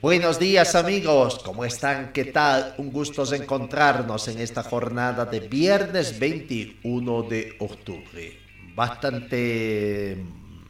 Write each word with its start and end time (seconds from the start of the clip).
Buenos 0.00 0.38
días 0.38 0.76
amigos, 0.76 1.40
¿cómo 1.44 1.64
están? 1.64 2.12
¿Qué 2.12 2.26
tal? 2.26 2.72
Un 2.78 2.92
gusto 2.92 3.24
encontrarnos 3.34 4.28
en 4.28 4.38
esta 4.38 4.62
jornada 4.62 5.24
de 5.24 5.40
viernes 5.40 6.20
21 6.20 7.22
de 7.24 7.56
octubre. 7.58 8.38
Bastante 8.76 10.16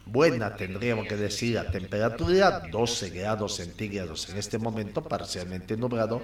buena, 0.07 0.57
tendríamos 0.57 1.07
que 1.07 1.17
decir, 1.17 1.57
la 1.57 1.71
temperatura, 1.71 2.63
12 2.73 3.11
grados 3.11 3.57
centígrados 3.57 4.31
en 4.31 4.39
este 4.39 4.57
momento, 4.57 5.05
parcialmente 5.05 5.77
nublado, 5.77 6.23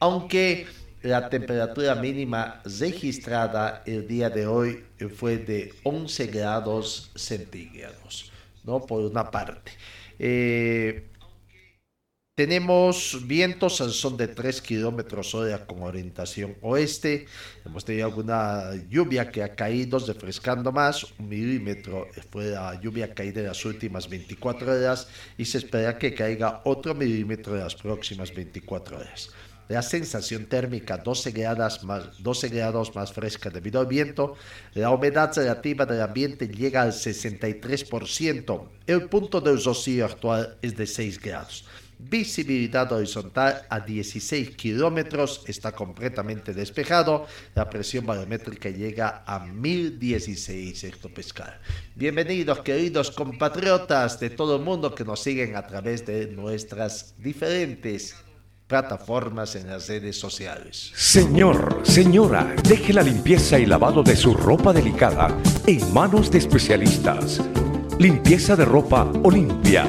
aunque 0.00 0.66
la 1.02 1.28
temperatura 1.28 1.96
mínima 1.96 2.62
registrada 2.64 3.82
el 3.84 4.08
día 4.08 4.30
de 4.30 4.46
hoy 4.46 4.84
fue 5.14 5.36
de 5.36 5.74
11 5.82 6.26
grados 6.28 7.10
centígrados, 7.14 8.32
¿no? 8.64 8.80
Por 8.80 9.02
una 9.02 9.30
parte. 9.30 9.72
Eh, 10.18 11.08
tenemos 12.38 13.26
vientos 13.26 13.80
al 13.80 13.90
son 13.90 14.16
de 14.16 14.28
3 14.28 14.62
kilómetros 14.62 15.34
hora 15.34 15.66
con 15.66 15.82
orientación 15.82 16.54
oeste. 16.60 17.26
Hemos 17.66 17.84
tenido 17.84 18.06
alguna 18.06 18.76
lluvia 18.88 19.28
que 19.28 19.42
ha 19.42 19.56
caído, 19.56 19.98
refrescando 19.98 20.70
más. 20.70 21.04
Un 21.18 21.30
milímetro 21.30 22.06
fue 22.30 22.50
la 22.50 22.80
lluvia 22.80 23.12
caída 23.12 23.40
en 23.40 23.48
las 23.48 23.64
últimas 23.64 24.08
24 24.08 24.70
horas 24.70 25.08
y 25.36 25.46
se 25.46 25.58
espera 25.58 25.98
que 25.98 26.14
caiga 26.14 26.60
otro 26.64 26.94
milímetro 26.94 27.56
en 27.56 27.64
las 27.64 27.74
próximas 27.74 28.32
24 28.32 28.98
horas. 28.98 29.30
La 29.66 29.82
sensación 29.82 30.46
térmica 30.46 30.96
12 30.96 31.32
grados 31.32 31.82
más, 31.82 32.22
12 32.22 32.50
grados 32.50 32.94
más 32.94 33.12
fresca 33.12 33.50
debido 33.50 33.80
al 33.80 33.86
viento. 33.86 34.36
La 34.74 34.90
humedad 34.90 35.30
relativa 35.34 35.84
del 35.86 36.02
ambiente 36.02 36.46
llega 36.46 36.82
al 36.82 36.92
63%. 36.92 38.68
El 38.86 39.08
punto 39.08 39.40
de 39.40 39.56
rocío 39.56 40.04
actual 40.04 40.56
es 40.62 40.76
de 40.76 40.86
6 40.86 41.20
grados. 41.20 41.64
Visibilidad 42.00 42.92
horizontal 42.92 43.62
a 43.68 43.80
16 43.80 44.50
kilómetros, 44.54 45.42
está 45.48 45.72
completamente 45.72 46.54
despejado. 46.54 47.26
La 47.56 47.68
presión 47.68 48.06
barométrica 48.06 48.70
llega 48.70 49.24
a 49.26 49.40
1016 49.40 50.84
hectopascal. 50.84 51.58
Bienvenidos, 51.96 52.60
queridos 52.60 53.10
compatriotas 53.10 54.20
de 54.20 54.30
todo 54.30 54.56
el 54.56 54.62
mundo 54.62 54.94
que 54.94 55.04
nos 55.04 55.20
siguen 55.20 55.56
a 55.56 55.66
través 55.66 56.06
de 56.06 56.28
nuestras 56.28 57.14
diferentes 57.18 58.14
plataformas 58.68 59.56
en 59.56 59.66
las 59.66 59.88
redes 59.88 60.20
sociales. 60.20 60.92
Señor, 60.94 61.80
señora, 61.82 62.54
deje 62.68 62.92
la 62.92 63.02
limpieza 63.02 63.58
y 63.58 63.66
lavado 63.66 64.04
de 64.04 64.14
su 64.14 64.34
ropa 64.34 64.72
delicada 64.72 65.36
en 65.66 65.92
manos 65.92 66.30
de 66.30 66.38
especialistas. 66.38 67.40
Limpieza 67.98 68.54
de 68.54 68.64
ropa 68.64 69.10
Olimpia 69.24 69.88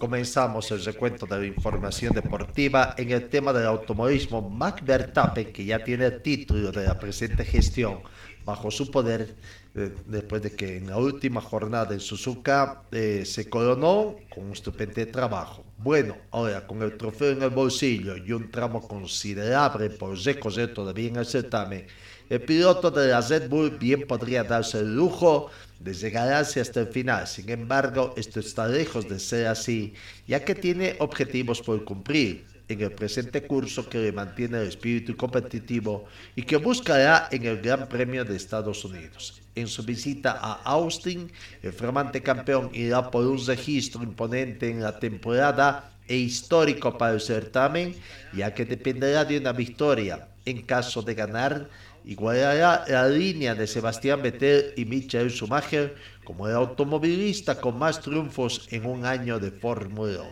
Comenzamos 0.00 0.68
el 0.72 0.84
recuento 0.84 1.26
de 1.26 1.38
la 1.38 1.46
información 1.46 2.12
deportiva 2.12 2.94
en 2.96 3.12
el 3.12 3.28
tema 3.28 3.52
del 3.52 3.66
automovilismo. 3.66 4.40
Max 4.50 4.82
Verstappen, 4.84 5.52
que 5.52 5.64
ya 5.64 5.84
tiene 5.84 6.06
el 6.06 6.22
título 6.22 6.72
de 6.72 6.86
la 6.86 6.98
presente 6.98 7.44
gestión 7.44 8.00
bajo 8.44 8.70
su 8.70 8.90
poder, 8.90 9.36
eh, 9.74 9.94
después 10.06 10.42
de 10.42 10.56
que 10.56 10.78
en 10.78 10.88
la 10.88 10.96
última 10.96 11.40
jornada 11.40 11.92
en 11.92 12.00
Suzuka 12.00 12.82
eh, 12.90 13.22
se 13.24 13.48
coronó 13.48 14.16
con 14.34 14.46
un 14.46 14.52
estupendo 14.52 15.06
trabajo. 15.06 15.64
Bueno, 15.76 16.16
ahora 16.30 16.66
con 16.66 16.82
el 16.82 16.96
trofeo 16.96 17.30
en 17.32 17.42
el 17.42 17.50
bolsillo 17.50 18.16
y 18.16 18.32
un 18.32 18.50
tramo 18.50 18.80
considerable 18.80 19.90
por 19.90 20.18
recorrer 20.18 20.74
todavía 20.74 21.08
en 21.08 21.16
el 21.16 21.26
certamen, 21.26 21.86
el 22.28 22.40
piloto 22.40 22.90
de 22.90 23.08
la 23.08 23.20
Red 23.20 23.48
Bull 23.48 23.70
bien 23.78 24.06
podría 24.06 24.44
darse 24.44 24.80
el 24.80 24.94
lujo 24.94 25.50
llegar 25.84 26.32
hasta 26.32 26.80
el 26.80 26.88
final. 26.88 27.26
Sin 27.26 27.48
embargo, 27.50 28.14
esto 28.16 28.40
está 28.40 28.68
lejos 28.68 29.08
de 29.08 29.18
ser 29.18 29.46
así, 29.46 29.94
ya 30.26 30.44
que 30.44 30.54
tiene 30.54 30.96
objetivos 30.98 31.60
por 31.60 31.84
cumplir 31.84 32.44
en 32.68 32.80
el 32.80 32.92
presente 32.92 33.42
curso 33.42 33.88
que 33.88 33.98
le 33.98 34.12
mantiene 34.12 34.58
el 34.58 34.68
espíritu 34.68 35.16
competitivo 35.16 36.04
y 36.36 36.42
que 36.42 36.56
buscará 36.56 37.28
en 37.30 37.44
el 37.44 37.60
Gran 37.60 37.88
Premio 37.88 38.24
de 38.24 38.36
Estados 38.36 38.84
Unidos. 38.84 39.40
En 39.56 39.66
su 39.66 39.82
visita 39.82 40.38
a 40.40 40.62
Austin, 40.64 41.30
el 41.62 41.72
flamante 41.72 42.22
campeón 42.22 42.70
irá 42.72 43.10
por 43.10 43.26
un 43.26 43.44
registro 43.44 44.02
imponente 44.02 44.70
en 44.70 44.80
la 44.80 44.98
temporada 44.98 45.90
e 46.06 46.16
histórico 46.16 46.96
para 46.96 47.14
el 47.14 47.20
certamen, 47.20 47.94
ya 48.32 48.54
que 48.54 48.64
dependerá 48.64 49.24
de 49.24 49.38
una 49.38 49.52
victoria. 49.52 50.28
En 50.44 50.62
caso 50.62 51.02
de 51.02 51.14
ganar, 51.14 51.68
igualará 52.04 52.84
la 52.88 53.08
línea 53.08 53.54
de 53.54 53.66
Sebastián 53.66 54.22
Vettel 54.22 54.72
y 54.76 54.84
Michael 54.84 55.30
Schumacher 55.30 55.94
como 56.24 56.48
el 56.48 56.54
automovilista 56.54 57.60
con 57.60 57.78
más 57.78 58.00
triunfos 58.00 58.68
en 58.70 58.86
un 58.86 59.04
año 59.04 59.38
de 59.38 59.50
Fórmula 59.50 60.22
1. 60.22 60.30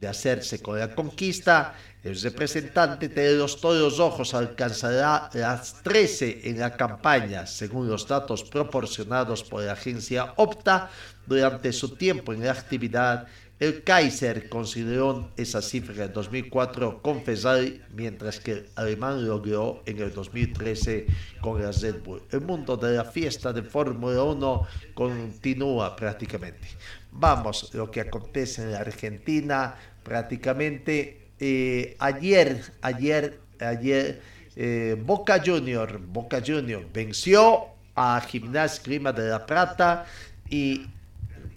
De 0.00 0.08
hacerse 0.08 0.60
con 0.60 0.78
la 0.78 0.94
conquista, 0.94 1.74
el 2.02 2.20
representante 2.20 3.08
de 3.08 3.36
los 3.36 3.60
Toros 3.60 3.98
Rojos 3.98 4.34
alcanzará 4.34 5.30
las 5.34 5.82
13 5.82 6.40
en 6.44 6.58
la 6.58 6.76
campaña, 6.76 7.46
según 7.46 7.88
los 7.88 8.08
datos 8.08 8.42
proporcionados 8.42 9.44
por 9.44 9.62
la 9.62 9.72
agencia 9.72 10.32
Opta 10.36 10.90
durante 11.24 11.72
su 11.72 11.94
tiempo 11.94 12.32
en 12.32 12.44
la 12.44 12.52
actividad 12.52 13.26
el 13.62 13.84
Kaiser 13.84 14.48
consideró 14.48 15.30
esa 15.36 15.62
cifra 15.62 16.06
en 16.06 16.12
2004 16.12 17.00
confesar, 17.00 17.62
mientras 17.94 18.40
que 18.40 18.50
el 18.50 18.68
alemán 18.74 19.24
logró 19.24 19.84
en 19.86 20.00
el 20.00 20.12
2013 20.12 21.06
con 21.40 21.62
la 21.62 21.70
Red 21.70 22.02
Bull. 22.02 22.22
El 22.32 22.40
mundo 22.40 22.76
de 22.76 22.96
la 22.96 23.04
fiesta 23.04 23.52
de 23.52 23.62
Fórmula 23.62 24.20
1 24.24 24.66
continúa 24.94 25.94
prácticamente. 25.94 26.66
Vamos, 27.12 27.72
lo 27.72 27.88
que 27.88 28.00
acontece 28.00 28.62
en 28.62 28.72
la 28.72 28.80
Argentina, 28.80 29.76
prácticamente 30.02 31.28
eh, 31.38 31.94
ayer, 32.00 32.64
ayer, 32.80 33.38
ayer, 33.60 34.20
eh, 34.56 35.00
Boca 35.00 35.40
Junior, 35.40 36.00
Boca 36.04 36.42
Junior 36.44 36.84
venció 36.92 37.66
a 37.94 38.20
Gimnasia 38.28 38.82
Grima 38.84 39.12
de 39.12 39.28
la 39.28 39.46
Plata 39.46 40.04
y 40.50 40.84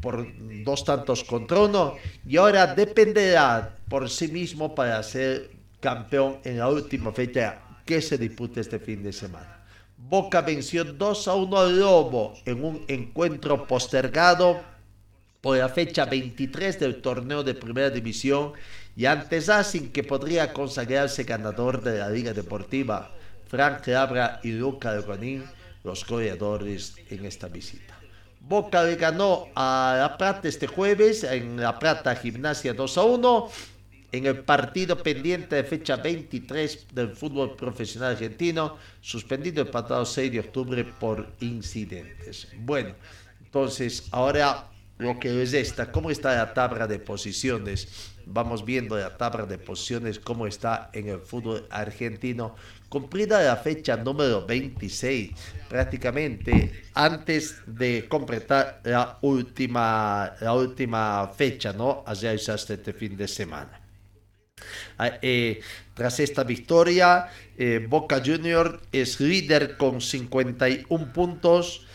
por 0.06 0.28
dos 0.64 0.86
tantos 0.86 1.24
contra 1.24 1.62
uno 1.62 1.96
y 2.28 2.38
ahora 2.38 2.76
dependerá 2.76 3.76
por 3.90 4.08
sí 4.08 4.28
mismo 4.28 4.76
para 4.76 5.02
ser 5.02 5.50
campeón 5.80 6.38
en 6.44 6.60
la 6.60 6.70
última 6.70 7.12
fecha 7.12 7.60
que 7.84 8.04
se 8.04 8.20
dispute 8.20 8.62
este 8.62 8.78
fin 8.78 9.02
de 9.02 9.12
semana. 9.12 9.66
Boca 9.98 10.42
venció 10.42 10.84
2 10.84 11.28
a 11.28 11.34
1 11.34 11.58
al 11.58 11.80
Lobo 11.80 12.36
en 12.46 12.64
un 12.64 12.86
encuentro 12.88 13.66
postergado 13.66 14.62
por 15.42 15.58
la 15.58 15.70
fecha 15.70 16.06
23 16.06 16.80
del 16.80 17.02
torneo 17.02 17.42
de 17.42 17.56
primera 17.56 17.90
división 17.90 18.54
y 18.96 19.08
antes 19.08 19.48
Racing 19.48 19.90
que 19.90 20.04
podría 20.04 20.54
consagrarse 20.54 21.24
ganador 21.24 21.82
de 21.82 21.98
la 21.98 22.12
Liga 22.12 22.32
Deportiva. 22.32 23.12
Frank 23.48 23.88
Labra 23.88 24.40
y 24.44 24.52
Luca 24.52 24.92
Algonín, 24.92 25.44
los 25.84 26.06
goleadores 26.06 26.94
en 27.10 27.26
esta 27.26 27.48
visita. 27.48 28.05
Boca 28.48 28.84
le 28.84 28.96
ganó 28.96 29.48
a 29.56 29.96
La 29.98 30.18
Plata 30.18 30.48
este 30.48 30.68
jueves 30.68 31.24
en 31.24 31.60
La 31.60 31.80
Plata 31.80 32.16
Gimnasia 32.16 32.76
2 32.76 32.98
a 33.00 33.04
1 33.04 33.50
en 34.12 34.26
el 34.28 34.38
partido 34.42 35.02
pendiente 35.02 35.56
de 35.56 35.64
fecha 35.64 35.96
23 35.96 36.88
del 36.94 37.16
fútbol 37.16 37.56
profesional 37.56 38.12
argentino, 38.12 38.78
suspendido 39.02 39.64
el 39.64 39.70
pasado 39.70 40.06
6 40.06 40.32
de 40.32 40.40
octubre 40.42 40.84
por 40.84 41.34
incidentes. 41.40 42.48
Bueno, 42.60 42.94
entonces 43.44 44.08
ahora 44.12 44.70
lo 45.00 45.20
que 45.20 45.42
es 45.42 45.54
esta, 45.54 45.92
¿cómo 45.92 46.12
está 46.12 46.36
la 46.36 46.54
tabla 46.54 46.86
de 46.86 47.00
posiciones? 47.00 48.14
Vamos 48.28 48.64
viendo 48.64 48.96
la 48.96 49.18
tabla 49.18 49.48
de 49.48 49.58
posiciones, 49.58 50.20
cómo 50.20 50.46
está 50.46 50.92
en 50.94 51.10
el 51.10 51.20
fútbol 51.20 51.66
argentino. 51.72 52.56
Cumplida 52.96 53.44
la 53.44 53.58
fecha 53.58 53.98
número 53.98 54.46
26, 54.46 55.32
prácticamente 55.68 56.84
antes 56.94 57.58
de 57.68 58.08
completar 58.08 58.80
la 58.86 59.18
última, 59.22 60.34
la 60.40 60.54
última 60.54 61.30
fecha, 61.36 61.74
¿no? 61.74 62.06
Allá 62.08 62.32
este 62.32 62.94
fin 62.94 63.18
de 63.18 63.28
semana. 63.28 63.82
Ah, 64.98 65.12
eh, 65.22 65.60
tras 65.94 66.22
esta 66.22 66.46
victoria, 66.46 67.28
eh, 67.58 67.86
Boca 67.86 68.22
Junior 68.26 68.80
es 68.94 69.20
líder 69.20 69.76
con 69.76 70.00
51 70.00 71.12
puntos. 71.12 71.86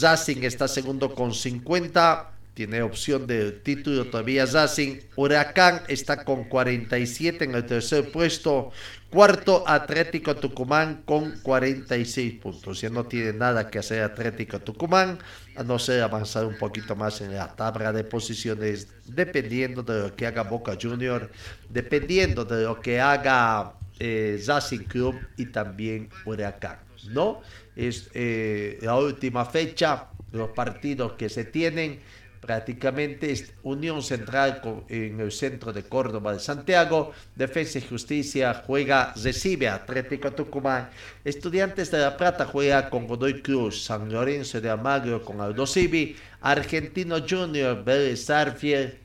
Racing 0.00 0.42
está 0.42 0.66
segundo 0.66 1.14
con 1.14 1.32
50. 1.32 2.39
Tiene 2.60 2.82
opción 2.82 3.26
de 3.26 3.52
título 3.52 4.04
todavía 4.04 4.44
Racing. 4.44 4.98
Huracán 5.16 5.80
está 5.88 6.26
con 6.26 6.44
47 6.44 7.44
en 7.46 7.54
el 7.54 7.64
tercer 7.64 8.12
puesto. 8.12 8.70
Cuarto, 9.08 9.64
Atlético 9.66 10.36
Tucumán 10.36 11.00
con 11.06 11.40
46 11.40 12.34
puntos. 12.34 12.82
Ya 12.82 12.90
no 12.90 13.06
tiene 13.06 13.32
nada 13.32 13.70
que 13.70 13.78
hacer 13.78 14.02
Atlético 14.02 14.60
Tucumán, 14.60 15.18
a 15.56 15.62
no 15.62 15.78
ser 15.78 16.02
avanzar 16.02 16.44
un 16.44 16.58
poquito 16.58 16.94
más 16.94 17.22
en 17.22 17.34
la 17.34 17.56
tabla 17.56 17.94
de 17.94 18.04
posiciones, 18.04 18.88
dependiendo 19.06 19.82
de 19.82 20.02
lo 20.02 20.14
que 20.14 20.26
haga 20.26 20.42
Boca 20.42 20.76
Junior, 20.78 21.30
dependiendo 21.70 22.44
de 22.44 22.64
lo 22.64 22.78
que 22.78 23.00
haga 23.00 23.72
eh, 23.98 24.38
Club 24.86 25.18
y 25.38 25.46
también 25.46 26.10
Huracán. 26.26 26.78
¿no? 27.08 27.40
Es 27.74 28.10
eh, 28.12 28.78
la 28.82 28.96
última 28.96 29.46
fecha, 29.46 30.08
los 30.32 30.50
partidos 30.50 31.12
que 31.12 31.30
se 31.30 31.44
tienen 31.44 32.00
prácticamente 32.40 33.34
Unión 33.62 34.02
Central 34.02 34.62
en 34.88 35.20
el 35.20 35.30
centro 35.30 35.72
de 35.72 35.82
Córdoba 35.82 36.32
de 36.32 36.40
Santiago, 36.40 37.12
Defensa 37.36 37.78
y 37.78 37.82
Justicia 37.82 38.62
juega, 38.66 39.12
recibe 39.22 39.68
a 39.68 39.74
Atlético 39.74 40.32
Tucumán, 40.32 40.90
Estudiantes 41.24 41.90
de 41.90 41.98
La 41.98 42.16
Plata 42.16 42.46
juega 42.46 42.88
con 42.88 43.06
Godoy 43.06 43.42
Cruz, 43.42 43.84
San 43.84 44.10
Lorenzo 44.10 44.60
de 44.60 44.70
Almagro 44.70 45.22
con 45.22 45.40
Aldo 45.40 45.66
Civi, 45.66 46.16
Argentino 46.40 47.18
Junior, 47.28 47.84
Vélez 47.84 48.28
Arfiel, 48.30 48.98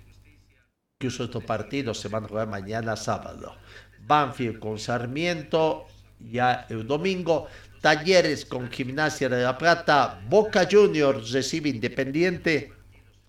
que 0.97 1.07
estos 1.07 1.43
partidos 1.43 1.99
se 1.99 2.07
van 2.07 2.23
a 2.23 2.27
jugar 2.27 2.47
mañana 2.47 2.95
sábado, 2.95 3.55
Banfield 4.07 4.59
con 4.59 4.79
Sarmiento, 4.79 5.85
ya 6.19 6.65
el 6.69 6.87
domingo, 6.87 7.47
Talleres 7.81 8.45
con 8.45 8.71
Gimnasia 8.71 9.29
de 9.29 9.43
La 9.43 9.57
Plata, 9.57 10.19
Boca 10.27 10.67
Juniors 10.69 11.31
recibe 11.31 11.69
Independiente, 11.69 12.73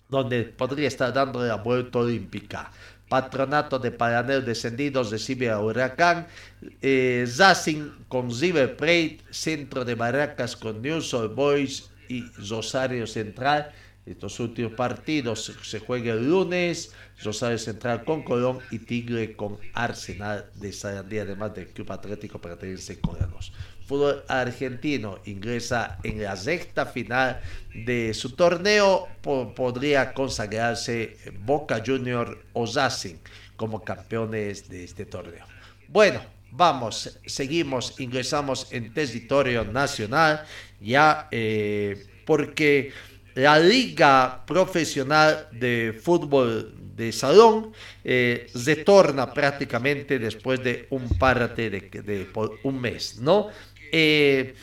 donde 0.09 0.43
podría 0.43 0.87
estar 0.87 1.13
dando 1.13 1.43
la 1.45 1.55
vuelta 1.55 1.99
olímpica. 1.99 2.71
Patronato 3.09 3.79
de 3.79 3.91
Paranel 3.91 4.43
Descendidos 4.43 5.11
recibe 5.11 5.49
a 5.49 5.59
Huracán, 5.59 6.27
eh, 6.81 7.25
con 8.09 8.29
River 8.29 8.75
Plate, 8.75 9.19
Centro 9.29 9.85
de 9.85 9.95
Barracas 9.95 10.55
con 10.57 10.81
News 10.81 11.15
Boys 11.33 11.89
y 12.09 12.25
Rosario 12.49 13.07
Central. 13.07 13.71
Estos 14.05 14.39
últimos 14.39 14.73
partidos 14.73 15.53
se 15.61 15.79
juegan 15.79 16.17
el 16.17 16.29
lunes, 16.29 16.93
Rosario 17.23 17.57
Central 17.57 18.05
con 18.05 18.23
Colón 18.23 18.59
y 18.71 18.79
Tigre 18.79 19.35
con 19.35 19.57
Arsenal 19.73 20.49
de 20.55 20.71
Sarandía, 20.71 21.23
además 21.23 21.53
del 21.53 21.67
Club 21.67 21.91
Atlético 21.91 22.39
Pertenece 22.39 23.01
con 23.01 23.17
los 23.19 23.51
fútbol 23.87 24.23
argentino 24.27 25.19
ingresa 25.25 25.97
en 26.03 26.21
la 26.21 26.35
sexta 26.35 26.85
final 26.85 27.39
de 27.73 28.13
su 28.13 28.35
torneo, 28.35 29.07
podría 29.21 30.13
consagrarse 30.13 31.17
Boca 31.45 31.81
Junior 31.85 32.37
o 32.53 32.65
Racing 32.65 33.15
como 33.55 33.83
campeones 33.83 34.67
de 34.67 34.83
este 34.83 35.05
torneo. 35.05 35.45
Bueno, 35.87 36.19
vamos, 36.51 37.17
seguimos, 37.25 37.99
ingresamos 37.99 38.67
en 38.71 38.93
territorio 38.93 39.63
nacional 39.63 40.43
ya 40.81 41.27
eh, 41.31 42.05
porque 42.25 42.91
la 43.35 43.57
Liga 43.59 44.43
Profesional 44.45 45.47
de 45.51 45.97
Fútbol 46.03 46.73
de 46.97 47.11
Salón 47.11 47.71
eh, 48.03 48.47
retorna 48.65 49.31
prácticamente 49.31 50.17
después 50.17 50.61
de 50.63 50.87
un 50.89 51.07
parte 51.17 51.69
de, 51.69 51.81
de, 51.81 52.27
un 52.63 52.81
mes, 52.81 53.19
¿no? 53.19 53.49
Eh, 53.91 54.55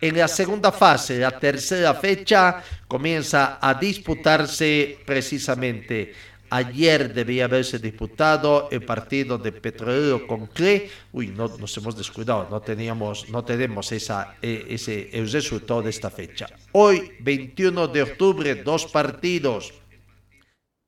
en 0.00 0.18
la 0.18 0.28
segunda 0.28 0.70
fase, 0.70 1.18
la 1.18 1.38
tercera 1.38 1.94
fecha, 1.94 2.62
comienza 2.86 3.58
a 3.60 3.74
disputarse 3.74 4.98
precisamente. 5.06 6.12
Ayer 6.50 7.14
debía 7.14 7.46
haberse 7.46 7.78
disputado 7.78 8.68
el 8.70 8.84
partido 8.84 9.38
de 9.38 9.50
Petrolero 9.50 10.26
con 10.26 10.46
CLE. 10.48 10.90
Uy, 11.12 11.28
no 11.28 11.48
nos 11.48 11.76
hemos 11.78 11.96
descuidado, 11.96 12.48
no 12.50 12.60
teníamos, 12.60 13.28
no 13.30 13.44
tenemos 13.44 13.90
esa, 13.92 14.36
eh, 14.42 14.66
ese, 14.68 15.08
el 15.12 15.30
resultado 15.32 15.82
de 15.82 15.90
esta 15.90 16.10
fecha. 16.10 16.46
Hoy, 16.72 17.12
21 17.20 17.88
de 17.88 18.02
octubre, 18.02 18.54
dos 18.56 18.86
partidos. 18.86 19.72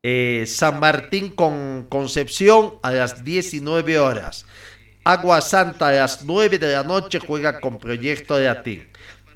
Eh, 0.03 0.45
San 0.47 0.79
Martín 0.79 1.31
con 1.31 1.87
Concepción 1.89 2.75
a 2.83 2.93
las 2.93 3.25
19 3.25 3.99
horas. 3.99 4.47
Agua 5.07 5.41
Santa 5.41 5.87
a 5.87 5.93
las 5.93 6.25
9 6.25 6.59
de 6.59 6.73
la 6.73 6.83
noche 6.83 7.21
juega 7.21 7.61
con 7.61 7.79
Proyecto 7.79 8.41
Latín. 8.41 8.89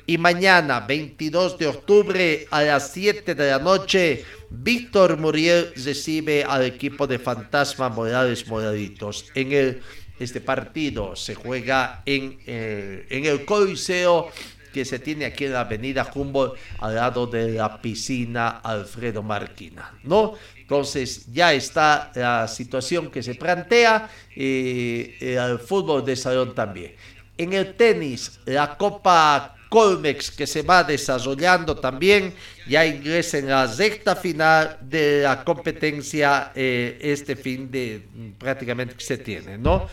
Y 0.05 0.17
mañana, 0.17 0.81
22 0.81 1.57
de 1.57 1.67
octubre, 1.67 2.45
a 2.51 2.61
las 2.63 2.91
7 2.91 3.33
de 3.33 3.51
la 3.51 3.57
noche, 3.57 4.25
Víctor 4.49 5.17
Muriel 5.17 5.71
recibe 5.77 6.43
al 6.43 6.65
equipo 6.65 7.07
de 7.07 7.19
Fantasma 7.19 7.87
Morales 7.87 8.45
Moraditos. 8.49 9.31
En 9.33 9.79
este 10.19 10.41
partido 10.41 11.15
se 11.15 11.35
juega 11.35 12.03
en, 12.05 12.37
eh, 12.45 13.07
en 13.09 13.23
el 13.23 13.45
Coliseo 13.45 14.29
que 14.71 14.85
se 14.85 14.99
tiene 14.99 15.25
aquí 15.25 15.45
en 15.45 15.53
la 15.53 15.61
avenida 15.61 16.09
Humboldt 16.13 16.57
al 16.79 16.95
lado 16.95 17.27
de 17.27 17.53
la 17.53 17.81
piscina 17.81 18.59
Alfredo 18.63 19.21
Marquina, 19.23 19.93
¿no? 20.03 20.33
Entonces 20.57 21.25
ya 21.31 21.53
está 21.53 22.11
la 22.15 22.47
situación 22.47 23.11
que 23.11 23.21
se 23.21 23.35
plantea 23.35 24.09
eh, 24.35 25.17
el 25.19 25.59
fútbol 25.59 26.05
de 26.05 26.15
salón 26.15 26.55
también. 26.55 26.95
En 27.37 27.53
el 27.53 27.75
tenis, 27.75 28.39
la 28.45 28.77
Copa 28.77 29.55
Colmex 29.71 30.31
que 30.31 30.45
se 30.45 30.63
va 30.63 30.83
desarrollando 30.83 31.77
también, 31.77 32.33
ya 32.67 32.85
ingresa 32.85 33.37
en 33.37 33.47
la 33.47 33.67
sexta 33.67 34.17
final 34.17 34.77
de 34.81 35.21
la 35.23 35.43
competencia 35.45 36.51
eh, 36.53 36.99
este 37.01 37.37
fin 37.37 37.71
de 37.71 38.03
prácticamente 38.37 38.95
que 38.95 39.03
se 39.03 39.17
tiene, 39.17 39.57
¿no? 39.57 39.87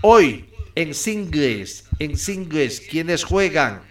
Hoy 0.00 0.46
en 0.74 0.94
singles, 0.94 1.84
en 1.98 2.16
singles, 2.16 2.80
quienes 2.80 3.22
juegan 3.22 3.82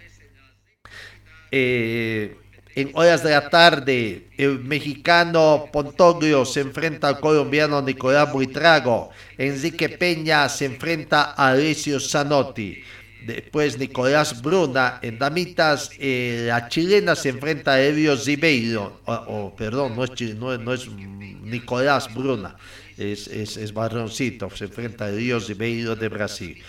eh, 1.50 2.36
en 2.74 2.92
horas 2.94 3.24
de 3.24 3.30
la 3.30 3.50
tarde, 3.50 4.28
el 4.36 4.60
mexicano 4.60 5.66
Pontoglio 5.72 6.44
se 6.44 6.60
enfrenta 6.60 7.08
al 7.08 7.18
colombiano 7.18 7.82
Nicolás 7.82 8.32
Buitrago. 8.32 9.10
Enrique 9.36 9.88
Peña 9.88 10.48
se 10.48 10.66
enfrenta 10.66 11.34
a 11.36 11.48
Alessio 11.48 11.98
Zanotti. 11.98 12.80
Después 13.26 13.76
Nicolás 13.78 14.40
Bruna 14.40 15.00
en 15.02 15.18
damitas, 15.18 15.90
eh, 15.98 16.44
la 16.46 16.68
chilena 16.68 17.16
se 17.16 17.30
enfrenta 17.30 17.72
a 17.72 17.80
Elio 17.80 18.16
Zibeiro. 18.16 19.00
Oh, 19.06 19.52
perdón, 19.56 19.96
no 19.96 20.04
es, 20.04 20.34
no, 20.36 20.72
es 20.72 20.88
Nicolás 20.88 22.14
Bruna, 22.14 22.56
es, 22.96 23.26
es, 23.26 23.56
es 23.56 23.72
barroncito, 23.72 24.48
se 24.50 24.66
enfrenta 24.66 25.06
a 25.06 25.10
Elio 25.10 25.40
Zibeiro 25.40 25.96
de 25.96 26.08
Brasil. 26.08 26.62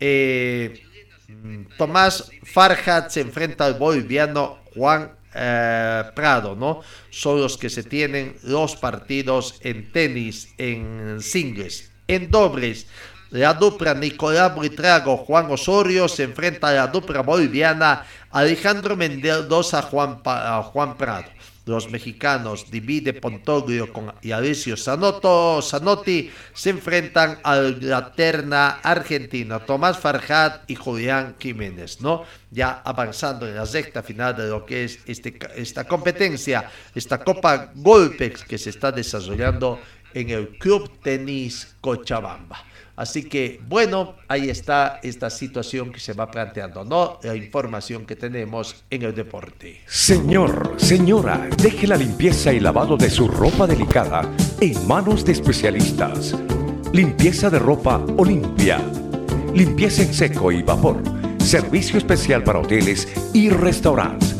Eh, 0.00 0.82
Tomás 1.76 2.30
Farhat 2.42 3.10
se 3.10 3.20
enfrenta 3.20 3.64
al 3.64 3.74
boliviano 3.74 4.58
Juan 4.74 5.12
eh, 5.34 6.04
Prado, 6.14 6.54
¿no? 6.54 6.80
Son 7.10 7.40
los 7.40 7.56
que 7.56 7.70
se 7.70 7.82
tienen 7.82 8.36
los 8.42 8.76
partidos 8.76 9.58
en 9.62 9.90
tenis, 9.92 10.54
en 10.58 11.20
singles. 11.20 11.90
En 12.08 12.30
dobles, 12.30 12.86
la 13.30 13.54
dupla 13.54 13.94
Nicolás 13.94 14.54
Britrago, 14.54 15.16
Juan 15.16 15.50
Osorio 15.50 16.06
se 16.08 16.24
enfrenta 16.24 16.68
a 16.68 16.72
la 16.72 16.86
dupla 16.88 17.22
boliviana 17.22 18.04
Alejandro 18.30 18.94
Mendoza, 18.96 19.80
Juan, 19.82 20.22
Juan 20.22 20.96
Prado. 20.98 21.30
Los 21.64 21.90
mexicanos 21.90 22.70
Divide 22.70 23.14
Pontoglio 23.14 23.92
con, 23.92 24.12
y 24.22 24.32
Alicio 24.32 24.76
Zanotto, 24.76 25.62
Zanotti 25.62 26.30
se 26.52 26.70
enfrentan 26.70 27.38
al 27.42 27.78
la 27.80 28.12
terna 28.12 28.80
argentina 28.82 29.60
Tomás 29.60 29.98
Farjat 29.98 30.68
y 30.70 30.74
Julián 30.74 31.36
Jiménez, 31.38 32.00
¿no? 32.00 32.24
Ya 32.50 32.82
avanzando 32.84 33.46
en 33.48 33.54
la 33.54 33.66
sexta 33.66 34.02
final 34.02 34.36
de 34.36 34.48
lo 34.48 34.66
que 34.66 34.84
es 34.84 34.98
este, 35.06 35.38
esta 35.56 35.84
competencia, 35.84 36.70
esta 36.94 37.18
Copa 37.18 37.72
Golpex 37.74 38.44
que 38.44 38.58
se 38.58 38.70
está 38.70 38.92
desarrollando 38.92 39.80
en 40.14 40.30
el 40.30 40.58
Club 40.58 41.00
Tenis 41.00 41.76
Cochabamba. 41.80 42.71
Así 42.94 43.24
que, 43.24 43.60
bueno, 43.68 44.16
ahí 44.28 44.50
está 44.50 45.00
esta 45.02 45.30
situación 45.30 45.92
que 45.92 45.98
se 45.98 46.12
va 46.12 46.30
planteando, 46.30 46.84
¿no? 46.84 47.18
La 47.22 47.34
información 47.34 48.04
que 48.04 48.16
tenemos 48.16 48.84
en 48.90 49.02
el 49.02 49.14
deporte. 49.14 49.80
Señor, 49.86 50.74
señora, 50.76 51.48
deje 51.56 51.86
la 51.86 51.96
limpieza 51.96 52.52
y 52.52 52.60
lavado 52.60 52.98
de 52.98 53.08
su 53.08 53.28
ropa 53.28 53.66
delicada 53.66 54.30
en 54.60 54.86
manos 54.86 55.24
de 55.24 55.32
especialistas. 55.32 56.36
Limpieza 56.92 57.48
de 57.48 57.58
ropa 57.58 58.04
Olimpia. 58.18 58.78
Limpieza 59.54 60.02
en 60.02 60.12
seco 60.12 60.52
y 60.52 60.62
vapor. 60.62 61.02
Servicio 61.38 61.96
especial 61.96 62.44
para 62.44 62.58
hoteles 62.58 63.08
y 63.32 63.48
restaurantes. 63.48 64.36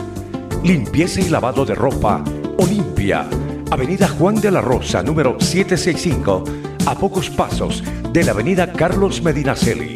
Limpieza 0.62 1.20
y 1.20 1.30
lavado 1.30 1.64
de 1.64 1.74
ropa 1.74 2.22
Olimpia. 2.58 3.26
Avenida 3.70 4.06
Juan 4.06 4.34
de 4.34 4.50
la 4.50 4.60
Rosa, 4.60 5.02
número 5.02 5.40
765 5.40 6.44
a 6.86 6.96
pocos 6.96 7.30
pasos 7.30 7.82
de 8.12 8.24
la 8.24 8.32
avenida 8.32 8.72
Carlos 8.72 9.22
Medinaceli. 9.22 9.94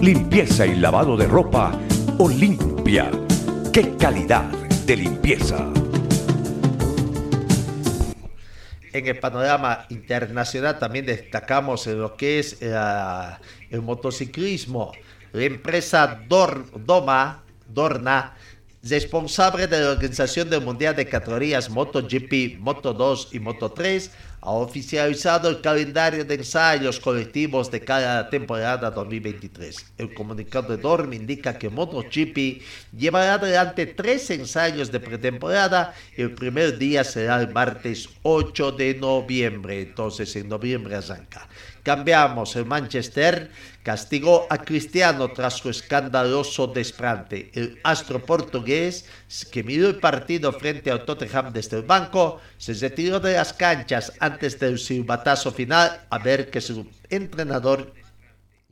Limpieza 0.00 0.64
y 0.64 0.76
lavado 0.76 1.16
de 1.16 1.26
ropa 1.26 1.72
Olimpia. 2.18 3.10
¡Qué 3.72 3.96
calidad 3.96 4.44
de 4.86 4.96
limpieza! 4.96 5.66
En 8.92 9.06
el 9.06 9.18
panorama 9.18 9.86
internacional 9.88 10.78
también 10.78 11.06
destacamos 11.06 11.86
lo 11.86 12.16
que 12.16 12.38
es 12.38 12.58
eh, 12.60 12.74
el 13.70 13.82
motociclismo. 13.82 14.92
La 15.32 15.44
empresa 15.44 16.20
Doma, 16.28 17.42
Dorna, 17.68 18.34
responsable 18.82 19.66
de 19.66 19.80
la 19.80 19.90
organización 19.90 20.48
del 20.48 20.62
Mundial 20.62 20.96
de 20.96 21.06
categorías 21.06 21.70
MotoGP, 21.70 22.58
Moto2 22.60 23.28
y 23.32 23.38
Moto3, 23.38 24.10
ha 24.42 24.52
oficializado 24.52 25.48
el 25.48 25.60
calendario 25.60 26.24
de 26.24 26.34
ensayos 26.34 26.98
colectivos 26.98 27.70
de 27.70 27.80
cada 27.80 28.30
temporada 28.30 28.90
2023. 28.90 29.92
El 29.98 30.14
comunicado 30.14 30.74
de 30.74 30.82
Dorm 30.82 31.12
indica 31.12 31.58
que 31.58 31.68
MotoGP 31.68 32.62
llevará 32.96 33.34
adelante 33.34 33.86
tres 33.86 34.30
ensayos 34.30 34.90
de 34.90 35.00
pretemporada. 35.00 35.94
El 36.16 36.32
primer 36.32 36.78
día 36.78 37.04
será 37.04 37.40
el 37.40 37.52
martes 37.52 38.08
8 38.22 38.72
de 38.72 38.94
noviembre, 38.94 39.82
entonces 39.82 40.34
en 40.36 40.48
noviembre 40.48 40.96
arranca. 40.96 41.46
Cambiamos, 41.82 42.56
el 42.56 42.66
Manchester 42.66 43.50
castigó 43.82 44.46
a 44.50 44.58
Cristiano 44.58 45.30
tras 45.32 45.54
su 45.54 45.70
escandaloso 45.70 46.66
desplante. 46.66 47.50
El 47.54 47.80
astro 47.82 48.24
portugués, 48.24 49.06
que 49.50 49.62
miró 49.62 49.88
el 49.88 49.96
partido 49.96 50.52
frente 50.52 50.90
al 50.90 51.04
Tottenham 51.04 51.52
desde 51.52 51.78
el 51.78 51.84
banco, 51.84 52.40
se 52.58 52.74
retiró 52.74 53.18
de 53.20 53.34
las 53.34 53.52
canchas 53.54 54.12
antes 54.20 54.58
del 54.60 54.78
silbatazo 54.78 55.52
final 55.52 56.02
a 56.10 56.18
ver 56.18 56.50
que 56.50 56.60
su 56.60 56.86
entrenador 57.08 57.94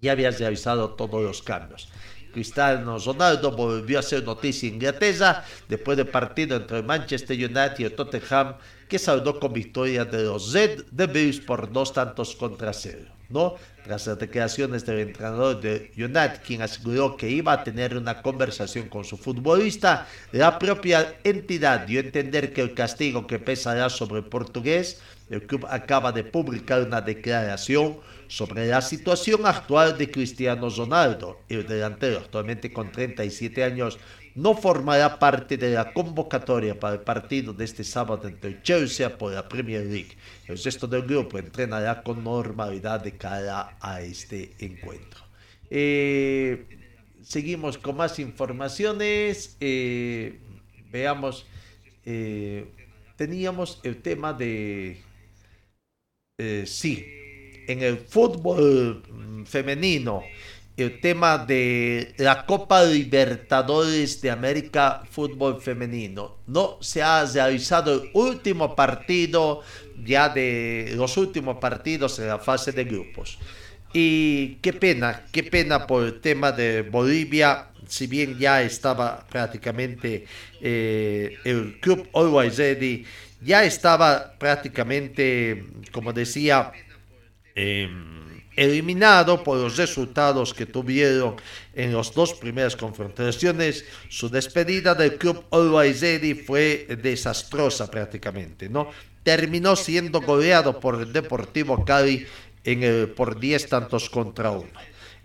ya 0.00 0.12
había 0.12 0.30
realizado 0.30 0.90
todos 0.90 1.22
los 1.22 1.42
cambios. 1.42 1.88
Cristiano 2.32 2.98
Ronaldo 2.98 3.52
volvió 3.52 3.98
a 3.98 4.02
ser 4.02 4.24
noticia 4.24 4.68
en 4.68 4.74
Inglaterra 4.74 5.44
después 5.68 5.96
del 5.96 6.08
partido 6.08 6.56
entre 6.56 6.82
Manchester 6.82 7.36
United 7.36 7.78
y 7.78 7.90
Tottenham 7.90 8.56
que 8.88 8.98
saldó 8.98 9.38
con 9.38 9.52
victoria 9.52 10.04
de 10.04 10.24
los 10.24 10.52
Red 10.52 10.84
Devils 10.90 11.40
por 11.40 11.70
dos 11.72 11.92
tantos 11.92 12.34
contra 12.36 12.72
cero. 12.72 13.17
¿No? 13.28 13.54
Tras 13.84 14.06
las 14.06 14.18
declaraciones 14.18 14.84
del 14.84 15.00
entrenador 15.00 15.60
de 15.60 15.90
United, 15.96 16.40
quien 16.46 16.62
aseguró 16.62 17.16
que 17.16 17.28
iba 17.30 17.52
a 17.52 17.64
tener 17.64 17.96
una 17.96 18.22
conversación 18.22 18.88
con 18.88 19.04
su 19.04 19.16
futbolista, 19.16 20.06
la 20.32 20.58
propia 20.58 21.16
entidad 21.24 21.86
dio 21.86 22.00
a 22.00 22.04
entender 22.04 22.52
que 22.52 22.60
el 22.60 22.74
castigo 22.74 23.26
que 23.26 23.38
pesará 23.38 23.88
sobre 23.90 24.18
el 24.18 24.26
portugués, 24.26 25.00
el 25.30 25.46
club 25.46 25.66
acaba 25.68 26.12
de 26.12 26.24
publicar 26.24 26.82
una 26.82 27.00
declaración 27.00 27.98
sobre 28.28 28.66
la 28.66 28.80
situación 28.82 29.46
actual 29.46 29.96
de 29.96 30.10
Cristiano 30.10 30.68
Ronaldo, 30.68 31.40
el 31.48 31.66
delantero 31.66 32.18
actualmente 32.18 32.72
con 32.72 32.92
37 32.92 33.64
años 33.64 33.98
no 34.38 34.54
formará 34.54 35.18
parte 35.18 35.56
de 35.56 35.74
la 35.74 35.92
convocatoria 35.92 36.78
para 36.78 36.94
el 36.94 37.00
partido 37.00 37.52
de 37.52 37.64
este 37.64 37.82
sábado 37.82 38.28
entre 38.28 38.62
Chelsea 38.62 39.18
por 39.18 39.32
la 39.32 39.48
Premier 39.48 39.84
League. 39.84 40.16
El 40.46 40.62
resto 40.62 40.86
del 40.86 41.02
grupo 41.02 41.38
entrenará 41.38 42.04
con 42.04 42.22
normalidad 42.22 43.00
de 43.00 43.16
cara 43.16 43.76
a 43.80 44.00
este 44.00 44.52
encuentro. 44.60 45.24
Eh, 45.68 46.66
seguimos 47.20 47.78
con 47.78 47.96
más 47.96 48.20
informaciones. 48.20 49.56
Eh, 49.58 50.38
veamos, 50.88 51.44
eh, 52.04 52.70
teníamos 53.16 53.80
el 53.82 54.00
tema 54.02 54.32
de... 54.34 55.02
sí, 56.64 57.04
en 57.66 57.82
el 57.82 57.98
fútbol 57.98 59.02
mm, 59.10 59.44
femenino 59.46 60.22
el 60.78 61.00
tema 61.00 61.38
de 61.38 62.14
la 62.18 62.46
Copa 62.46 62.84
Libertadores 62.84 64.20
de 64.20 64.30
América 64.30 65.02
Fútbol 65.10 65.60
Femenino. 65.60 66.36
No 66.46 66.78
se 66.80 67.02
ha 67.02 67.24
realizado 67.24 67.94
el 67.94 68.10
último 68.12 68.76
partido, 68.76 69.62
ya 70.04 70.28
de 70.28 70.92
los 70.94 71.16
últimos 71.16 71.58
partidos 71.58 72.20
en 72.20 72.28
la 72.28 72.38
fase 72.38 72.70
de 72.70 72.84
grupos. 72.84 73.38
Y 73.92 74.54
qué 74.62 74.72
pena, 74.72 75.24
qué 75.32 75.42
pena 75.42 75.84
por 75.84 76.04
el 76.04 76.20
tema 76.20 76.52
de 76.52 76.82
Bolivia, 76.82 77.70
si 77.88 78.06
bien 78.06 78.38
ya 78.38 78.62
estaba 78.62 79.26
prácticamente 79.28 80.26
eh, 80.60 81.38
el 81.44 81.80
club 81.80 82.08
Always 82.14 82.56
Ready, 82.56 83.04
ya 83.40 83.64
estaba 83.64 84.32
prácticamente, 84.38 85.64
como 85.90 86.12
decía, 86.12 86.70
eh, 87.56 87.88
eliminado 88.58 89.44
por 89.44 89.56
los 89.56 89.76
resultados 89.76 90.52
que 90.52 90.66
tuvieron 90.66 91.36
en 91.74 91.94
las 91.94 92.12
dos 92.12 92.34
primeras 92.34 92.74
confrontaciones, 92.74 93.84
su 94.08 94.28
despedida 94.28 94.96
del 94.96 95.16
club 95.16 95.44
Always 95.52 96.00
Ready 96.00 96.34
fue 96.34 96.88
desastrosa 97.00 97.88
prácticamente, 97.88 98.68
¿no? 98.68 98.90
Terminó 99.22 99.76
siendo 99.76 100.20
goleado 100.20 100.80
por 100.80 101.00
el 101.00 101.12
Deportivo 101.12 101.84
Cali 101.84 102.26
en 102.64 102.82
el, 102.82 103.10
por 103.10 103.38
10 103.38 103.68
tantos 103.68 104.10
contra 104.10 104.50
uno. 104.50 104.70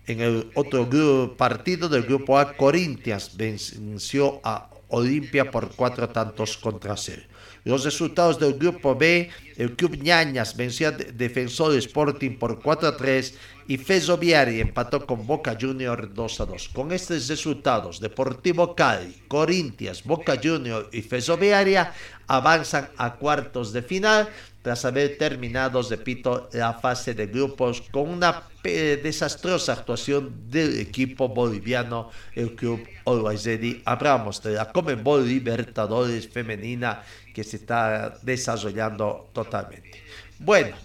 En 0.06 0.20
el 0.20 0.50
otro 0.54 1.34
partido 1.36 1.88
del 1.88 2.02
grupo 2.02 2.38
A, 2.38 2.52
Corinthians 2.56 3.36
venció 3.36 4.40
a 4.44 4.70
Olimpia 4.88 5.50
por 5.50 5.74
cuatro 5.74 6.08
tantos 6.08 6.56
contra 6.56 6.96
cero. 6.96 7.22
Los 7.64 7.82
resultados 7.82 8.38
del 8.38 8.54
grupo 8.58 8.94
B, 8.94 9.30
el 9.56 9.74
Club 9.74 9.96
Ñañas 9.96 10.54
venció 10.54 10.88
a 10.88 10.90
Defensor 10.90 11.74
Sporting 11.76 12.38
por 12.38 12.60
4 12.60 12.88
a 12.88 12.96
3 12.96 13.34
y 13.68 13.78
Viari 13.78 14.60
empató 14.60 15.06
con 15.06 15.26
Boca 15.26 15.56
Junior 15.58 16.12
2 16.12 16.40
a 16.40 16.44
2. 16.44 16.68
Con 16.68 16.92
estos 16.92 17.26
resultados, 17.28 18.00
Deportivo 18.00 18.74
Cali, 18.74 19.22
Corinthians, 19.28 20.04
Boca 20.04 20.38
Junior 20.42 20.90
y 20.92 21.02
Viaria 21.40 21.94
avanzan 22.26 22.90
a 22.98 23.14
cuartos 23.14 23.72
de 23.72 23.82
final 23.82 24.28
tras 24.60 24.84
haber 24.84 25.16
terminado, 25.16 25.80
repito, 25.82 26.50
la 26.52 26.74
fase 26.74 27.14
de 27.14 27.26
grupos 27.28 27.82
con 27.90 28.10
una 28.10 28.42
desastrosa 28.70 29.74
actuación 29.74 30.50
del 30.50 30.80
equipo 30.80 31.28
boliviano, 31.28 32.10
el 32.34 32.54
club 32.54 32.86
Ready. 33.06 33.82
Hablamos 33.84 34.42
de 34.42 34.54
la 34.54 34.72
Comenbol 34.72 35.28
Libertadores 35.28 36.28
femenina 36.28 37.02
que 37.34 37.44
se 37.44 37.56
está 37.56 38.18
desarrollando 38.22 39.28
totalmente. 39.32 40.02
Bueno, 40.38 40.76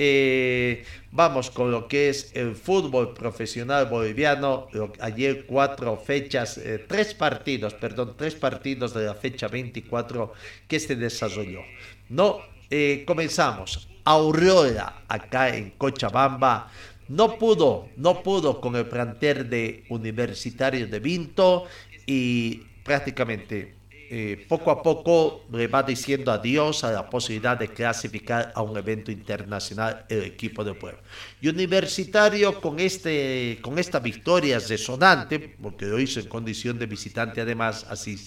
eh, 0.00 0.84
vamos 1.10 1.50
con 1.50 1.72
lo 1.72 1.88
que 1.88 2.08
es 2.08 2.30
el 2.34 2.54
fútbol 2.54 3.14
profesional 3.14 3.86
boliviano. 3.86 4.68
Ayer 5.00 5.44
cuatro 5.44 5.96
fechas, 5.96 6.56
eh, 6.58 6.84
tres 6.86 7.14
partidos, 7.14 7.74
perdón, 7.74 8.14
tres 8.16 8.36
partidos 8.36 8.94
de 8.94 9.06
la 9.06 9.14
fecha 9.14 9.48
24 9.48 10.32
que 10.68 10.78
se 10.78 10.94
desarrolló. 10.94 11.62
No 12.08 12.40
eh, 12.70 13.02
comenzamos. 13.06 13.88
Aurora, 14.04 15.02
acá 15.08 15.54
en 15.54 15.70
Cochabamba, 15.72 16.70
no 17.08 17.38
pudo, 17.38 17.88
no 17.96 18.22
pudo 18.22 18.60
con 18.60 18.76
el 18.76 18.86
plantel 18.86 19.48
de 19.50 19.84
Universitario 19.88 20.86
de 20.86 21.00
Vinto 21.00 21.64
y 22.06 22.62
prácticamente 22.84 23.77
eh, 24.10 24.46
poco 24.48 24.70
a 24.70 24.82
poco 24.82 25.44
le 25.52 25.66
va 25.66 25.82
diciendo 25.82 26.32
adiós 26.32 26.82
a 26.82 26.92
la 26.92 27.10
posibilidad 27.10 27.58
de 27.58 27.68
clasificar 27.68 28.52
a 28.54 28.62
un 28.62 28.74
evento 28.76 29.10
internacional 29.10 30.06
el 30.08 30.22
equipo 30.22 30.64
de 30.64 30.72
pueblo. 30.72 31.00
Y 31.42 31.48
Universitario 31.48 32.58
con, 32.58 32.80
este, 32.80 33.58
con 33.60 33.78
esta 33.78 33.98
victoria 33.98 34.58
resonante, 34.60 35.38
porque 35.60 35.84
lo 35.84 36.00
hizo 36.00 36.20
en 36.20 36.26
condición 36.26 36.78
de 36.78 36.86
visitante 36.86 37.42
además, 37.42 37.84
así 37.90 38.18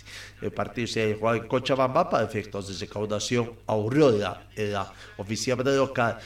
el 0.41 0.51
partido 0.51 0.87
se 0.87 1.15
jugado 1.15 1.37
en 1.37 1.47
Cochabamba 1.47 2.09
para 2.09 2.25
efectos 2.25 2.67
de 2.67 2.85
recaudación 2.85 3.51
Aurora, 3.65 4.47
la 4.55 4.93
oficial 5.17 5.57
local. 5.63 6.19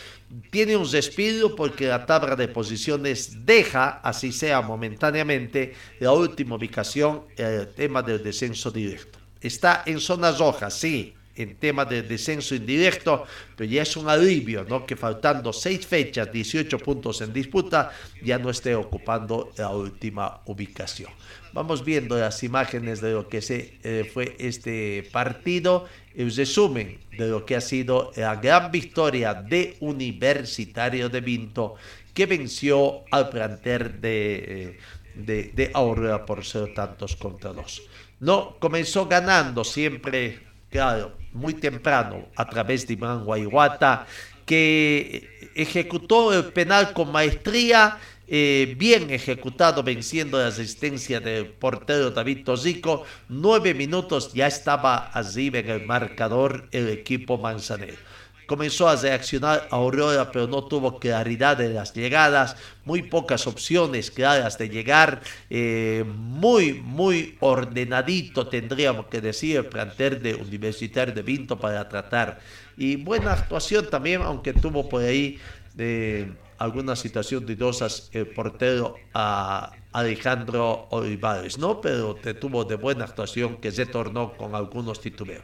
Tiene 0.51 0.75
un 0.75 0.91
respiro 0.91 1.55
porque 1.55 1.87
la 1.87 2.05
tabla 2.05 2.35
de 2.35 2.49
posiciones 2.49 3.45
deja, 3.45 4.01
así 4.03 4.33
sea 4.33 4.61
momentáneamente, 4.61 5.73
la 5.99 6.11
última 6.11 6.55
ubicación, 6.55 7.23
el 7.37 7.73
tema 7.73 8.01
del 8.01 8.21
descenso 8.21 8.69
directo 8.69 9.14
está 9.41 9.83
en 9.85 9.99
zonas 9.99 10.39
rojas, 10.39 10.73
sí, 10.73 11.13
en 11.35 11.55
tema 11.57 11.85
de 11.85 12.01
descenso 12.01 12.55
indirecto, 12.55 13.25
pero 13.55 13.69
ya 13.69 13.81
es 13.81 13.97
un 13.97 14.07
alivio, 14.09 14.65
¿no? 14.67 14.85
Que 14.85 14.95
faltando 14.95 15.51
seis 15.51 15.85
fechas, 15.85 16.31
18 16.31 16.79
puntos 16.79 17.21
en 17.21 17.33
disputa, 17.33 17.91
ya 18.23 18.39
no 18.39 18.49
esté 18.49 18.75
ocupando 18.75 19.51
la 19.57 19.69
última 19.69 20.41
ubicación. 20.45 21.11
Vamos 21.51 21.83
viendo 21.83 22.17
las 22.17 22.43
imágenes 22.43 23.01
de 23.01 23.11
lo 23.11 23.27
que 23.27 23.41
se, 23.41 23.79
eh, 23.83 24.09
fue 24.13 24.35
este 24.39 25.07
partido, 25.11 25.85
el 26.15 26.33
resumen 26.33 26.99
de 27.17 27.27
lo 27.27 27.45
que 27.45 27.55
ha 27.55 27.61
sido 27.61 28.11
la 28.15 28.35
gran 28.35 28.71
victoria 28.71 29.33
de 29.33 29.75
Universitario 29.79 31.09
de 31.09 31.21
Vinto, 31.21 31.75
que 32.13 32.25
venció 32.25 33.03
al 33.11 33.29
planter 33.29 33.99
de, 33.99 34.35
eh, 34.35 34.77
de, 35.15 35.51
de 35.53 35.71
Aurora 35.73 36.25
por 36.25 36.45
ser 36.45 36.73
tantos 36.73 37.15
contra 37.15 37.51
dos. 37.51 37.81
No, 38.19 38.57
comenzó 38.59 39.07
ganando 39.07 39.63
siempre, 39.63 40.39
claro, 40.69 41.17
muy 41.33 41.53
temprano 41.53 42.27
a 42.35 42.47
través 42.47 42.87
de 42.87 42.93
Iván 42.93 43.25
Guayguata, 43.25 44.07
que 44.45 45.51
ejecutó 45.55 46.33
el 46.33 46.45
penal 46.45 46.93
con 46.93 47.11
maestría, 47.11 47.97
eh, 48.27 48.73
bien 48.77 49.11
ejecutado, 49.11 49.83
venciendo 49.83 50.39
la 50.39 50.47
asistencia 50.47 51.19
del 51.19 51.47
portero 51.47 52.11
David 52.11 52.43
Tosico. 52.43 53.03
Nueve 53.27 53.73
minutos 53.73 54.33
ya 54.33 54.47
estaba 54.47 55.07
arriba 55.07 55.59
en 55.59 55.69
el 55.69 55.85
marcador 55.85 56.67
el 56.71 56.89
equipo 56.89 57.37
manzanero 57.37 57.97
comenzó 58.45 58.87
a 58.87 58.95
reaccionar 58.95 59.67
Aurora, 59.71 60.31
pero 60.31 60.47
no 60.47 60.63
tuvo 60.65 60.99
claridad 60.99 61.57
de 61.57 61.69
las 61.69 61.93
llegadas, 61.93 62.55
muy 62.83 63.03
pocas 63.03 63.47
opciones 63.47 64.11
claras 64.11 64.57
de 64.57 64.69
llegar, 64.69 65.21
eh, 65.49 66.03
muy, 66.07 66.73
muy 66.73 67.37
ordenadito 67.39 68.47
tendríamos 68.47 69.07
que 69.07 69.21
decir 69.21 69.57
el 69.57 69.65
plantel 69.65 70.21
de 70.21 70.35
Universitario 70.35 71.13
de 71.13 71.21
Vinto 71.21 71.59
para 71.59 71.87
tratar. 71.87 72.39
Y 72.77 72.97
buena 72.97 73.33
actuación 73.33 73.89
también, 73.89 74.21
aunque 74.21 74.53
tuvo 74.53 74.87
por 74.87 75.03
ahí 75.03 75.39
eh, 75.77 76.31
alguna 76.57 76.95
situación 76.95 77.45
dudosas 77.45 78.09
el 78.13 78.27
portero 78.27 78.95
a 79.13 79.71
Alejandro 79.91 80.87
Olivares, 80.91 81.57
¿no? 81.57 81.81
Pero 81.81 82.15
tuvo 82.39 82.65
de 82.65 82.75
buena 82.75 83.05
actuación 83.05 83.57
que 83.57 83.71
se 83.71 83.85
tornó 83.85 84.33
con 84.33 84.55
algunos 84.55 84.99
titubeos. 84.99 85.43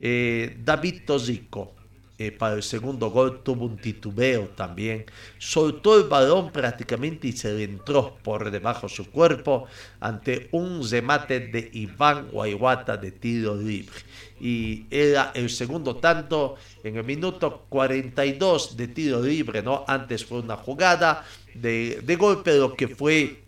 Eh, 0.00 0.56
David 0.64 1.02
Tosico, 1.06 1.74
eh, 2.22 2.30
para 2.30 2.54
el 2.54 2.62
segundo 2.62 3.10
gol 3.10 3.40
tuvo 3.42 3.64
un 3.64 3.76
titubeo 3.76 4.50
también, 4.54 5.06
soltó 5.38 5.98
el 5.98 6.04
balón 6.04 6.52
prácticamente 6.52 7.26
y 7.26 7.32
se 7.32 7.52
le 7.52 7.64
entró 7.64 8.16
por 8.22 8.48
debajo 8.48 8.86
de 8.86 8.94
su 8.94 9.10
cuerpo 9.10 9.66
ante 9.98 10.48
un 10.52 10.88
remate 10.88 11.40
de 11.40 11.68
Iván 11.72 12.28
Guayguata 12.30 12.96
de 12.96 13.10
tiro 13.10 13.56
libre. 13.56 13.96
Y 14.40 14.86
era 14.88 15.32
el 15.34 15.50
segundo 15.50 15.96
tanto 15.96 16.54
en 16.84 16.96
el 16.96 17.02
minuto 17.02 17.66
42 17.68 18.76
de 18.76 18.86
tiro 18.86 19.20
libre, 19.20 19.60
¿no? 19.60 19.84
Antes 19.88 20.24
fue 20.24 20.38
una 20.38 20.56
jugada 20.56 21.24
de, 21.54 22.02
de 22.04 22.14
gol, 22.16 22.42
pero 22.44 22.76
que 22.76 22.86
fue 22.86 23.42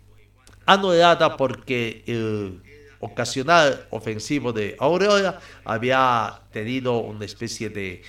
anulada 0.65 1.37
porque 1.37 2.03
el 2.07 2.59
ocasional 2.99 3.85
ofensivo 3.89 4.51
de 4.51 4.75
Aurora 4.79 5.39
había 5.63 6.41
tenido 6.51 6.99
una 6.99 7.23
especie 7.23 7.69
de 7.69 8.01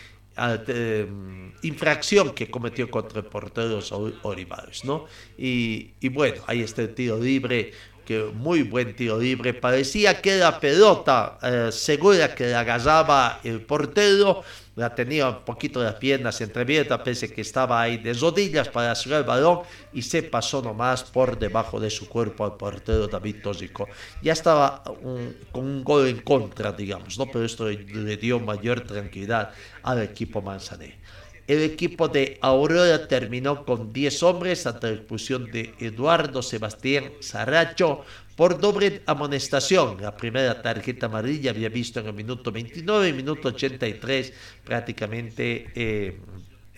infracción 1.62 2.34
que 2.34 2.50
cometió 2.50 2.90
contra 2.90 3.20
el 3.20 3.26
portero 3.26 3.80
Olivares, 4.22 4.84
¿no? 4.84 5.06
Y, 5.38 5.92
y, 6.00 6.08
bueno, 6.08 6.42
ahí 6.46 6.60
está 6.60 6.82
el 6.82 6.94
tiro 6.94 7.18
libre, 7.18 7.72
que 8.06 8.24
muy 8.32 8.62
buen 8.62 8.94
tiro 8.94 9.18
libre. 9.18 9.52
Parecía 9.52 10.22
que 10.22 10.36
la 10.36 10.58
pelota 10.60 11.38
eh, 11.42 11.68
segura 11.72 12.34
que 12.34 12.46
la 12.46 12.60
agarraba 12.60 13.40
el 13.44 13.60
portero, 13.60 14.44
la 14.76 14.94
tenía 14.94 15.30
un 15.30 15.44
poquito 15.44 15.82
las 15.82 15.94
piernas 15.94 16.40
entreabiertas, 16.42 17.00
pese 17.00 17.32
que 17.32 17.40
estaba 17.40 17.80
ahí 17.80 17.96
de 17.96 18.12
rodillas 18.12 18.68
para 18.68 18.92
hacer 18.92 19.14
el 19.14 19.24
balón 19.24 19.60
y 19.92 20.02
se 20.02 20.22
pasó 20.22 20.60
nomás 20.60 21.02
por 21.02 21.38
debajo 21.38 21.80
de 21.80 21.88
su 21.88 22.08
cuerpo 22.08 22.44
al 22.44 22.56
portero 22.56 23.08
David 23.08 23.36
Tósico. 23.42 23.88
Ya 24.22 24.34
estaba 24.34 24.82
con 24.84 25.64
un 25.64 25.82
gol 25.82 26.06
en 26.06 26.20
contra, 26.20 26.72
digamos, 26.72 27.18
¿no? 27.18 27.26
pero 27.26 27.44
esto 27.44 27.68
le 27.68 28.16
dio 28.18 28.38
mayor 28.38 28.82
tranquilidad 28.82 29.50
al 29.82 30.02
equipo 30.02 30.42
manzané. 30.42 30.98
El 31.46 31.62
equipo 31.62 32.08
de 32.08 32.38
Aurora 32.42 33.06
terminó 33.06 33.64
con 33.64 33.92
10 33.92 34.22
hombres 34.24 34.66
ante 34.66 34.88
la 34.88 34.94
expulsión 34.94 35.50
de 35.52 35.74
Eduardo 35.78 36.42
Sebastián 36.42 37.12
Sarracho 37.20 38.04
por 38.36 38.60
doble 38.60 39.02
amonestación. 39.06 40.00
La 40.00 40.16
primera 40.16 40.60
tarjeta 40.62 41.06
amarilla 41.06 41.50
había 41.50 41.70
visto 41.70 42.00
en 42.00 42.06
el 42.06 42.12
minuto 42.12 42.52
29 42.52 43.08
y 43.08 43.12
minuto 43.12 43.48
83 43.48 44.32
prácticamente 44.62 45.66
eh, 45.74 46.18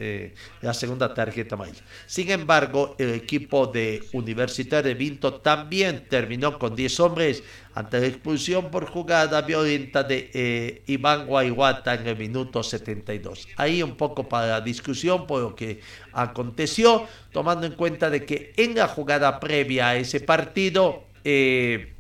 eh, 0.01 0.33
la 0.61 0.73
segunda 0.73 1.13
tarjeta 1.13 1.57
amarilla. 1.57 1.83
Sin 2.07 2.31
embargo, 2.31 2.95
el 2.99 3.15
equipo 3.15 3.67
de 3.67 4.05
Universitario 4.13 4.91
de 4.91 4.95
Vinto 4.95 5.35
también 5.35 6.07
terminó 6.09 6.57
con 6.57 6.77
10 6.77 7.01
hombres 7.01 7.43
ante 7.75 7.99
la 7.99 8.07
expulsión 8.07 8.71
por 8.71 8.89
jugada 8.89 9.43
violenta 9.43 10.05
de 10.05 10.31
eh, 10.33 10.83
Iván 10.87 11.27
Guayguata 11.27 11.95
en 11.95 12.07
el 12.07 12.17
minuto 12.17 12.63
72. 12.63 13.49
Ahí 13.57 13.83
un 13.83 13.97
poco 13.97 14.29
para 14.29 14.47
la 14.47 14.61
discusión 14.61 15.27
por 15.27 15.43
lo 15.43 15.57
que 15.57 15.81
aconteció, 16.13 17.09
tomando 17.33 17.67
en 17.67 17.73
cuenta 17.73 18.09
de 18.09 18.25
que 18.25 18.53
en 18.57 18.77
la 18.77 18.87
jugada 18.87 19.41
previa 19.41 19.89
a 19.89 19.97
ese 19.97 20.21
partido, 20.21 21.08
eh, 21.25 21.95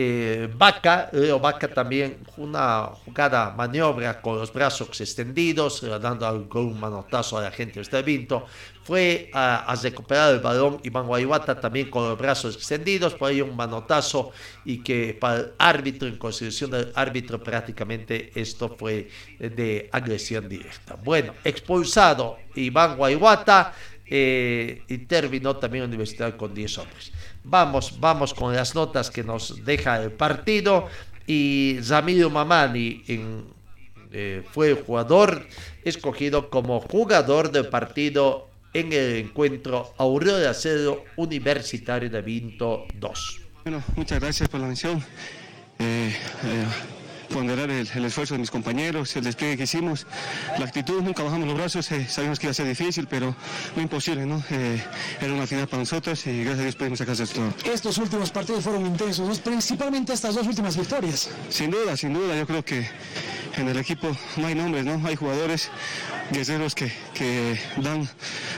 eh, 0.00 0.48
Vaca, 0.54 1.08
Leo 1.12 1.40
Vaca 1.40 1.66
también 1.66 2.18
una 2.36 2.90
jugada 3.04 3.50
maniobra 3.50 4.20
con 4.20 4.38
los 4.38 4.52
brazos 4.52 5.00
extendidos, 5.00 5.82
dando 6.00 6.48
un 6.54 6.78
manotazo 6.78 7.38
a 7.38 7.42
la 7.42 7.50
gente 7.50 7.74
de 7.74 7.80
este 7.80 7.98
evento. 7.98 8.46
Fue 8.84 9.28
a, 9.34 9.74
recuperar 9.82 10.34
el 10.34 10.40
balón 10.40 10.78
Iván 10.84 11.08
Guayuata 11.08 11.58
también 11.58 11.90
con 11.90 12.08
los 12.08 12.16
brazos 12.16 12.54
extendidos, 12.54 13.14
por 13.14 13.30
ahí 13.30 13.40
un 13.40 13.56
manotazo 13.56 14.30
y 14.64 14.84
que 14.84 15.16
para 15.18 15.40
el 15.40 15.52
árbitro, 15.58 16.06
en 16.06 16.16
consideración 16.16 16.70
del 16.70 16.92
árbitro, 16.94 17.42
prácticamente 17.42 18.30
esto 18.36 18.76
fue 18.78 19.08
de 19.40 19.88
agresión 19.90 20.48
directa. 20.48 20.96
Bueno, 21.02 21.34
expulsado 21.42 22.38
Iván 22.54 22.96
Guayuata 22.96 23.74
eh, 24.10 24.84
y 24.88 24.98
terminó 24.98 25.56
también 25.56 25.84
universidad 25.84 26.36
con 26.36 26.54
10 26.54 26.78
hombres. 26.78 27.12
Vamos, 27.44 27.98
vamos 28.00 28.34
con 28.34 28.54
las 28.54 28.74
notas 28.74 29.10
que 29.10 29.24
nos 29.24 29.64
deja 29.64 30.02
el 30.02 30.12
partido. 30.12 30.88
Y 31.26 31.78
Ramiro 31.80 32.30
Mamani 32.30 33.02
eh, 34.12 34.42
fue 34.50 34.74
jugador 34.74 35.46
escogido 35.84 36.50
como 36.50 36.80
jugador 36.80 37.52
del 37.52 37.68
partido 37.68 38.48
en 38.72 38.92
el 38.92 39.16
encuentro 39.16 39.94
Aurora 39.98 40.54
Cero 40.54 41.04
Universitario 41.16 42.10
de 42.10 42.22
Vinto 42.22 42.86
2. 42.94 43.40
Bueno, 43.64 43.82
muchas 43.96 44.20
gracias 44.20 44.48
por 44.48 44.60
la 44.60 44.66
mención. 44.66 45.02
Eh, 45.78 46.12
eh, 46.44 46.64
ponderar 47.28 47.70
el, 47.70 48.04
esfuerzo 48.04 48.34
de 48.34 48.40
mis 48.40 48.50
compañeros, 48.50 49.14
el 49.16 49.24
despliegue 49.24 49.56
que 49.56 49.62
hicimos, 49.64 50.06
la 50.58 50.64
actitud, 50.64 51.02
nunca 51.02 51.22
bajamos 51.22 51.46
los 51.46 51.56
brazos, 51.56 51.90
eh, 51.92 52.06
sabíamos 52.08 52.38
que 52.38 52.46
iba 52.46 52.50
a 52.52 52.54
ser 52.54 52.66
difícil, 52.66 53.06
pero 53.08 53.34
no 53.76 53.82
imposible, 53.82 54.26
¿no? 54.26 54.42
Eh, 54.50 54.82
era 55.20 55.32
una 55.32 55.46
final 55.46 55.68
para 55.68 55.80
nosotros 55.80 56.26
y 56.26 56.44
gracias 56.44 56.60
a 56.60 56.62
Dios 56.62 56.76
pudimos 56.76 56.98
sacar 56.98 57.20
esto. 57.20 57.40
Estos 57.64 57.98
últimos 57.98 58.30
partidos 58.30 58.64
fueron 58.64 58.86
intensos, 58.86 59.38
principalmente 59.40 60.12
estas 60.12 60.34
dos 60.34 60.46
últimas 60.46 60.76
victorias. 60.76 61.30
Sin 61.48 61.70
duda, 61.70 61.96
sin 61.96 62.12
duda, 62.14 62.36
yo 62.36 62.46
creo 62.46 62.64
que 62.64 62.88
en 63.56 63.68
el 63.68 63.78
equipo 63.78 64.16
no 64.36 64.46
hay 64.46 64.54
nombres, 64.54 64.84
¿no? 64.84 65.00
Hay 65.06 65.16
jugadores 65.16 65.70
guerreros 66.30 66.74
que, 66.74 66.92
que 67.14 67.58
dan 67.78 68.08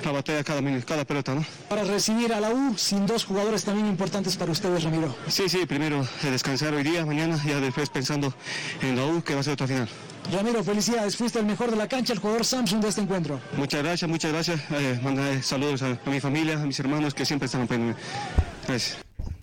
la 0.05 0.13
batalla 0.13 0.43
cada, 0.45 0.61
cada 0.83 1.05
pelota, 1.05 1.35
¿no? 1.35 1.45
Para 1.69 1.85
recibir 1.85 2.33
a 2.33 2.41
la 2.41 2.51
U 2.51 2.77
sin 2.77 3.07
dos 3.07 3.25
jugadores 3.25 3.65
también 3.65 3.87
importantes 3.87 4.37
para 4.37 4.53
ustedes, 4.53 4.83
Ramiro. 4.83 5.15
Sí, 5.29 5.49
sí, 5.49 5.67
primero 5.67 6.07
descansar 6.23 6.75
hoy 6.75 6.83
día, 6.83 7.07
mañana, 7.07 7.41
ya 7.47 7.61
después 7.61 7.89
pensando 7.89 8.35
en 8.83 8.97
la 8.97 9.07
U 9.07 9.23
que 9.23 9.35
va 9.35 9.41
a 9.41 9.43
ser 9.43 9.55
otra 9.55 9.67
final. 9.67 9.89
Ramiro, 10.33 10.63
felicidades, 10.63 11.17
fuiste 11.17 11.39
el 11.41 11.47
mejor 11.47 11.71
de 11.71 11.77
la 11.77 11.89
cancha, 11.89 12.13
el 12.13 12.21
jugador 12.21 12.45
Samsung 12.45 12.81
de 12.81 12.89
este 12.89 13.01
encuentro. 13.01 13.41
Muchas 13.57 13.83
gracias, 13.83 14.09
muchas 14.09 14.33
gracias. 14.33 14.61
Eh, 14.71 15.41
saludos 15.43 15.83
a, 15.83 15.99
mi 16.07 16.21
familia, 16.21 16.55
a 16.55 16.67
mis 16.67 16.79
hermanos 16.79 17.15
que 17.15 17.25
siempre 17.25 17.47
están 17.47 17.63
apoyándome. 17.63 17.97
Gracias. 18.67 18.99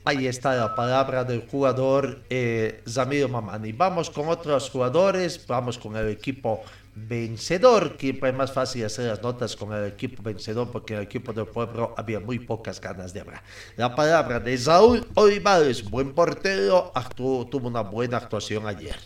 Ahí 0.06 0.26
está 0.26 0.56
la 0.56 0.74
palabra 0.74 1.26
del 1.26 1.46
jugador 1.50 2.22
eh, 2.30 2.82
Zamiro 2.88 3.28
Mamani. 3.28 3.74
Vamos 3.74 4.10
con 4.10 4.30
otros 4.30 4.70
jugadores, 4.70 5.46
vamos 5.46 5.78
con 5.78 5.98
el 5.98 6.08
equipo 6.08 6.64
vencedor, 7.08 7.98
que 7.98 8.20
es 8.22 8.34
más 8.34 8.52
fácil 8.52 8.86
hacer 8.86 9.06
las 9.06 9.22
notas 9.22 9.56
con 9.56 9.74
el 9.74 9.86
equipo 9.86 10.24
vencedor 10.24 10.72
porque 10.72 10.96
el 10.96 11.02
equipo 11.02 11.34
del 11.34 11.46
pueblo 11.46 11.94
había 11.98 12.20
muy 12.20 12.40
pocas 12.40 12.82
ganas 12.82 13.14
de 13.14 13.22
hablar. 13.22 13.44
La 13.76 13.96
palabra 13.96 14.40
de 14.40 14.58
Saúl 14.58 15.06
Olivares, 15.14 15.90
buen 15.90 16.14
portero, 16.14 16.92
actuó, 16.96 17.46
tuvo 17.48 17.68
una 17.68 17.82
buena 17.82 18.18
actuación 18.18 18.68
ayer. 18.68 18.98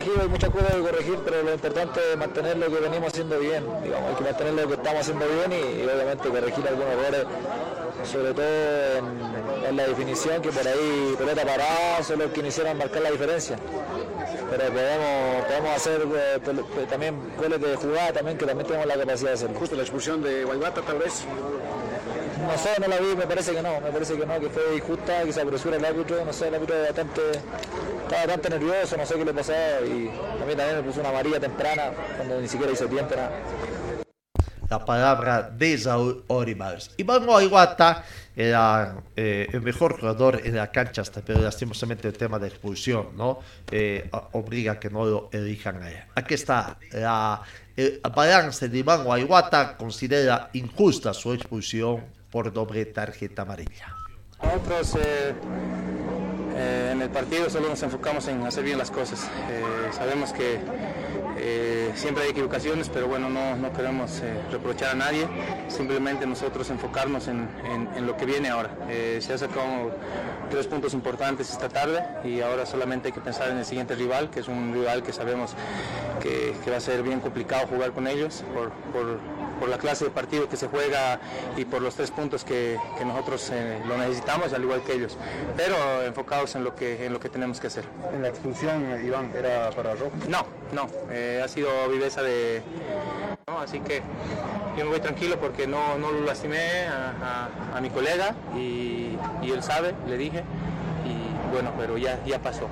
Hay 0.00 0.28
mucha 0.28 0.48
cosas 0.48 0.74
de 0.74 0.80
corregir, 0.80 1.18
pero 1.24 1.42
lo 1.42 1.52
importante 1.52 2.00
es 2.10 2.16
mantener 2.16 2.56
lo 2.56 2.68
que 2.68 2.80
venimos 2.80 3.12
haciendo 3.12 3.38
bien. 3.38 3.64
Hay 3.68 4.14
que 4.14 4.24
mantener 4.24 4.54
lo 4.54 4.66
que 4.66 4.74
estamos 4.74 5.00
haciendo 5.00 5.26
bien 5.28 5.52
y, 5.52 5.82
y 5.82 5.84
obviamente 5.84 6.28
corregir 6.30 6.66
algunos 6.66 6.88
errores, 6.88 7.26
sobre 8.04 8.32
todo 8.34 8.46
en, 8.98 9.66
en, 9.66 9.76
la 9.76 9.86
definición, 9.86 10.42
que 10.42 10.50
por 10.50 10.66
ahí 10.66 11.14
pelota 11.18 11.42
parada 11.42 12.02
son 12.02 12.18
los 12.20 12.30
que 12.32 12.40
iniciaron 12.40 12.76
marcar 12.78 13.02
la 13.02 13.10
diferencia. 13.10 13.56
Pero 14.50 14.64
podemos, 14.64 15.44
podemos 15.46 15.70
hacer 15.76 16.02
eh, 16.02 16.86
también 16.88 17.16
goles 17.38 17.60
de 17.60 17.76
jugada, 17.76 18.12
también 18.12 18.36
que 18.36 18.46
también 18.46 18.66
tenemos 18.66 18.86
la 18.86 18.96
capacidad 18.96 19.30
de 19.30 19.34
hacerlo. 19.34 19.58
Justo 19.58 19.76
la 19.76 19.82
expulsión 19.82 20.22
de 20.22 20.44
Guaybata 20.44 20.82
tal 20.82 20.98
vez. 20.98 21.24
No 22.40 22.58
sé, 22.58 22.70
no 22.80 22.88
la 22.88 22.98
vi, 22.98 23.14
me 23.16 23.26
parece 23.26 23.52
que 23.52 23.62
no, 23.62 23.80
me 23.80 23.90
parece 23.90 24.16
que 24.16 24.24
no, 24.26 24.40
que 24.40 24.48
fue 24.48 24.62
injusta, 24.74 25.22
que 25.24 25.32
se 25.32 25.42
apresura 25.42 25.76
el 25.76 25.84
árbitro, 25.84 26.24
no 26.24 26.32
sé, 26.32 26.48
el 26.48 26.54
árbitro 26.54 26.74
bastante, 26.82 27.20
estaba 27.30 28.22
bastante 28.22 28.50
nervioso, 28.50 28.96
no 28.96 29.04
sé 29.06 29.14
qué 29.14 29.24
le 29.26 29.34
pasaba 29.34 29.80
y 29.82 30.08
a 30.08 30.46
mí 30.46 30.56
también 30.56 30.76
me 30.76 30.82
puso 30.82 31.00
una 31.00 31.10
amarilla 31.10 31.38
temprana 31.38 31.92
cuando 32.16 32.40
ni 32.40 32.48
siquiera 32.48 32.72
hizo 32.72 32.86
tiempo 32.86 33.14
nada. 33.14 33.30
La 34.70 34.84
palabra 34.84 35.50
de 35.50 35.76
Saúl 35.76 36.22
Oribales. 36.28 36.92
Iván 36.96 37.28
Oiguata 37.28 38.04
era 38.36 39.02
eh, 39.16 39.48
el 39.52 39.62
mejor 39.62 39.98
jugador 39.98 40.40
en 40.44 40.54
la 40.54 40.70
cancha, 40.70 41.02
hasta, 41.02 41.22
pero 41.22 41.40
lastimosamente 41.40 42.06
el 42.06 42.16
tema 42.16 42.38
de 42.38 42.46
expulsión 42.46 43.08
¿no? 43.16 43.40
Eh, 43.70 44.08
obliga 44.32 44.72
a 44.72 44.80
que 44.80 44.88
no 44.88 45.04
lo 45.04 45.28
elijan 45.32 45.82
a 45.82 45.90
él. 45.90 46.04
Aquí 46.14 46.34
está 46.34 46.78
la, 46.92 47.42
el 47.76 48.00
balance 48.14 48.68
de 48.68 48.78
Iván 48.78 49.04
Oiguata, 49.06 49.76
considera 49.76 50.50
injusta 50.52 51.12
su 51.14 51.32
expulsión 51.32 52.04
por 52.30 52.52
doble 52.52 52.86
tarjeta 52.86 53.42
amarilla. 53.42 53.99
Nosotros 54.42 54.96
eh, 54.96 55.34
eh, 56.56 56.90
en 56.92 57.02
el 57.02 57.10
partido 57.10 57.48
solo 57.50 57.68
nos 57.68 57.82
enfocamos 57.82 58.26
en 58.28 58.42
hacer 58.46 58.64
bien 58.64 58.78
las 58.78 58.90
cosas. 58.90 59.28
Eh, 59.50 59.62
sabemos 59.92 60.32
que 60.32 60.58
siempre 61.94 62.24
hay 62.24 62.30
equivocaciones, 62.30 62.90
pero 62.90 63.08
bueno, 63.08 63.30
no, 63.30 63.56
no 63.56 63.72
queremos 63.72 64.20
reprochar 64.52 64.90
a 64.90 64.94
nadie, 64.94 65.26
simplemente 65.68 66.26
nosotros 66.26 66.68
enfocarnos 66.68 67.28
en, 67.28 67.48
en, 67.64 67.88
en 67.96 68.06
lo 68.06 68.16
que 68.16 68.26
viene 68.26 68.50
ahora. 68.50 68.70
se 69.20 69.32
ha 69.32 69.38
sacado 69.38 69.90
tres 70.50 70.66
puntos 70.66 70.92
importantes 70.92 71.50
esta 71.50 71.68
tarde 71.70 72.04
y 72.24 72.42
ahora 72.42 72.66
solamente 72.66 73.08
hay 73.08 73.14
que 73.14 73.22
pensar 73.22 73.48
en 73.50 73.56
el 73.56 73.64
siguiente 73.64 73.94
rival, 73.94 74.28
que 74.28 74.40
es 74.40 74.48
un 74.48 74.74
rival 74.74 75.02
que 75.02 75.14
sabemos 75.14 75.54
que, 76.22 76.54
que 76.62 76.70
va 76.70 76.76
a 76.76 76.80
ser 76.80 77.02
bien 77.02 77.20
complicado 77.20 77.66
jugar 77.66 77.92
con 77.92 78.06
ellos 78.06 78.44
por, 78.52 78.70
por 78.92 79.18
por 79.60 79.68
la 79.68 79.78
clase 79.78 80.06
de 80.06 80.10
partido 80.10 80.48
que 80.48 80.56
se 80.56 80.66
juega 80.66 81.20
y 81.56 81.66
por 81.66 81.82
los 81.82 81.94
tres 81.94 82.10
puntos 82.10 82.42
que, 82.44 82.78
que 82.98 83.04
nosotros 83.04 83.50
eh, 83.52 83.80
lo 83.86 83.96
necesitamos, 83.98 84.52
al 84.54 84.62
igual 84.62 84.82
que 84.82 84.94
ellos. 84.94 85.16
Pero 85.56 86.02
enfocados 86.02 86.54
en 86.56 86.64
lo 86.64 86.74
que, 86.74 87.06
en 87.06 87.12
lo 87.12 87.20
que 87.20 87.28
tenemos 87.28 87.60
que 87.60 87.66
hacer. 87.66 87.84
¿En 88.12 88.22
la 88.22 88.28
expulsión, 88.28 89.04
Iván, 89.04 89.30
era 89.36 89.70
para 89.70 89.94
rojo? 89.94 90.12
No, 90.28 90.46
no, 90.72 90.88
eh, 91.10 91.42
ha 91.44 91.48
sido 91.48 91.68
viveza 91.88 92.22
de... 92.22 92.62
¿no? 93.46 93.60
Así 93.60 93.80
que 93.80 94.02
yo 94.76 94.84
me 94.84 94.90
voy 94.92 95.00
tranquilo 95.00 95.38
porque 95.38 95.66
no, 95.66 95.98
no 95.98 96.10
lo 96.10 96.20
lastimé 96.22 96.86
a, 96.86 97.50
a, 97.72 97.76
a 97.76 97.80
mi 97.80 97.90
colega 97.90 98.34
y, 98.56 99.18
y, 99.42 99.50
él 99.52 99.62
sabe, 99.62 99.94
le 100.08 100.16
dije, 100.16 100.42
y 101.04 101.52
bueno, 101.52 101.72
pero 101.78 101.98
ya, 101.98 102.18
ya 102.24 102.38
pasó. 102.38 102.68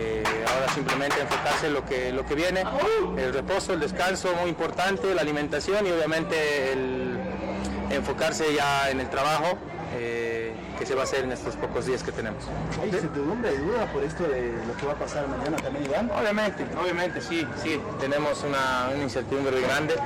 Eh, 0.00 0.22
ahora 0.54 0.72
simplemente 0.72 1.20
enfocarse 1.20 1.66
en 1.66 1.74
lo 1.74 1.84
que, 1.84 2.10
lo 2.10 2.24
que 2.24 2.34
viene, 2.34 2.64
el 3.18 3.34
reposo, 3.34 3.74
el 3.74 3.80
descanso, 3.80 4.32
muy 4.40 4.48
importante, 4.48 5.14
la 5.14 5.20
alimentación 5.20 5.86
y 5.86 5.90
obviamente 5.90 6.72
el 6.72 7.18
enfocarse 7.90 8.54
ya 8.54 8.90
en 8.90 9.00
el 9.00 9.10
trabajo 9.10 9.58
eh, 9.94 10.54
que 10.78 10.86
se 10.86 10.94
va 10.94 11.02
a 11.02 11.04
hacer 11.04 11.24
en 11.24 11.32
estos 11.32 11.54
pocos 11.56 11.84
días 11.84 12.02
que 12.02 12.12
tenemos. 12.12 12.42
¿Hay 12.80 12.88
incertidumbre 12.88 13.52
y 13.52 13.58
duda 13.58 13.92
por 13.92 14.02
esto 14.02 14.22
de 14.24 14.52
lo 14.66 14.74
que 14.78 14.86
va 14.86 14.92
a 14.92 14.96
pasar 14.96 15.28
mañana 15.28 15.58
también, 15.58 15.84
Iván? 15.84 16.10
Obviamente, 16.10 16.64
obviamente, 16.80 17.20
sí, 17.20 17.46
sí, 17.62 17.78
tenemos 17.98 18.42
una, 18.42 18.88
una 18.94 19.02
incertidumbre 19.02 19.52
muy 19.52 19.62
grande, 19.62 19.96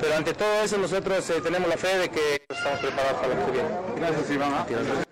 pero 0.00 0.16
ante 0.16 0.34
todo 0.34 0.62
eso 0.64 0.78
nosotros 0.78 1.30
eh, 1.30 1.40
tenemos 1.42 1.68
la 1.68 1.76
fe 1.76 1.96
de 1.98 2.08
que 2.08 2.42
estamos 2.48 2.80
preparados 2.80 3.20
para 3.20 3.34
lo 3.34 3.46
que 3.46 3.52
viene. 3.52 3.68
Gracias, 3.96 4.30
Iván. 4.30 5.03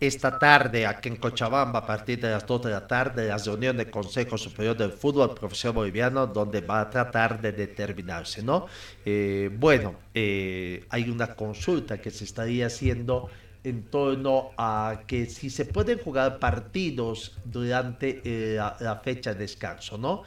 Esta 0.00 0.38
tarde, 0.38 0.86
aquí 0.86 1.08
en 1.08 1.16
Cochabamba, 1.16 1.80
a 1.80 1.86
partir 1.86 2.20
de 2.20 2.30
las 2.30 2.46
2 2.46 2.62
de 2.62 2.70
la 2.70 2.86
tarde, 2.86 3.26
la 3.26 3.36
reunión 3.36 3.76
del 3.76 3.90
Consejo 3.90 4.38
Superior 4.38 4.76
del 4.76 4.92
Fútbol 4.92 5.34
Profesional 5.34 5.74
Boliviano, 5.74 6.28
donde 6.28 6.60
va 6.60 6.82
a 6.82 6.88
tratar 6.88 7.42
de 7.42 7.50
determinarse, 7.50 8.40
¿no? 8.44 8.66
Eh, 9.04 9.50
bueno, 9.58 9.96
eh, 10.14 10.84
hay 10.90 11.10
una 11.10 11.34
consulta 11.34 12.00
que 12.00 12.12
se 12.12 12.22
estaría 12.22 12.66
haciendo 12.66 13.28
en 13.64 13.90
torno 13.90 14.52
a 14.56 15.00
que 15.04 15.26
si 15.26 15.50
se 15.50 15.64
pueden 15.64 15.98
jugar 15.98 16.38
partidos 16.38 17.36
durante 17.44 18.22
eh, 18.24 18.54
la, 18.54 19.00
fecha 19.02 19.34
de 19.34 19.40
descanso, 19.40 19.98
¿no? 19.98 20.22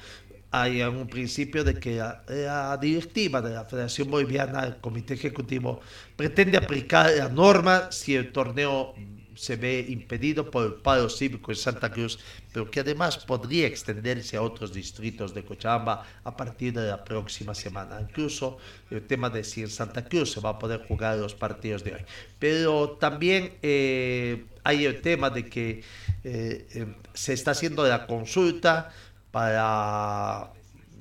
Hay 0.51 0.81
un 0.81 1.07
principio 1.07 1.63
de 1.63 1.75
que 1.75 1.95
la, 1.95 2.23
la, 2.27 2.75
directiva 2.75 3.41
de 3.41 3.51
la 3.51 3.63
Federación 3.63 4.11
Boliviana, 4.11 4.65
el 4.65 4.81
Comité 4.81 5.13
Ejecutivo, 5.13 5.79
pretende 6.17 6.57
aplicar 6.57 7.09
la 7.17 7.29
norma 7.29 7.89
si 7.89 8.17
el 8.17 8.33
torneo 8.33 8.93
se 9.35 9.55
ve 9.55 9.85
impedido 9.89 10.49
por 10.49 10.65
el 10.65 10.73
paro 10.73 11.09
cívico 11.09 11.51
en 11.51 11.57
Santa 11.57 11.91
Cruz, 11.91 12.19
pero 12.53 12.69
que 12.69 12.81
además 12.81 13.17
podría 13.17 13.67
extenderse 13.67 14.37
a 14.37 14.41
otros 14.41 14.73
distritos 14.73 15.33
de 15.33 15.43
Cochabamba 15.43 16.05
a 16.23 16.35
partir 16.35 16.73
de 16.73 16.87
la 16.87 17.03
próxima 17.03 17.55
semana. 17.55 18.01
Incluso 18.01 18.57
el 18.89 19.05
tema 19.07 19.29
de 19.29 19.43
si 19.43 19.61
en 19.61 19.69
Santa 19.69 20.03
Cruz 20.03 20.31
se 20.31 20.39
va 20.39 20.51
a 20.51 20.59
poder 20.59 20.85
jugar 20.87 21.17
los 21.17 21.33
partidos 21.33 21.83
de 21.83 21.93
hoy. 21.93 22.01
Pero 22.39 22.97
también 22.99 23.53
eh, 23.61 24.45
hay 24.63 24.85
el 24.85 25.01
tema 25.01 25.29
de 25.29 25.47
que 25.47 25.83
eh, 26.23 26.67
eh, 26.73 26.95
se 27.13 27.33
está 27.33 27.51
haciendo 27.51 27.87
la 27.87 28.05
consulta 28.05 28.91
para 29.31 30.51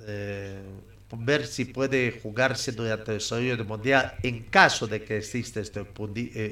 eh, 0.06 0.62
ver 1.12 1.46
si 1.46 1.64
puede 1.64 2.20
jugarse 2.23 2.73
durante 2.73 3.11
el 3.11 3.18
desarrollo 3.18 3.57
del 3.57 3.66
mundial 3.66 4.14
en 4.23 4.44
caso 4.44 4.87
de 4.87 5.03
que 5.03 5.18
exista 5.18 5.61
este 5.61 5.85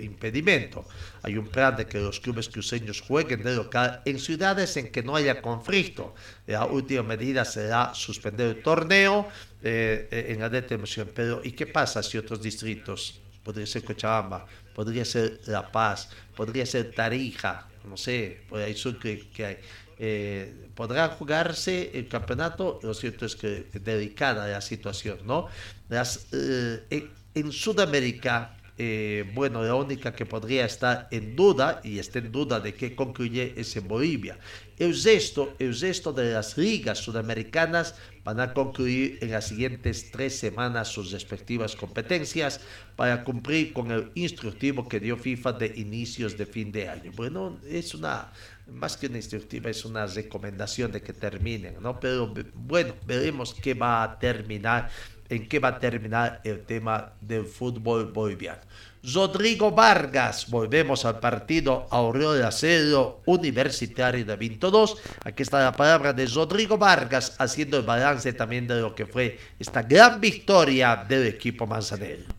impedimento. 0.02 0.84
Hay 1.22 1.36
un 1.36 1.46
plan 1.46 1.76
de 1.76 1.86
que 1.86 2.00
los 2.00 2.18
clubes 2.18 2.48
cruceños 2.48 3.00
jueguen 3.00 3.42
de 3.42 3.54
local 3.54 4.02
en 4.04 4.18
ciudades 4.18 4.76
en 4.76 4.90
que 4.90 5.02
no 5.02 5.14
haya 5.14 5.40
conflicto. 5.40 6.14
La 6.46 6.66
última 6.66 7.04
medida 7.04 7.44
será 7.44 7.94
suspender 7.94 8.56
el 8.56 8.62
torneo 8.62 9.28
eh, 9.62 10.26
en 10.28 10.40
la 10.40 10.48
determinación. 10.48 11.10
Pero 11.14 11.40
¿y 11.44 11.52
qué 11.52 11.66
pasa 11.66 12.02
si 12.02 12.18
otros 12.18 12.42
distritos? 12.42 13.20
Podría 13.44 13.66
ser 13.66 13.84
Cochabamba, 13.84 14.44
podría 14.74 15.04
ser 15.04 15.40
La 15.46 15.70
Paz, 15.70 16.10
podría 16.36 16.66
ser 16.66 16.92
Tarija, 16.92 17.68
no 17.88 17.96
sé, 17.96 18.42
por 18.48 18.60
ahí 18.60 18.74
sur 18.74 18.98
que, 18.98 19.28
que 19.30 19.44
hay 19.46 19.58
eh, 19.98 20.68
podrá 20.74 21.08
jugarse 21.08 21.90
el 21.94 22.06
campeonato, 22.06 22.78
lo 22.82 22.94
cierto 22.94 23.26
es 23.26 23.34
que 23.34 23.66
dedicada 23.72 24.44
a 24.44 24.48
la 24.48 24.60
situación, 24.60 25.18
¿no? 25.24 25.48
Las, 25.88 26.28
eh, 26.32 27.10
en, 27.34 27.52
Sudamérica, 27.52 28.56
eh, 28.76 29.28
bueno, 29.34 29.62
la 29.64 29.74
única 29.74 30.12
que 30.12 30.24
podría 30.24 30.64
estar 30.64 31.08
en 31.10 31.34
duda, 31.34 31.80
y 31.82 31.98
está 31.98 32.20
en 32.20 32.30
duda 32.30 32.60
de 32.60 32.74
que 32.74 32.94
concluye, 32.94 33.54
es 33.56 33.76
en 33.76 33.88
Bolivia. 33.88 34.38
El 34.78 35.00
resto, 35.02 35.54
el 35.58 35.78
resto 35.78 36.12
de 36.12 36.32
las 36.32 36.56
ligas 36.56 36.98
sudamericanas 36.98 37.94
van 38.24 38.38
a 38.40 38.52
concluir 38.52 39.18
en 39.20 39.32
las 39.32 39.48
siguientes 39.48 40.10
tres 40.10 40.38
semanas 40.38 40.88
sus 40.88 41.10
respectivas 41.10 41.74
competencias 41.74 42.60
para 42.94 43.24
cumplir 43.24 43.72
con 43.72 43.90
el 43.90 44.10
instructivo 44.14 44.88
que 44.88 45.00
dio 45.00 45.16
FIFA 45.16 45.52
de 45.54 45.72
inicios 45.76 46.36
de 46.36 46.46
fin 46.46 46.70
de 46.70 46.88
año. 46.88 47.10
Bueno, 47.16 47.58
es 47.66 47.94
una 47.94 48.32
más 48.68 48.96
que 48.96 49.06
una 49.06 49.16
instructiva, 49.16 49.70
es 49.70 49.84
una 49.84 50.06
recomendación 50.06 50.92
de 50.92 51.00
que 51.00 51.12
terminen, 51.12 51.76
¿no? 51.80 51.98
Pero 51.98 52.32
bueno, 52.54 52.94
veremos 53.06 53.54
qué 53.54 53.74
va 53.74 54.02
a 54.02 54.18
terminar, 54.18 54.90
en 55.28 55.48
qué 55.48 55.58
va 55.58 55.68
a 55.68 55.78
terminar 55.78 56.40
el 56.44 56.64
tema 56.64 57.12
del 57.20 57.44
fútbol 57.44 58.12
boliviano. 58.12 58.60
Rodrigo 59.02 59.70
Vargas, 59.70 60.50
volvemos 60.50 61.04
al 61.04 61.20
partido 61.20 61.86
Aurora 61.90 62.50
Cero 62.50 63.22
Universitario 63.26 64.24
de 64.24 64.36
Vinto 64.36 64.70
2. 64.70 64.96
Aquí 65.24 65.42
está 65.42 65.62
la 65.62 65.72
palabra 65.72 66.12
de 66.12 66.26
Rodrigo 66.26 66.76
Vargas 66.76 67.36
haciendo 67.38 67.76
el 67.76 67.84
balance 67.84 68.32
también 68.32 68.66
de 68.66 68.80
lo 68.80 68.94
que 68.94 69.06
fue 69.06 69.38
esta 69.58 69.82
gran 69.82 70.20
victoria 70.20 71.04
del 71.08 71.26
equipo 71.26 71.66
manzanero 71.66 72.38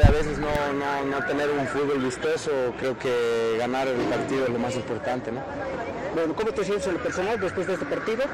a 0.00 0.10
veces 0.10 0.38
no, 0.38 0.72
no, 0.72 1.04
no, 1.04 1.26
tener 1.26 1.50
un 1.50 1.66
fútbol 1.66 1.98
vistoso, 1.98 2.50
creo 2.78 2.98
que 2.98 3.56
ganar 3.58 3.86
el 3.88 4.00
partido 4.02 4.44
es 4.44 4.50
lo 4.50 4.58
más 4.58 4.74
importante, 4.74 5.30
¿no? 5.30 5.42
Bueno, 6.14 6.34
¿cómo 6.34 6.50
te 6.52 6.64
sientes 6.64 6.86
en 6.86 6.94
el 6.94 7.00
personal 7.00 7.38
después 7.40 7.66
de 7.66 7.74
este 7.74 7.86
partido? 7.86 8.24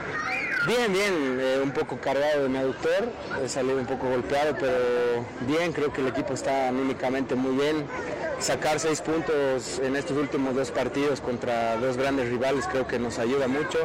Bien, 0.68 0.92
bien, 0.92 1.38
eh, 1.40 1.60
un 1.64 1.70
poco 1.70 1.96
cargado 1.98 2.42
de 2.42 2.50
mi 2.50 2.58
aductor, 2.58 3.08
he 3.42 3.48
salido 3.48 3.78
un 3.78 3.86
poco 3.86 4.06
golpeado, 4.06 4.54
pero 4.60 5.24
bien, 5.46 5.72
creo 5.72 5.90
que 5.94 6.02
el 6.02 6.08
equipo 6.08 6.34
está 6.34 6.68
anímicamente 6.68 7.34
muy 7.34 7.56
bien. 7.56 7.86
Sacar 8.38 8.78
seis 8.78 9.00
puntos 9.00 9.78
en 9.82 9.96
estos 9.96 10.18
últimos 10.18 10.54
dos 10.54 10.70
partidos 10.70 11.22
contra 11.22 11.78
dos 11.78 11.96
grandes 11.96 12.28
rivales 12.28 12.66
creo 12.70 12.86
que 12.86 12.98
nos 12.98 13.18
ayuda 13.18 13.48
mucho. 13.48 13.78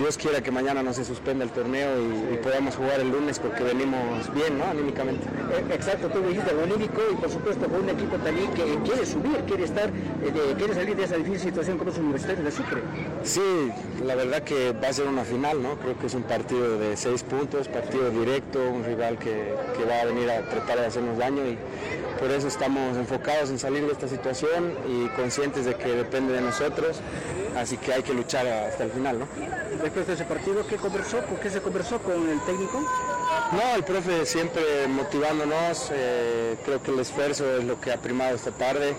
Dios 0.00 0.16
quiera 0.16 0.40
que 0.42 0.50
mañana 0.50 0.82
no 0.82 0.94
se 0.94 1.04
suspenda 1.04 1.44
el 1.44 1.50
torneo 1.50 1.90
y, 2.00 2.34
y 2.34 2.36
podamos 2.38 2.74
jugar 2.74 3.00
el 3.00 3.10
lunes 3.10 3.38
porque 3.38 3.62
venimos 3.62 4.32
bien, 4.32 4.56
¿no? 4.56 4.64
Anímicamente. 4.64 5.26
Eh, 5.52 5.74
Exacto, 5.74 6.08
tú 6.08 6.22
dijiste 6.22 6.54
lo 6.54 6.62
anímico 6.62 7.02
y 7.12 7.16
por 7.16 7.30
supuesto 7.30 7.66
con 7.68 7.82
un 7.82 7.90
equipo 7.90 8.16
también 8.16 8.50
que 8.52 8.64
quiere 8.82 9.04
subir, 9.04 9.36
quiere 9.46 9.64
estar, 9.64 9.88
eh, 9.88 10.54
quiere 10.56 10.74
salir 10.74 10.96
de 10.96 11.04
esa 11.04 11.16
difícil 11.16 11.40
situación 11.40 11.76
como 11.76 11.90
es 11.90 11.98
Universitario 11.98 12.42
de 12.42 12.50
Sucre. 12.50 12.80
Sí, 13.24 13.70
la 14.06 14.14
verdad 14.14 14.42
que 14.42 14.72
va 14.72 14.88
a 14.88 14.92
ser 14.94 15.06
una 15.06 15.24
final, 15.24 15.62
¿no? 15.62 15.76
Creo 15.76 15.98
que 15.98 16.06
es 16.06 16.14
un 16.14 16.22
partido 16.22 16.78
de 16.78 16.96
seis 16.96 17.22
puntos, 17.22 17.68
partido 17.68 18.10
directo, 18.10 18.58
un 18.58 18.82
rival 18.84 19.18
que, 19.18 19.54
que 19.76 19.84
va 19.84 20.00
a 20.00 20.04
venir 20.06 20.30
a 20.30 20.48
tratar 20.48 20.78
de 20.78 20.86
hacernos 20.86 21.18
daño 21.18 21.42
y 21.46 21.58
por 22.18 22.30
eso 22.30 22.48
estamos 22.48 22.96
enfocados 22.96 23.50
en 23.50 23.58
salir 23.58 23.84
de 23.84 23.92
esta 23.92 24.08
situación 24.08 24.72
y 24.88 25.08
conscientes 25.08 25.64
de 25.64 25.74
que 25.74 25.88
depende 25.88 26.34
de 26.34 26.42
nosotros, 26.42 27.00
así 27.56 27.78
que 27.78 27.94
hay 27.94 28.02
que 28.02 28.12
luchar 28.12 28.46
hasta 28.46 28.84
el 28.84 28.90
final, 28.90 29.18
¿no? 29.20 29.26
De 29.94 30.14
ese 30.14 30.24
partido, 30.24 30.64
¿qué 30.66 30.76
conversó? 30.76 31.18
¿Por 31.18 31.40
qué 31.40 31.50
se 31.50 31.60
conversó 31.60 31.98
con 31.98 32.28
el 32.28 32.40
técnico? 32.42 32.80
No, 33.52 33.74
el 33.74 33.82
profe 33.82 34.24
siempre 34.24 34.86
motivándonos, 34.86 35.90
eh, 35.92 36.56
creo 36.64 36.80
que 36.80 36.92
el 36.92 37.00
esfuerzo 37.00 37.58
es 37.58 37.64
lo 37.64 37.80
que 37.80 37.92
ha 37.92 37.96
primado 38.00 38.36
esta 38.36 38.52
tarde. 38.52 38.94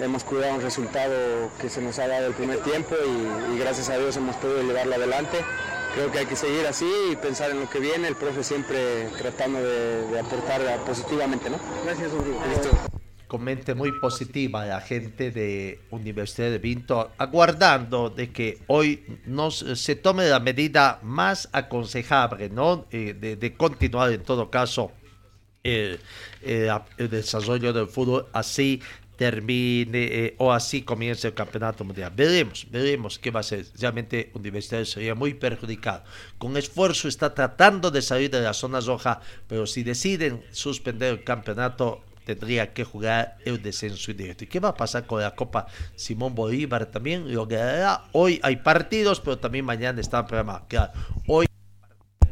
Hemos 0.00 0.22
cuidado 0.22 0.54
un 0.54 0.62
resultado 0.62 1.50
que 1.60 1.68
se 1.68 1.82
nos 1.82 1.98
ha 1.98 2.06
dado 2.06 2.28
el 2.28 2.34
primer 2.34 2.60
tiempo 2.60 2.94
y, 3.04 3.54
y 3.54 3.58
gracias 3.58 3.90
a 3.90 3.98
Dios 3.98 4.16
hemos 4.16 4.36
podido 4.36 4.62
llevarlo 4.62 4.94
adelante. 4.94 5.44
Creo 5.94 6.12
que 6.12 6.20
hay 6.20 6.26
que 6.26 6.36
seguir 6.36 6.66
así 6.66 6.88
y 7.10 7.16
pensar 7.16 7.50
en 7.50 7.60
lo 7.60 7.68
que 7.68 7.80
viene, 7.80 8.06
el 8.06 8.16
profe 8.16 8.44
siempre 8.44 9.08
tratando 9.18 9.58
de, 9.58 10.06
de 10.06 10.20
aportar 10.20 10.60
positivamente, 10.86 11.50
¿no? 11.50 11.58
Gracias, 11.84 12.12
Rodrigo. 12.12 12.40
Comente 13.28 13.74
muy 13.74 13.92
positiva 14.00 14.64
la 14.64 14.80
gente 14.80 15.30
de 15.30 15.80
Universidad 15.90 16.50
de 16.50 16.58
Vinto, 16.58 17.12
aguardando 17.18 18.08
de 18.08 18.30
que 18.30 18.58
hoy 18.68 19.04
nos, 19.26 19.58
se 19.58 19.96
tome 19.96 20.26
la 20.28 20.40
medida 20.40 20.98
más 21.02 21.48
aconsejable, 21.52 22.48
¿no? 22.48 22.86
Eh, 22.90 23.14
de, 23.18 23.36
de 23.36 23.54
continuar 23.54 24.10
en 24.12 24.22
todo 24.22 24.50
caso 24.50 24.92
el, 25.62 26.00
el- 26.42 26.70
el 26.96 27.10
desarrollo 27.10 27.72
del 27.74 27.88
fútbol 27.88 28.26
así 28.32 28.80
termine 29.18 30.04
eh, 30.04 30.34
o 30.38 30.52
así 30.52 30.82
comience 30.82 31.26
el 31.28 31.34
campeonato 31.34 31.84
mundial. 31.84 32.12
Veremos, 32.16 32.66
veremos 32.70 33.18
qué 33.18 33.30
va 33.30 33.40
a 33.40 33.42
ser. 33.42 33.66
Realmente 33.78 34.30
Universitario 34.34 34.86
sería 34.86 35.14
muy 35.14 35.34
perjudicado. 35.34 36.04
Con 36.38 36.56
esfuerzo 36.56 37.08
está 37.08 37.34
tratando 37.34 37.90
de 37.90 38.00
salir 38.00 38.30
de 38.30 38.40
la 38.40 38.54
zona 38.54 38.80
roja, 38.80 39.20
pero 39.48 39.66
si 39.66 39.82
deciden 39.82 40.42
suspender 40.52 41.12
el 41.12 41.24
campeonato, 41.24 42.04
tendría 42.28 42.74
que 42.74 42.84
jugar 42.84 43.38
el 43.46 43.62
descenso 43.62 44.10
indirecto. 44.10 44.44
¿Y 44.44 44.48
qué 44.48 44.60
va 44.60 44.68
a 44.68 44.74
pasar 44.74 45.06
con 45.06 45.22
la 45.22 45.34
Copa 45.34 45.66
Simón 45.96 46.34
Bolívar 46.34 46.84
también? 46.84 47.32
Lo 47.32 47.48
que 47.48 47.58
hoy 48.12 48.38
hay 48.42 48.56
partidos, 48.56 49.20
pero 49.20 49.38
también 49.38 49.64
mañana 49.64 49.98
está 49.98 50.26
programa. 50.26 50.66
Claro, 50.68 50.92
hoy 51.26 51.46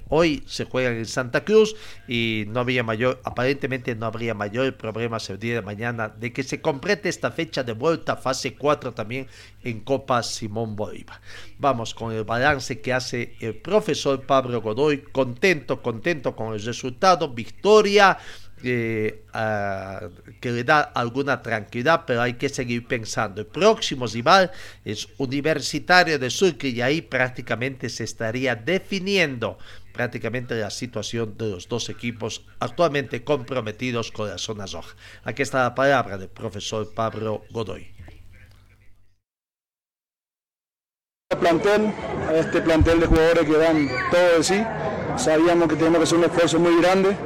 Hoy 0.08 0.44
se 0.46 0.66
juega 0.66 0.90
en 0.90 1.04
Santa 1.04 1.44
Cruz 1.44 1.74
y 2.06 2.44
no 2.46 2.60
había 2.60 2.84
mayor, 2.84 3.20
aparentemente 3.24 3.96
no 3.96 4.06
habría 4.06 4.34
mayor 4.34 4.76
problema 4.76 5.18
el 5.28 5.38
día 5.40 5.54
de 5.54 5.62
mañana 5.62 6.08
de 6.08 6.32
que 6.32 6.44
se 6.44 6.60
complete 6.60 7.08
esta 7.08 7.32
fecha 7.32 7.64
de 7.64 7.72
vuelta 7.72 8.16
fase 8.16 8.54
4 8.54 8.94
también 8.94 9.26
en 9.64 9.80
Copa 9.80 10.22
Simón 10.22 10.76
Bolívar. 10.76 11.20
Vamos 11.58 11.92
con 11.92 12.12
el 12.12 12.22
balance 12.22 12.80
que 12.80 12.92
hace 12.92 13.34
el 13.40 13.56
profesor 13.56 14.24
Pablo 14.24 14.62
Godoy, 14.62 15.02
contento, 15.10 15.82
contento 15.82 16.36
con 16.36 16.54
el 16.54 16.62
resultado, 16.62 17.34
victoria. 17.34 18.16
Eh, 18.62 19.24
ah, 19.32 20.08
que 20.40 20.50
le 20.50 20.64
da 20.64 20.80
alguna 20.80 21.42
tranquilidad, 21.42 22.04
pero 22.06 22.22
hay 22.22 22.34
que 22.34 22.48
seguir 22.48 22.86
pensando. 22.86 23.40
El 23.40 23.46
próximo 23.46 24.06
rival 24.06 24.50
es 24.84 25.08
Universitario 25.18 26.18
de 26.18 26.30
Sucre 26.30 26.70
y 26.70 26.80
ahí 26.80 27.02
prácticamente 27.02 27.88
se 27.88 28.04
estaría 28.04 28.54
definiendo 28.54 29.58
prácticamente 29.92 30.54
la 30.54 30.70
situación 30.70 31.36
de 31.38 31.50
los 31.50 31.68
dos 31.68 31.88
equipos 31.88 32.44
actualmente 32.60 33.24
comprometidos 33.24 34.12
con 34.12 34.28
la 34.28 34.38
zona 34.38 34.66
roja. 34.66 34.94
Aquí 35.24 35.42
está 35.42 35.62
la 35.62 35.74
palabra 35.74 36.18
del 36.18 36.28
profesor 36.28 36.92
Pablo 36.94 37.44
Godoy. 37.50 37.96
plantel, 41.40 41.92
a 42.28 42.34
este 42.34 42.60
plantel 42.60 43.00
de 43.00 43.06
jugadores 43.06 43.44
que 43.44 43.56
dan 43.56 43.88
todo 44.10 44.36
de 44.38 44.44
sí. 44.44 44.64
Sabíamos 45.16 45.68
que 45.68 45.76
teníamos 45.76 45.98
que 45.98 46.04
hacer 46.04 46.18
un 46.18 46.24
esfuerzo 46.24 46.58
muy 46.58 46.80
grande, 46.80 47.16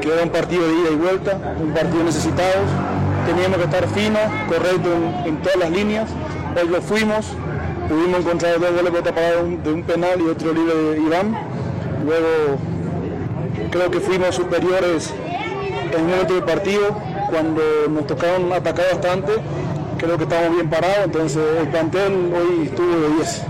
que 0.00 0.12
era 0.12 0.22
un 0.22 0.30
partido 0.30 0.66
de 0.66 0.72
ida 0.74 0.90
y 0.92 0.96
vuelta, 0.96 1.38
un 1.60 1.72
partido 1.72 2.04
necesitado. 2.04 2.62
Teníamos 3.26 3.58
que 3.58 3.64
estar 3.64 3.86
finos, 3.88 4.20
correctos 4.48 4.92
en, 5.24 5.28
en 5.28 5.36
todas 5.42 5.58
las 5.58 5.70
líneas. 5.70 6.08
Hoy 6.60 6.68
lo 6.68 6.80
fuimos, 6.80 7.26
pudimos 7.88 8.20
encontrar 8.20 8.58
dos 8.58 8.70
goles 8.72 9.02
tapados 9.02 9.36
de 9.36 9.42
un, 9.42 9.62
de 9.62 9.72
un 9.72 9.82
penal 9.82 10.20
y 10.20 10.28
otro 10.28 10.52
libre 10.52 10.74
de 10.74 11.00
Iván. 11.00 11.36
Luego 12.04 12.58
creo 13.70 13.90
que 13.90 14.00
fuimos 14.00 14.34
superiores 14.34 15.12
en 15.92 16.00
un 16.02 16.10
momento 16.10 16.34
del 16.34 16.44
partido, 16.44 16.96
cuando 17.30 17.62
nos 17.90 18.06
tocaron 18.06 18.52
atacar 18.52 18.86
bastante, 18.92 19.32
creo 19.98 20.16
que 20.16 20.24
estamos 20.24 20.54
bien 20.54 20.68
parados, 20.70 21.04
entonces 21.04 21.42
el 21.60 21.68
plantel 21.68 22.32
hoy 22.34 22.66
estuvo 22.66 22.86
de 22.88 23.08
10 23.16 23.42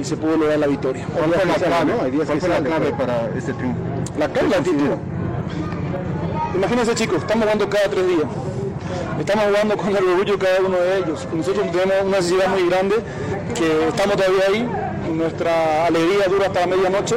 y 0.00 0.04
se 0.04 0.16
pudo 0.16 0.36
lograr 0.36 0.58
la 0.58 0.66
victoria. 0.66 1.06
¿Cuál 1.14 1.30
fue 1.32 1.44
la 1.46 1.54
clave, 1.54 1.92
no? 1.92 2.02
Hay 2.02 2.10
días 2.10 2.26
¿Cuál 2.26 2.36
que 2.38 2.40
fue 2.40 2.48
la 2.48 2.54
sale, 2.56 2.68
clave 2.68 2.84
pero- 2.86 2.96
para 2.96 3.38
este 3.38 3.52
triunfo? 3.54 3.78
La 4.18 4.28
clave 4.28 4.48
la 4.48 4.56
actitud. 4.56 4.86
Imagínense 6.54 6.94
chicos, 6.94 7.18
estamos 7.18 7.44
jugando 7.44 7.68
cada 7.68 7.88
tres 7.88 8.06
días. 8.06 8.26
Estamos 9.18 9.44
jugando 9.46 9.76
con 9.76 9.88
el 9.88 10.04
orgullo 10.04 10.36
de 10.36 10.38
cada 10.38 10.60
uno 10.60 10.76
de 10.78 10.98
ellos. 10.98 11.28
Nosotros 11.32 11.66
tenemos 11.70 11.94
una 12.04 12.16
necesidad 12.16 12.48
muy 12.48 12.68
grande 12.68 12.96
que 13.54 13.88
estamos 13.88 14.16
todavía 14.16 14.44
ahí. 14.48 14.68
Nuestra 15.12 15.86
alegría 15.86 16.26
dura 16.28 16.46
hasta 16.46 16.60
la 16.60 16.66
medianoche. 16.66 17.16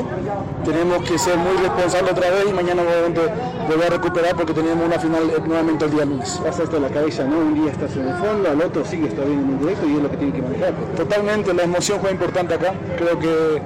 Tenemos 0.65 1.09
que 1.09 1.17
ser 1.17 1.37
muy 1.37 1.57
responsables 1.57 2.11
otra 2.13 2.29
vez 2.31 2.45
y 2.49 2.53
mañana 2.53 2.81
obviamente 2.83 3.21
volver 3.67 3.87
a 3.87 3.89
recuperar 3.97 4.35
porque 4.35 4.53
tenemos 4.53 4.85
una 4.85 4.97
final 4.99 5.23
nuevamente 5.45 5.85
el 5.85 5.91
día 5.91 6.05
lunes. 6.05 6.39
Pasa 6.43 6.63
esto 6.63 6.77
en 6.77 6.83
la 6.83 6.89
cabeza, 6.89 7.23
¿no? 7.25 7.39
Un 7.39 7.53
día 7.53 7.71
estás 7.71 7.95
en 7.95 8.07
el 8.07 8.15
fondo, 8.15 8.49
al 8.49 8.61
otro 8.61 8.85
sigues 8.85 9.13
todavía 9.13 9.35
en 9.35 9.49
el 9.49 9.59
directo 9.59 9.87
y 9.87 9.95
es 9.97 10.03
lo 10.03 10.09
que 10.09 10.17
tiene 10.17 10.33
que 10.33 10.41
manejar. 10.41 10.73
Totalmente, 10.95 11.53
la 11.53 11.63
emoción 11.63 11.99
fue 11.99 12.11
importante 12.11 12.53
acá. 12.53 12.73
Creo 12.97 13.19
que 13.19 13.61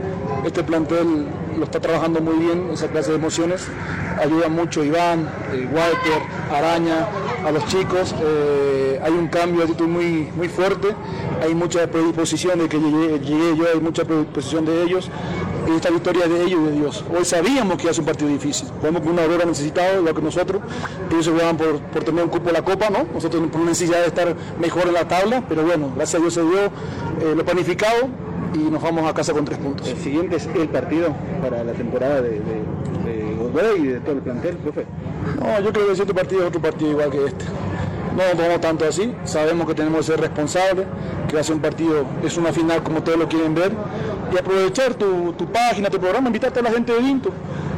este 0.45 0.63
plantel 0.63 1.27
lo 1.57 1.65
está 1.65 1.79
trabajando 1.79 2.21
muy 2.21 2.35
bien, 2.35 2.69
esa 2.73 2.87
clase 2.87 3.11
de 3.11 3.17
emociones. 3.17 3.67
Ayuda 4.19 4.47
mucho 4.49 4.83
Iván, 4.83 5.29
eh, 5.53 5.67
Walter, 5.71 6.21
Araña, 6.51 7.07
a 7.45 7.51
los 7.51 7.65
chicos. 7.67 8.15
Eh, 8.21 8.99
hay 9.03 9.11
un 9.11 9.27
cambio 9.27 9.59
de 9.59 9.63
actitud 9.65 9.87
muy, 9.87 10.29
muy 10.35 10.49
fuerte. 10.49 10.89
Hay 11.41 11.53
mucha 11.53 11.87
predisposición 11.87 12.59
de 12.59 12.69
que 12.69 12.79
llegué, 12.79 13.55
yo, 13.55 13.65
hay 13.73 13.79
mucha 13.81 14.05
predisposición 14.05 14.65
de 14.65 14.83
ellos. 14.83 15.09
Y 15.67 15.75
esta 15.75 15.89
victoria 15.89 16.27
de 16.27 16.43
ellos 16.43 16.59
y 16.61 16.65
de 16.65 16.71
Dios. 16.73 17.03
Hoy 17.15 17.25
sabíamos 17.25 17.77
que 17.77 17.83
iba 17.83 17.91
a 17.91 17.93
ser 17.93 18.01
un 18.01 18.05
partido 18.05 18.29
difícil. 18.29 18.67
Jugamos 18.79 19.01
con 19.01 19.13
una 19.13 19.23
Aurora 19.23 19.45
necesitado, 19.45 19.99
igual 19.99 20.15
que 20.15 20.21
nosotros. 20.21 20.61
Ellos 21.09 21.25
se 21.25 21.31
jugaban 21.31 21.57
por, 21.57 21.79
por 21.79 22.03
tener 22.03 22.23
un 22.23 22.29
cupo 22.29 22.49
a 22.49 22.53
la 22.53 22.63
Copa, 22.63 22.89
¿no? 22.89 23.05
Nosotros 23.13 23.43
por 23.51 23.61
necesidad 23.61 24.01
de 24.01 24.07
estar 24.07 24.35
mejor 24.59 24.87
en 24.87 24.93
la 24.93 25.07
tabla, 25.07 25.43
pero 25.49 25.63
bueno, 25.63 25.91
gracias 25.95 26.19
a 26.19 26.21
Dios 26.21 26.33
se 26.35 26.41
dio 26.41 26.59
eh, 26.65 27.33
lo 27.35 27.43
planificado 27.43 28.09
y 28.53 28.69
nos 28.69 28.81
vamos 28.81 29.09
a 29.09 29.13
casa 29.13 29.33
con 29.33 29.45
tres 29.45 29.57
puntos. 29.59 29.87
El 29.87 29.97
siguiente 29.97 30.37
es 30.37 30.47
el 30.55 30.69
partido 30.69 31.09
para 31.41 31.63
la 31.63 31.73
temporada 31.73 32.21
de, 32.21 32.39
de, 32.39 32.63
de 33.05 33.35
Godoy 33.35 33.79
y 33.81 33.87
de 33.87 33.99
todo 33.99 34.15
el 34.15 34.21
plantel, 34.21 34.57
profe. 34.57 34.85
No, 35.39 35.59
yo 35.61 35.73
creo 35.73 35.87
que 35.87 35.91
este 35.93 36.13
partido 36.13 36.41
es 36.41 36.47
otro 36.47 36.61
partido 36.61 36.91
igual 36.91 37.11
que 37.11 37.25
este. 37.25 37.45
No 38.15 38.23
nos 38.23 38.31
tomamos 38.31 38.61
tanto 38.61 38.85
así, 38.85 39.13
sabemos 39.25 39.67
que 39.67 39.75
tenemos 39.75 39.99
que 39.99 40.11
ser 40.13 40.21
responsables, 40.21 40.85
que 41.27 41.35
va 41.35 41.41
a 41.41 41.43
ser 41.43 41.55
un 41.55 41.61
partido, 41.61 42.05
es 42.23 42.37
una 42.37 42.53
final 42.53 42.81
como 42.81 43.03
todos 43.03 43.17
lo 43.17 43.27
quieren 43.27 43.53
ver, 43.53 43.73
y 44.33 44.37
aprovechar 44.37 44.93
tu, 44.93 45.33
tu 45.33 45.51
página, 45.51 45.89
tu 45.89 45.99
programa, 45.99 46.27
invitarte 46.27 46.59
a 46.59 46.63
la 46.63 46.71
gente 46.71 46.93
de 46.93 46.99
Vinto, 46.99 47.31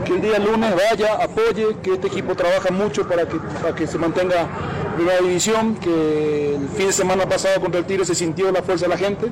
que 0.06 0.13
el 0.13 0.21
día 0.21 0.38
lunes 0.38 0.73
vaya, 0.76 1.15
apoye, 1.15 1.78
que 1.82 1.93
este 1.93 2.08
equipo 2.08 2.36
trabaja 2.36 2.69
mucho 2.71 3.08
para 3.08 3.28
que, 3.28 3.38
para 3.38 3.73
que 3.73 3.88
se 3.88 3.97
mantenga 3.97 4.47
primera 4.95 5.19
división, 5.21 5.76
que 5.76 6.56
el 6.56 6.69
fin 6.69 6.88
de 6.88 6.93
semana 6.93 7.28
pasado 7.28 7.60
contra 7.60 7.80
el 7.80 7.86
Tigre 7.86 8.06
se 8.06 8.13
sintió 8.13 8.52
la 8.52 8.62
fuerza 8.62 8.86
de 8.86 8.89
la 8.89 8.97
gente, 8.97 9.28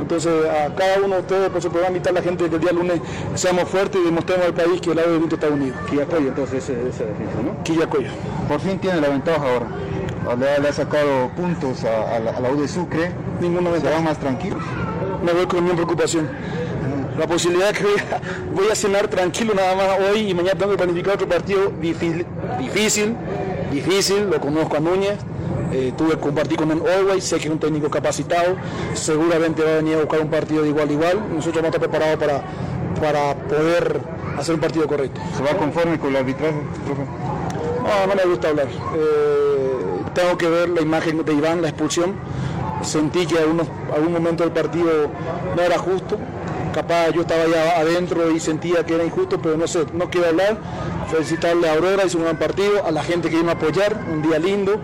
entonces 0.00 0.32
a 0.46 0.74
cada 0.74 0.98
uno 0.98 1.14
de 1.16 1.20
ustedes 1.22 1.48
por 1.48 1.62
su 1.62 1.70
programa 1.70 1.96
invitar 1.96 2.12
a 2.12 2.20
la 2.20 2.22
gente 2.22 2.48
que 2.48 2.56
el 2.56 2.60
día 2.60 2.72
lunes 2.72 3.00
seamos 3.34 3.68
fuertes 3.70 4.00
y 4.02 4.04
demostremos 4.04 4.46
al 4.46 4.54
país 4.54 4.82
que 4.82 4.90
el 4.90 4.96
lado 4.96 5.12
de 5.12 5.18
Vinto 5.18 5.36
está 5.36 5.48
unido. 5.48 5.76
Quillacoyo, 5.88 6.28
entonces, 6.28 6.68
esa, 6.68 6.72
esa 6.72 7.04
defensa, 7.04 7.36
¿no? 7.42 7.62
Quillacoyo. 7.64 8.08
Por 8.48 8.60
fin 8.60 8.78
tiene 8.78 9.00
la 9.00 9.08
ventaja 9.08 9.42
ahora. 9.42 9.66
Le, 10.38 10.58
le 10.60 10.68
ha 10.68 10.72
sacado 10.72 11.28
puntos 11.36 11.84
a, 11.84 12.16
a 12.16 12.18
la, 12.20 12.30
a 12.32 12.40
la 12.40 12.50
U 12.50 12.60
de 12.60 12.68
Sucre. 12.68 13.10
Ninguna 13.40 13.70
ventaja. 13.70 14.00
más 14.00 14.18
tranquilos. 14.18 14.62
me 15.24 15.32
voy 15.32 15.46
con 15.46 15.64
mi 15.64 15.70
preocupación. 15.72 16.28
La 17.18 17.26
posibilidad 17.26 17.72
que 17.72 17.82
voy 17.84 17.92
a, 17.98 18.20
voy 18.54 18.68
a 18.70 18.74
cenar 18.74 19.08
tranquilo 19.08 19.52
nada 19.54 19.74
más 19.76 19.86
hoy 20.00 20.30
y 20.30 20.34
mañana 20.34 20.58
tengo 20.58 20.72
que 20.72 20.78
planificar 20.78 21.14
otro 21.14 21.28
partido 21.28 21.70
difícil, 21.80 22.24
difícil, 22.58 23.14
difícil, 23.70 24.30
lo 24.30 24.40
conozco 24.40 24.78
a 24.78 24.80
Núñez, 24.80 25.18
eh, 25.72 25.92
tuve 25.96 26.12
que 26.12 26.16
compartir 26.20 26.56
con 26.56 26.70
él 26.70 26.82
Always, 26.86 27.24
sé 27.24 27.36
que 27.36 27.48
es 27.48 27.50
un 27.50 27.58
técnico 27.58 27.90
capacitado, 27.90 28.56
seguramente 28.94 29.62
va 29.62 29.72
a 29.72 29.76
venir 29.76 29.96
a 29.96 29.98
buscar 29.98 30.20
un 30.20 30.30
partido 30.30 30.62
de 30.62 30.70
igual 30.70 30.88
a 30.88 30.92
igual, 30.92 31.20
nosotros 31.34 31.62
a 31.62 31.66
estar 31.66 31.80
preparados 31.80 32.18
para, 32.18 32.42
para 32.98 33.34
poder 33.46 34.00
hacer 34.38 34.54
un 34.54 34.60
partido 34.62 34.86
correcto. 34.86 35.20
¿Se 35.36 35.42
va 35.42 35.50
conforme 35.58 35.98
con 35.98 36.08
el 36.10 36.16
arbitraje, 36.16 36.56
profe? 36.86 37.02
No, 37.82 38.06
no 38.06 38.14
me 38.14 38.24
gusta 38.24 38.48
hablar. 38.48 38.68
Eh, 38.96 39.71
tengo 40.14 40.36
que 40.38 40.48
ver 40.48 40.68
la 40.68 40.80
imagen 40.80 41.24
de 41.24 41.32
Iván, 41.32 41.62
la 41.62 41.68
expulsión. 41.68 42.14
Sentí 42.82 43.26
que 43.26 43.36
en 43.36 43.60
algún 43.94 44.12
momento 44.12 44.42
del 44.42 44.52
partido 44.52 45.10
no 45.56 45.62
era 45.62 45.78
justo. 45.78 46.18
Capaz 46.74 47.10
yo 47.10 47.20
estaba 47.20 47.42
allá 47.42 47.78
adentro 47.78 48.30
y 48.30 48.40
sentía 48.40 48.84
que 48.86 48.94
era 48.94 49.04
injusto, 49.04 49.40
pero 49.40 49.56
no 49.56 49.66
sé, 49.66 49.84
no 49.92 50.08
quiero 50.08 50.28
hablar. 50.28 50.56
Felicitarle 51.10 51.68
a 51.68 51.74
Aurora, 51.74 52.06
hizo 52.06 52.16
un 52.16 52.24
gran 52.24 52.38
partido, 52.38 52.86
a 52.86 52.90
la 52.90 53.02
gente 53.02 53.28
que 53.28 53.36
vino 53.36 53.50
a 53.50 53.52
apoyar, 53.52 54.00
un 54.10 54.22
día 54.22 54.38
lindo. 54.38 54.80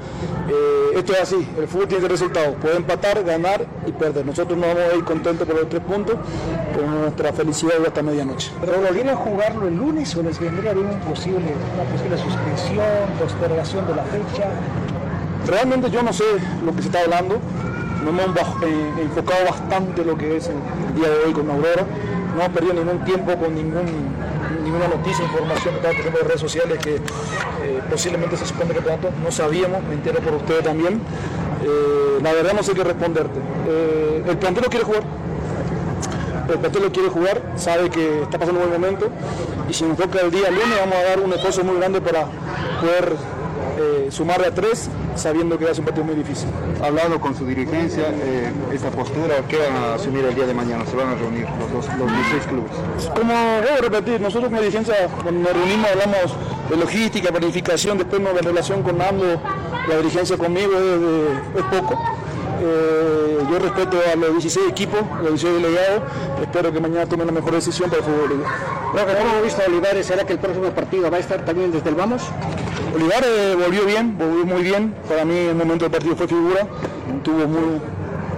Eh, 0.49 0.99
esto 0.99 1.13
es 1.13 1.21
así, 1.21 1.49
el 1.59 1.67
fútbol 1.67 1.89
tiene 1.89 2.09
resultados, 2.09 2.57
puede 2.61 2.77
empatar, 2.77 3.25
ganar 3.25 3.67
y 3.87 3.93
perder. 3.93 4.27
Nosotros 4.27 4.59
no 4.59 4.67
vamos 4.67 4.83
a 4.93 4.97
ir 4.97 5.05
contentos 5.05 5.47
por 5.47 5.57
los 5.57 5.69
tres 5.69 5.83
puntos, 5.83 6.17
pero 6.75 6.87
nuestra 6.87 7.33
felicidad 7.33 7.75
hasta 7.87 8.03
medianoche. 8.03 8.51
¿Pero 8.61 8.81
lo 8.81 8.93
vienen 8.93 9.15
a 9.15 9.17
jugarlo 9.17 9.69
el 9.69 9.77
lunes 9.77 10.15
o 10.17 10.23
les 10.23 10.39
vendría 10.39 10.75
bien 10.75 10.87
un 10.87 11.01
posible, 11.01 11.53
una 11.75 11.85
posible 11.91 12.19
suspensión, 12.19 12.85
postergación 13.19 13.87
de 13.87 13.95
la 13.95 14.05
fecha? 14.05 14.51
Realmente 15.49 15.91
yo 15.91 16.03
no 16.03 16.13
sé 16.13 16.25
lo 16.63 16.77
que 16.77 16.83
se 16.83 16.89
está 16.89 17.01
hablando, 17.01 17.39
nos 18.05 18.13
hemos 18.13 18.63
eh, 18.63 18.93
enfocado 19.01 19.47
bastante 19.47 20.05
lo 20.05 20.17
que 20.19 20.37
es 20.37 20.49
el, 20.49 20.57
día 20.95 21.09
de 21.09 21.25
hoy 21.25 21.33
con 21.33 21.51
Aurora, 21.51 21.87
no 22.37 22.43
hemos 22.43 22.55
perdido 22.55 22.75
ningún 22.75 23.03
tiempo 23.07 23.35
con 23.35 23.55
ningún, 23.55 23.87
ninguna 24.63 24.89
noticia, 24.89 25.25
información 25.25 25.75
que 25.77 25.89
estaba 25.89 26.13
por 26.13 26.27
redes 26.27 26.41
sociales 26.43 26.79
que 26.79 26.97
eh, 26.97 27.01
posiblemente 27.91 28.37
se 28.37 28.45
suspende 28.45 28.75
el 28.75 28.85
campeonato, 28.85 29.09
no 29.25 29.31
sabíamos, 29.31 29.83
me 29.85 29.95
entero 29.95 30.21
por 30.21 30.35
ustedes 30.35 30.65
también. 30.65 31.01
Eh, 31.65 32.19
la 32.23 32.33
verdad 32.35 32.53
no 32.53 32.63
sé 32.63 32.75
qué 32.75 32.85
responderte. 32.85 33.41
El 34.29 34.37
plantel 34.37 34.65
lo 34.65 34.69
quiere 34.69 34.85
jugar, 34.85 35.03
el 36.47 36.59
plantel 36.59 36.83
lo 36.83 36.93
quiere 36.93 37.09
jugar, 37.09 37.43
sabe 37.57 37.89
que 37.89 38.23
está 38.23 38.39
pasando 38.39 38.61
un 38.61 38.69
buen 38.69 38.81
momento. 38.83 39.09
Y 39.69 39.73
si 39.73 39.85
nos 39.85 39.97
toca 39.97 40.21
el 40.21 40.31
día 40.31 40.51
lunes 40.51 40.79
vamos 40.79 40.97
a 40.97 41.05
dar 41.05 41.21
un 41.21 41.33
esfuerzo 41.33 41.65
muy 41.65 41.79
grande 41.79 42.03
para 42.03 42.27
poder 42.83 43.17
eh, 43.79 44.09
sumarle 44.11 44.47
a 44.49 44.55
tres 44.55 44.89
sabiendo 45.15 45.59
que 45.59 45.67
ser 45.67 45.81
un 45.81 45.85
partido 45.87 46.05
muy 46.05 46.15
difícil. 46.17 46.49
Ha 46.83 46.87
hablado 46.87 47.21
con 47.21 47.35
su 47.37 47.47
dirigencia, 47.47 48.05
eh, 48.09 48.51
esta 48.73 48.91
postura, 48.91 49.37
¿qué 49.49 49.57
van 49.59 49.77
a 49.77 49.95
asumir 49.95 50.25
el 50.25 50.35
día 50.35 50.47
de 50.47 50.55
mañana? 50.55 50.85
Se 50.87 50.97
van 50.97 51.09
a 51.09 51.15
reunir 51.15 51.47
los, 51.59 51.73
dos, 51.73 51.97
los 51.99 52.13
16 52.13 52.47
clubes. 52.47 52.73
Como 53.15 53.33
debo 53.33 53.77
repetir, 53.81 54.21
nosotros 54.21 54.51
como 54.51 54.61
dirigencia 54.61 54.95
cuando 55.23 55.41
nos 55.43 55.53
reunimos 55.53 55.91
hablamos 55.91 56.37
de 56.71 56.77
logística, 56.77 57.31
planificación, 57.31 57.99
después 57.99 58.21
no, 58.21 58.33
la 58.33 58.41
relación 58.41 58.83
con 58.83 59.01
AMLO, 59.01 59.41
la 59.89 59.97
dirigencia 59.97 60.37
conmigo 60.37 60.73
es, 60.75 61.01
de- 61.01 61.33
es 61.61 61.65
poco. 61.81 61.99
Eh, 62.61 63.39
yo 63.51 63.59
respeto 63.59 63.99
a 64.13 64.17
los 64.17 64.31
16 64.33 64.69
equipos, 64.69 65.01
a 65.01 65.23
los 65.23 65.41
16 65.41 65.63
delegados, 65.63 66.03
espero 66.43 66.73
que 66.73 66.81
mañana 66.81 67.07
tomen 67.07 67.27
la 67.27 67.33
mejor 67.33 67.53
decisión 67.53 67.89
para 67.89 68.03
el 68.03 68.09
fútbol. 68.09 68.45
¿cómo 68.93 69.31
hemos 69.31 69.43
visto 69.43 69.63
a 69.63 69.67
Olivares? 69.67 70.07
¿Será 70.07 70.25
que 70.25 70.33
el 70.33 70.39
próximo 70.39 70.69
partido 70.71 71.11
va 71.11 71.19
a 71.19 71.21
estar 71.21 71.45
también 71.45 71.71
desde 71.71 71.89
el 71.89 71.95
vamos? 71.95 72.23
Olivares 72.95 73.57
volvió 73.57 73.85
bien, 73.85 74.19
volvió 74.19 74.45
muy 74.45 74.63
bien. 74.63 74.95
Para 75.09 75.25
mí 75.25 75.37
en 75.37 75.49
el 75.51 75.55
momento 75.57 75.85
del 75.85 75.93
partido 75.93 76.17
fue 76.17 76.27
figura, 76.27 76.67
tuvo, 77.23 77.47
muy, 77.47 77.81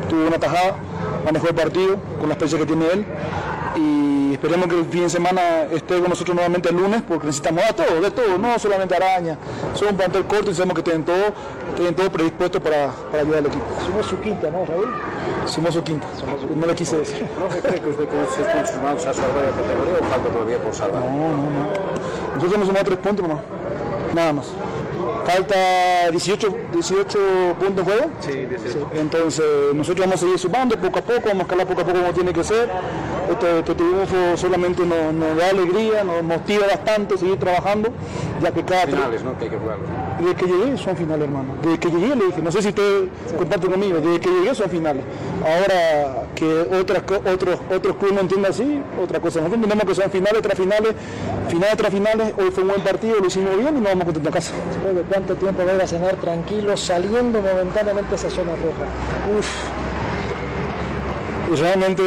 tuvo 0.08 0.26
una 0.26 0.38
tajada, 0.38 0.76
manejó 1.24 1.48
el 1.48 1.54
partido 1.54 1.96
con 2.18 2.28
la 2.28 2.34
experiencia 2.34 2.58
que 2.58 2.66
tiene 2.66 2.92
él. 2.92 3.06
Y 3.76 4.34
esperemos 4.34 4.66
que 4.66 4.80
el 4.80 4.84
fin 4.86 5.02
de 5.02 5.10
semana 5.10 5.62
esté 5.70 5.98
con 6.00 6.10
nosotros 6.10 6.34
nuevamente 6.34 6.68
el 6.68 6.76
lunes, 6.76 7.02
porque 7.06 7.26
necesitamos 7.26 7.64
a 7.64 7.72
todos, 7.72 8.02
de 8.02 8.10
todo, 8.10 8.36
no 8.36 8.58
solamente 8.58 8.96
araña. 8.96 9.38
Son 9.74 9.88
un 9.88 9.96
plantel 9.96 10.24
corto 10.24 10.50
y 10.50 10.54
sabemos 10.54 10.74
que 10.76 10.82
tienen 10.82 11.04
todo, 11.04 11.32
tienen 11.74 11.94
todo 11.94 12.10
predispuesto 12.10 12.60
para, 12.60 12.90
para 13.10 13.22
ayudar 13.22 13.38
al 13.40 13.46
equipo. 13.46 13.64
Sumó 13.86 14.02
su 14.02 14.18
quinta, 14.20 14.50
¿no, 14.50 14.64
Raúl? 14.64 14.88
Sumó 15.46 15.72
su 15.72 15.82
quinta, 15.82 16.06
no 16.54 16.66
le 16.66 16.74
quise 16.74 16.98
decir. 16.98 17.24
¿Profe 17.26 17.60
cree 17.60 17.80
que 17.80 17.88
usted 17.88 18.06
sumados 18.66 19.06
ha 19.06 19.14
salvado 19.14 19.42
la 19.42 19.50
categoría 19.50 19.94
o 20.00 20.04
falta 20.04 20.28
todavía 20.28 20.58
por 20.58 20.74
salvar? 20.74 21.02
No, 21.02 21.10
no, 21.10 21.36
no. 21.36 21.90
Nosotros 22.34 22.54
hemos 22.54 22.66
sumado 22.68 22.84
tres 22.84 22.98
puntos 22.98 23.28
nomás. 23.28 23.44
Nada 24.14 24.32
más. 24.32 24.46
Falta 25.24 26.10
18, 26.10 26.56
18 26.72 27.18
puntos 27.58 27.78
en 27.78 27.84
juego. 27.84 28.10
Sí, 28.20 28.32
18. 28.32 28.90
Entonces 28.94 29.44
nosotros 29.74 30.06
vamos 30.06 30.16
a 30.16 30.24
seguir 30.24 30.38
sumando 30.38 30.76
poco 30.76 30.98
a 30.98 31.02
poco, 31.02 31.22
vamos 31.26 31.40
a 31.40 31.42
escalar 31.42 31.66
poco 31.66 31.80
a 31.82 31.84
poco 31.84 31.98
como 32.00 32.12
tiene 32.12 32.32
que 32.32 32.44
ser. 32.44 32.68
Este, 33.30 33.58
este 33.60 33.74
triunfo 33.74 34.36
solamente 34.36 34.84
nos, 34.84 35.12
nos 35.12 35.36
da 35.36 35.50
alegría, 35.50 36.02
nos 36.04 36.22
motiva 36.22 36.66
bastante 36.66 37.16
seguir 37.16 37.38
trabajando, 37.38 37.90
ya 38.42 38.50
que 38.50 38.64
cada 38.64 38.86
Finales, 38.86 39.22
¿no? 39.22 39.38
Que 39.38 39.44
hay 39.44 39.50
que 39.50 39.56
jugarlo. 39.56 39.84
Desde 40.20 40.34
que 40.34 40.46
llegué 40.46 40.76
son 40.76 40.96
finales, 40.96 41.24
hermano. 41.24 41.54
Desde 41.62 41.78
que 41.78 41.90
llegué 41.90 42.16
le 42.16 42.26
dije, 42.26 42.42
no 42.42 42.52
sé 42.52 42.62
si 42.62 42.68
usted 42.68 43.08
comparte 43.36 43.66
conmigo, 43.66 44.00
desde 44.00 44.20
que 44.20 44.28
llegué 44.28 44.54
son 44.54 44.70
finales. 44.70 45.02
Ahora 45.42 46.26
que 46.34 46.66
otras, 46.80 47.02
otros, 47.02 47.58
otros 47.74 47.96
clubes 47.96 48.14
no 48.14 48.20
entiendan 48.20 48.52
así, 48.52 48.82
otra 49.02 49.20
cosa. 49.20 49.40
Nosotros 49.40 49.62
entendemos 49.62 49.84
que 49.84 49.94
son 50.02 50.10
finales 50.10 50.42
tras 50.42 50.58
finales, 50.58 50.94
finales 51.48 51.76
tras 51.76 51.92
finales. 51.92 52.34
Hoy 52.38 52.50
fue 52.50 52.62
un 52.62 52.68
buen 52.70 52.82
partido, 52.82 53.16
lo 53.18 53.26
hicimos 53.26 53.56
bien 53.56 53.76
y 53.76 53.80
nos 53.80 53.90
vamos 53.90 54.04
contentos 54.04 54.30
a 54.30 54.34
casa. 54.34 54.52
Después 54.72 54.94
de 54.94 55.02
cuánto 55.02 55.34
tiempo 55.36 55.64
va 55.64 55.72
a 55.72 55.74
ir 55.74 55.82
a 55.82 55.86
cenar 55.86 56.16
tranquilo, 56.16 56.76
saliendo 56.76 57.40
momentáneamente 57.40 58.14
esa 58.14 58.30
zona 58.30 58.52
roja. 58.52 58.86
Uf. 59.38 59.48
Realmente 61.60 62.02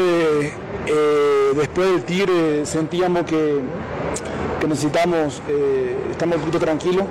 eh, 0.86 1.52
después 1.56 1.91
del 1.91 2.04
Tigre 2.04 2.65
sentíamos 2.65 3.23
que, 3.26 3.60
que 4.60 4.67
necesitamos, 4.67 5.41
eh, 5.49 5.97
estamos 6.12 6.38
un 6.38 6.41
poquito 6.43 6.60
tranquilos, 6.60 7.06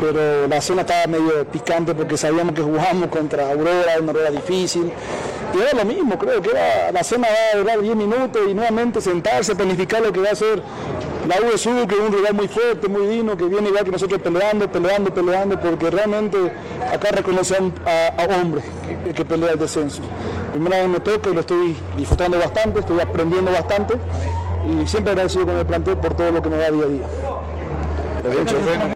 pero 0.00 0.48
la 0.48 0.60
zona 0.60 0.80
estaba 0.80 1.06
medio 1.06 1.44
picante 1.46 1.94
porque 1.94 2.16
sabíamos 2.16 2.54
que 2.54 2.62
jugábamos 2.62 3.08
contra 3.08 3.50
Aurora, 3.50 3.98
una 4.00 4.12
rueda 4.12 4.30
difícil. 4.30 4.90
Y 5.52 5.60
era 5.60 5.72
lo 5.72 5.84
mismo, 5.84 6.18
creo 6.18 6.40
que 6.40 6.50
la 6.92 7.04
zona 7.04 7.28
va 7.28 7.58
a 7.58 7.58
durar 7.58 7.80
10 7.80 7.96
minutos 7.96 8.40
y 8.48 8.54
nuevamente 8.54 9.00
sentarse, 9.00 9.54
planificar 9.54 10.00
lo 10.00 10.12
que 10.12 10.20
va 10.20 10.30
a 10.30 10.34
ser 10.34 10.62
la 11.28 11.36
U 11.40 11.50
de 11.50 11.58
Sur, 11.58 11.86
que 11.86 11.94
es 11.94 12.00
un 12.00 12.12
rival 12.12 12.34
muy 12.34 12.48
fuerte, 12.48 12.88
muy 12.88 13.06
digno, 13.06 13.36
que 13.36 13.44
viene 13.44 13.68
igual 13.68 13.84
que 13.84 13.90
nosotros 13.90 14.20
peleando, 14.22 14.70
peleando, 14.70 15.12
peleando, 15.12 15.60
porque 15.60 15.90
realmente 15.90 16.38
acá 16.92 17.10
reconocen 17.10 17.74
a, 17.84 18.22
a 18.22 18.40
hombres 18.40 18.64
que, 19.04 19.12
que 19.12 19.24
pelea 19.24 19.52
el 19.52 19.58
descenso. 19.58 20.02
Primera 20.52 20.78
vez 20.78 20.88
me 20.88 21.00
toca 21.00 21.30
y 21.30 21.34
lo 21.34 21.40
estoy 21.40 21.76
disfrutando 21.96 22.38
bastante, 22.38 22.80
estoy 22.80 23.00
aprendiendo 23.00 23.52
bastante 23.52 23.94
y 24.66 24.86
siempre 24.86 25.12
agradecido 25.12 25.46
con 25.46 25.56
el 25.56 25.66
plantel 25.66 25.96
por 25.98 26.14
todo 26.14 26.30
lo 26.30 26.42
que 26.42 26.48
me 26.48 26.56
da 26.56 26.70
día 26.70 26.84
a 26.84 26.88
día. 26.88 27.06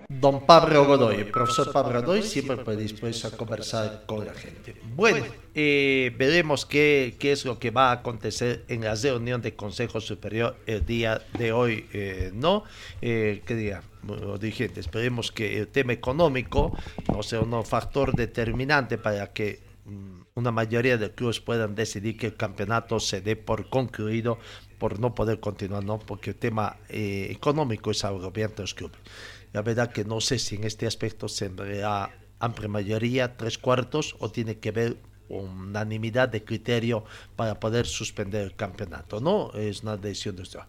Don 0.08 0.46
Pablo 0.46 0.87
Godoy, 0.87 1.16
el 1.16 1.30
profesor 1.30 1.72
Pablo 1.72 2.00
Godoy, 2.02 2.22
siempre 2.22 2.56
predispuesto 2.58 3.28
a 3.28 3.30
conversar 3.30 4.04
con 4.06 4.24
la 4.24 4.34
gente. 4.34 4.74
Bueno, 4.94 5.24
eh, 5.54 6.14
veremos 6.16 6.66
qué, 6.66 7.16
es 7.20 7.44
lo 7.44 7.58
que 7.58 7.70
va 7.70 7.90
a 7.90 7.92
acontecer 7.92 8.64
en 8.68 8.84
la 8.84 8.94
reunión 8.94 9.40
de 9.42 9.54
Consejo 9.54 10.00
Superior 10.00 10.56
el 10.66 10.84
día 10.84 11.22
de 11.38 11.52
hoy, 11.52 11.87
eh, 11.92 12.30
¿no? 12.34 12.64
Eh, 13.02 13.42
¿Qué 13.46 13.54
día? 13.54 13.82
Bueno, 14.02 14.37
dirigente, 14.38 14.80
esperemos 14.80 15.32
que 15.32 15.58
el 15.58 15.68
tema 15.68 15.92
económico 15.92 16.76
no 17.12 17.22
sea 17.22 17.40
un 17.40 17.64
factor 17.64 18.14
determinante 18.14 18.98
para 18.98 19.32
que 19.32 19.60
mm, 19.87 20.22
una 20.34 20.50
mayoría 20.50 20.98
de 20.98 21.10
clubes 21.12 21.40
puedan 21.40 21.74
decidir 21.74 22.16
que 22.16 22.26
el 22.26 22.37
campeonato 22.37 23.00
se 23.00 23.20
dé 23.20 23.37
por 23.37 23.68
concluido 23.70 24.38
por 24.85 25.01
no 25.01 25.14
poder 25.14 25.40
continuar, 25.40 25.83
¿no? 25.83 25.99
Porque 25.99 26.33
el 26.33 26.37
tema 26.37 26.77
eh, 26.90 27.29
económico 27.31 27.90
es 27.90 28.05
agobiante 28.05 28.61
los 28.61 28.75
clubes. 28.75 28.99
La 29.55 29.62
verdad 29.62 29.90
que 29.90 30.05
no 30.05 30.20
sé 30.20 30.38
si 30.38 30.57
en 30.57 30.64
este 30.64 30.87
aspecto 30.87 31.27
se 31.27 31.49
verá 31.49 32.11
amplia 32.38 32.68
mayoría, 32.68 33.35
tres 33.38 33.57
cuartos, 33.57 34.14
o 34.18 34.31
tiene 34.31 34.59
que 34.59 34.73
ver 34.73 34.99
unanimidad 35.31 36.29
de 36.29 36.44
criterio 36.44 37.03
para 37.35 37.59
poder 37.59 37.87
suspender 37.87 38.42
el 38.42 38.57
campeonato, 38.57 39.20
¿no? 39.20 39.53
Es 39.55 39.83
una 39.85 39.97
decisión 39.97 40.37
de 40.37 40.42
usted. 40.42 40.61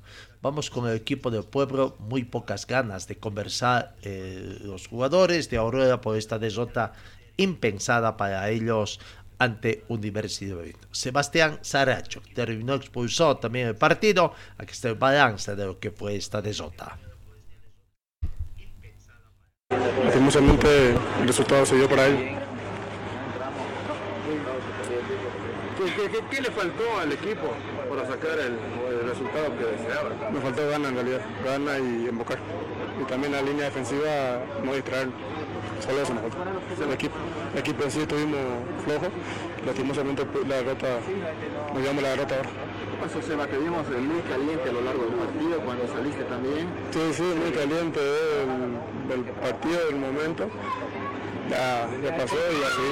Vamos 0.41 0.69
con 0.69 0.88
el 0.88 0.95
equipo 0.95 1.30
del 1.30 1.43
pueblo, 1.43 1.97
muy 1.99 2.23
pocas 2.23 2.65
ganas 2.65 3.10
de 3.10 3.17
conversar 3.17 3.97
eh, 4.01 4.60
los 4.62 4.88
jugadores 4.88 5.49
de 5.49 5.58
Aurora 5.58 5.99
por 5.99 6.15
esta 6.15 6.39
derrota 6.39 6.93
impensada 7.36 8.15
para 8.15 8.49
ellos 8.49 9.01
ante 9.39 9.84
Universidad 9.88 10.56
de 10.56 10.62
Benito. 10.62 10.88
Sebastián 10.91 11.60
Saracho 11.62 12.21
terminó 12.34 12.76
expulsado 12.76 13.38
también 13.38 13.67
el 13.67 13.76
partido. 13.76 14.34
Aquí 14.58 14.71
está 14.71 14.89
el 14.89 14.95
balance 14.95 15.56
de 15.56 15.65
lo 15.65 15.80
que 15.80 15.91
fue 15.91 16.15
esta 16.15 16.41
derrota. 16.41 16.98
Lastimosamente 19.69 20.91
el 21.21 21.28
resultado 21.28 21.65
se 21.65 21.76
dio 21.76 21.89
para 21.89 22.08
él. 22.08 22.38
¿Qué, 26.32 26.41
le 26.41 26.52
faltó 26.52 27.00
al 27.00 27.12
equipo 27.12 27.54
para 27.89 28.08
sacar 28.08 28.39
el, 28.39 29.08
resultado 29.08 29.58
que 29.58 29.65
deseaba? 29.65 30.32
Me 30.32 30.41
faltó 30.41 30.67
gana 30.67 30.89
en 30.89 30.95
realidad, 30.95 31.21
gana 31.43 31.78
y 31.78 32.08
embocar. 32.08 32.39
Y 33.02 33.06
también 33.06 33.34
la 33.34 33.41
línea 33.41 33.65
defensiva 33.65 34.43
no 34.63 34.74
distraer. 34.74 35.10
Solo 35.83 36.01
eso. 36.01 36.13
El 36.83 36.93
equipo, 36.93 37.15
el 37.53 37.59
equipo 37.59 37.83
en 37.83 37.91
sí 37.91 38.01
estuvimos 38.01 38.39
flojos. 38.83 39.09
Lastimosamente 39.65 40.25
pues, 40.25 40.47
la 40.47 40.55
derrota, 40.57 40.88
nos 41.73 41.81
llevamos 41.81 42.03
la 42.03 42.09
derrota 42.09 42.35
ahora. 42.35 42.49
¿Qué 42.49 42.97
pasó, 43.01 43.21
Seba? 43.21 43.47
Te 43.47 43.57
vimos 43.57 43.85
eh, 43.88 43.97
muy 43.97 44.21
caliente 44.21 44.69
a 44.69 44.73
lo 44.73 44.81
largo 44.81 45.03
del 45.03 45.13
partido 45.13 45.59
cuando 45.65 45.88
saliste 45.88 46.23
también. 46.23 46.67
Sí, 46.91 47.01
sí, 47.13 47.23
muy 47.23 47.51
caliente 47.51 47.99
del, 47.99 48.77
del 49.09 49.33
partido, 49.33 49.85
del 49.88 49.95
momento. 49.95 50.47
Ya, 51.49 51.89
ya 52.03 52.17
pasó 52.17 52.35
y 52.35 52.63
así. 52.63 52.88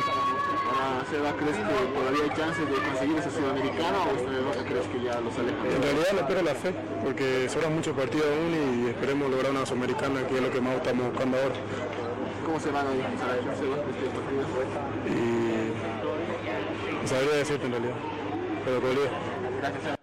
Ahora, 0.74 1.06
Seba, 1.10 1.34
¿crees 1.38 1.58
que 1.58 1.86
todavía 1.93 2.24
hay 2.24 2.34
chances 2.38 2.65
de 2.69 2.76
conseguir 2.76 3.17
esa 3.17 3.32
sudamericana 3.32 3.97
o 4.10 4.32
derrota 4.32 4.64
crees 4.66 4.88
que 4.88 5.03
ya 5.03 5.22
los 5.22 5.34
aleja? 5.38 5.58
En 5.64 5.82
realidad 5.82 6.12
no 6.14 6.20
espero 6.20 6.41
la 6.41 6.55
fe, 6.55 6.74
porque 7.03 7.49
sobran 7.49 7.76
muchos 7.76 7.95
partidos 7.95 8.26
aún 8.26 8.86
y 8.86 8.89
esperemos 8.89 9.30
lograr 9.30 9.51
una 9.51 9.66
sudamericana, 9.66 10.28
que 10.28 10.36
es 10.36 10.41
lo 10.41 10.51
que 10.51 10.62
más 10.62 10.76
estamos 10.76 11.14
buscando 11.14 11.38
ahora. 11.38 11.55
¿Cómo 12.46 12.60
se 12.60 12.72
van 12.72 12.88
a 12.88 12.94
ir, 12.94 13.04
Seba, 13.18 13.76
partido? 13.84 14.12
Y 15.08 15.72
no 17.02 17.08
sabría 17.08 17.36
decirte 17.36 17.66
en 17.66 17.72
realidad, 17.72 17.96
pero 18.66 18.82
podría. 18.82 19.12
Gracias, 19.60 19.98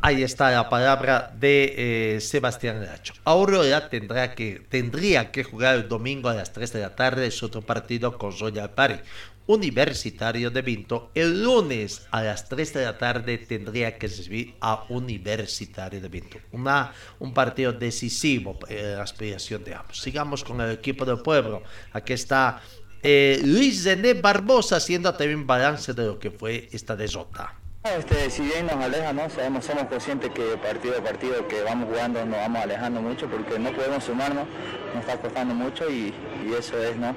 Ahí 0.00 0.22
está 0.22 0.50
la 0.52 0.68
palabra 0.68 1.32
de 1.34 2.14
eh, 2.16 2.20
Sebastián 2.20 2.80
Nacho. 2.80 3.14
Aurora 3.24 3.88
tendrá 3.88 4.34
que, 4.34 4.62
tendría 4.68 5.32
que 5.32 5.42
jugar 5.42 5.74
el 5.74 5.88
domingo 5.88 6.28
a 6.28 6.34
las 6.34 6.52
3 6.52 6.72
de 6.72 6.80
la 6.80 6.94
tarde 6.94 7.30
su 7.32 7.46
otro 7.46 7.62
partido 7.62 8.16
con 8.16 8.38
Royal 8.38 8.70
Party. 8.70 9.00
Universitario 9.48 10.50
de 10.50 10.60
Vinto, 10.60 11.10
el 11.14 11.42
lunes 11.42 12.06
a 12.10 12.22
las 12.22 12.50
3 12.50 12.74
de 12.74 12.84
la 12.84 12.98
tarde 12.98 13.38
tendría 13.38 13.96
que 13.96 14.06
recibir 14.06 14.54
a 14.60 14.84
Universitario 14.90 16.02
de 16.02 16.08
Vinto. 16.08 16.38
Una, 16.52 16.92
un 17.18 17.32
partido 17.32 17.72
decisivo 17.72 18.58
en 18.68 18.96
la 18.96 19.02
aspiración 19.02 19.64
de 19.64 19.74
ambos. 19.74 20.00
Sigamos 20.00 20.44
con 20.44 20.60
el 20.60 20.72
equipo 20.72 21.06
del 21.06 21.20
pueblo. 21.20 21.62
Aquí 21.92 22.12
está 22.12 22.60
eh, 23.02 23.40
Luis 23.42 23.84
Zené 23.84 24.12
Barbosa 24.12 24.76
haciendo 24.76 25.14
también 25.14 25.46
balance 25.46 25.94
de 25.94 26.04
lo 26.04 26.18
que 26.18 26.30
fue 26.30 26.68
esta 26.72 26.94
derrota. 26.94 27.54
Este, 27.84 28.28
si 28.28 28.42
bien 28.42 28.66
nos 28.66 28.74
aleja, 28.74 29.14
¿no? 29.14 29.30
Sabemos, 29.30 29.64
somos 29.64 29.84
conscientes 29.84 30.30
que 30.32 30.42
partido 30.58 30.98
a 30.98 31.02
partido 31.02 31.48
que 31.48 31.62
vamos 31.62 31.88
jugando 31.88 32.22
nos 32.26 32.36
vamos 32.36 32.62
alejando 32.62 33.00
mucho 33.00 33.26
porque 33.30 33.58
no 33.58 33.72
podemos 33.72 34.04
sumarnos, 34.04 34.46
nos 34.94 35.04
está 35.04 35.18
costando 35.18 35.54
mucho 35.54 35.88
y, 35.88 36.12
y 36.44 36.52
eso 36.52 36.76
es 36.82 36.96
¿no? 36.96 37.16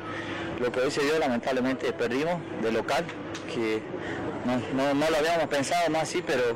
Lo 0.61 0.71
que 0.71 0.79
hoy 0.79 0.91
se 0.91 1.01
dio, 1.01 1.17
lamentablemente 1.19 1.91
perdimos 1.91 2.35
de 2.61 2.71
local, 2.71 3.03
que 3.53 3.81
no, 4.45 4.57
no, 4.75 4.93
no 4.93 5.09
lo 5.09 5.17
habíamos 5.17 5.47
pensado 5.47 5.89
más 5.89 6.03
así, 6.03 6.23
pero 6.25 6.55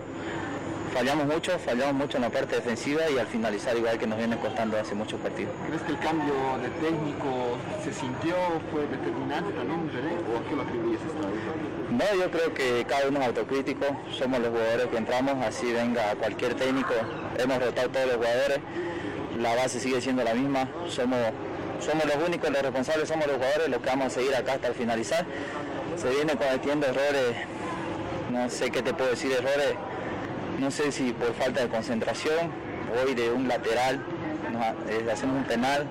fallamos 0.93 1.25
mucho, 1.25 1.57
fallamos 1.59 1.93
mucho 1.93 2.17
en 2.17 2.23
la 2.23 2.29
parte 2.29 2.55
defensiva 2.55 3.01
y 3.09 3.17
al 3.17 3.27
finalizar 3.27 3.75
igual 3.75 3.97
que 3.97 4.07
nos 4.07 4.17
viene 4.17 4.37
costando 4.37 4.79
hace 4.79 4.95
muchos 4.95 5.19
partidos. 5.19 5.53
¿Crees 5.67 5.81
que 5.81 5.91
el 5.91 5.99
cambio 5.99 6.33
de 6.61 6.69
técnico 6.87 7.57
se 7.83 7.91
sintió, 7.93 8.35
fue 8.71 8.87
determinante 8.87 9.51
también, 9.53 9.91
René, 9.91 10.13
o 10.13 10.37
a 10.37 10.49
qué 10.49 10.55
lo 10.55 10.61
atribuyes 10.61 11.01
esta 11.01 11.27
vez? 11.27 11.35
No, 11.91 12.23
yo 12.23 12.31
creo 12.31 12.53
que 12.53 12.85
cada 12.87 13.09
uno 13.09 13.19
es 13.19 13.27
autocrítico, 13.27 13.85
somos 14.17 14.39
los 14.39 14.49
jugadores 14.49 14.87
que 14.87 14.97
entramos, 14.97 15.45
así 15.45 15.71
venga 15.73 16.15
cualquier 16.15 16.53
técnico, 16.53 16.93
hemos 17.37 17.59
rotado 17.59 17.89
todos 17.89 18.05
los 18.05 18.15
jugadores, 18.15 18.59
la 19.37 19.55
base 19.55 19.79
sigue 19.79 19.99
siendo 19.99 20.23
la 20.23 20.33
misma, 20.33 20.69
somos, 20.87 21.19
somos 21.79 22.05
los 22.05 22.15
únicos, 22.27 22.49
los 22.49 22.61
responsables 22.61 23.07
somos 23.07 23.27
los 23.27 23.37
jugadores, 23.37 23.69
los 23.69 23.79
que 23.79 23.87
vamos 23.87 24.07
a 24.07 24.09
seguir 24.09 24.35
acá 24.35 24.53
hasta 24.53 24.67
el 24.67 24.75
finalizar. 24.75 25.25
Se 25.97 26.09
viene 26.09 26.35
cometiendo 26.35 26.87
errores, 26.87 27.35
no 28.31 28.49
sé 28.49 28.69
qué 28.69 28.81
te 28.81 28.93
puedo 28.93 29.11
decir, 29.11 29.31
errores, 29.31 29.75
no 30.59 30.71
sé 30.71 30.91
si 30.91 31.11
por 31.13 31.33
falta 31.33 31.61
de 31.61 31.69
concentración, 31.69 32.51
hoy 33.03 33.13
de 33.13 33.31
un 33.31 33.47
lateral, 33.47 33.99
nos, 34.51 34.65
eh, 34.89 35.11
hacemos 35.11 35.37
un 35.37 35.43
penal, 35.45 35.85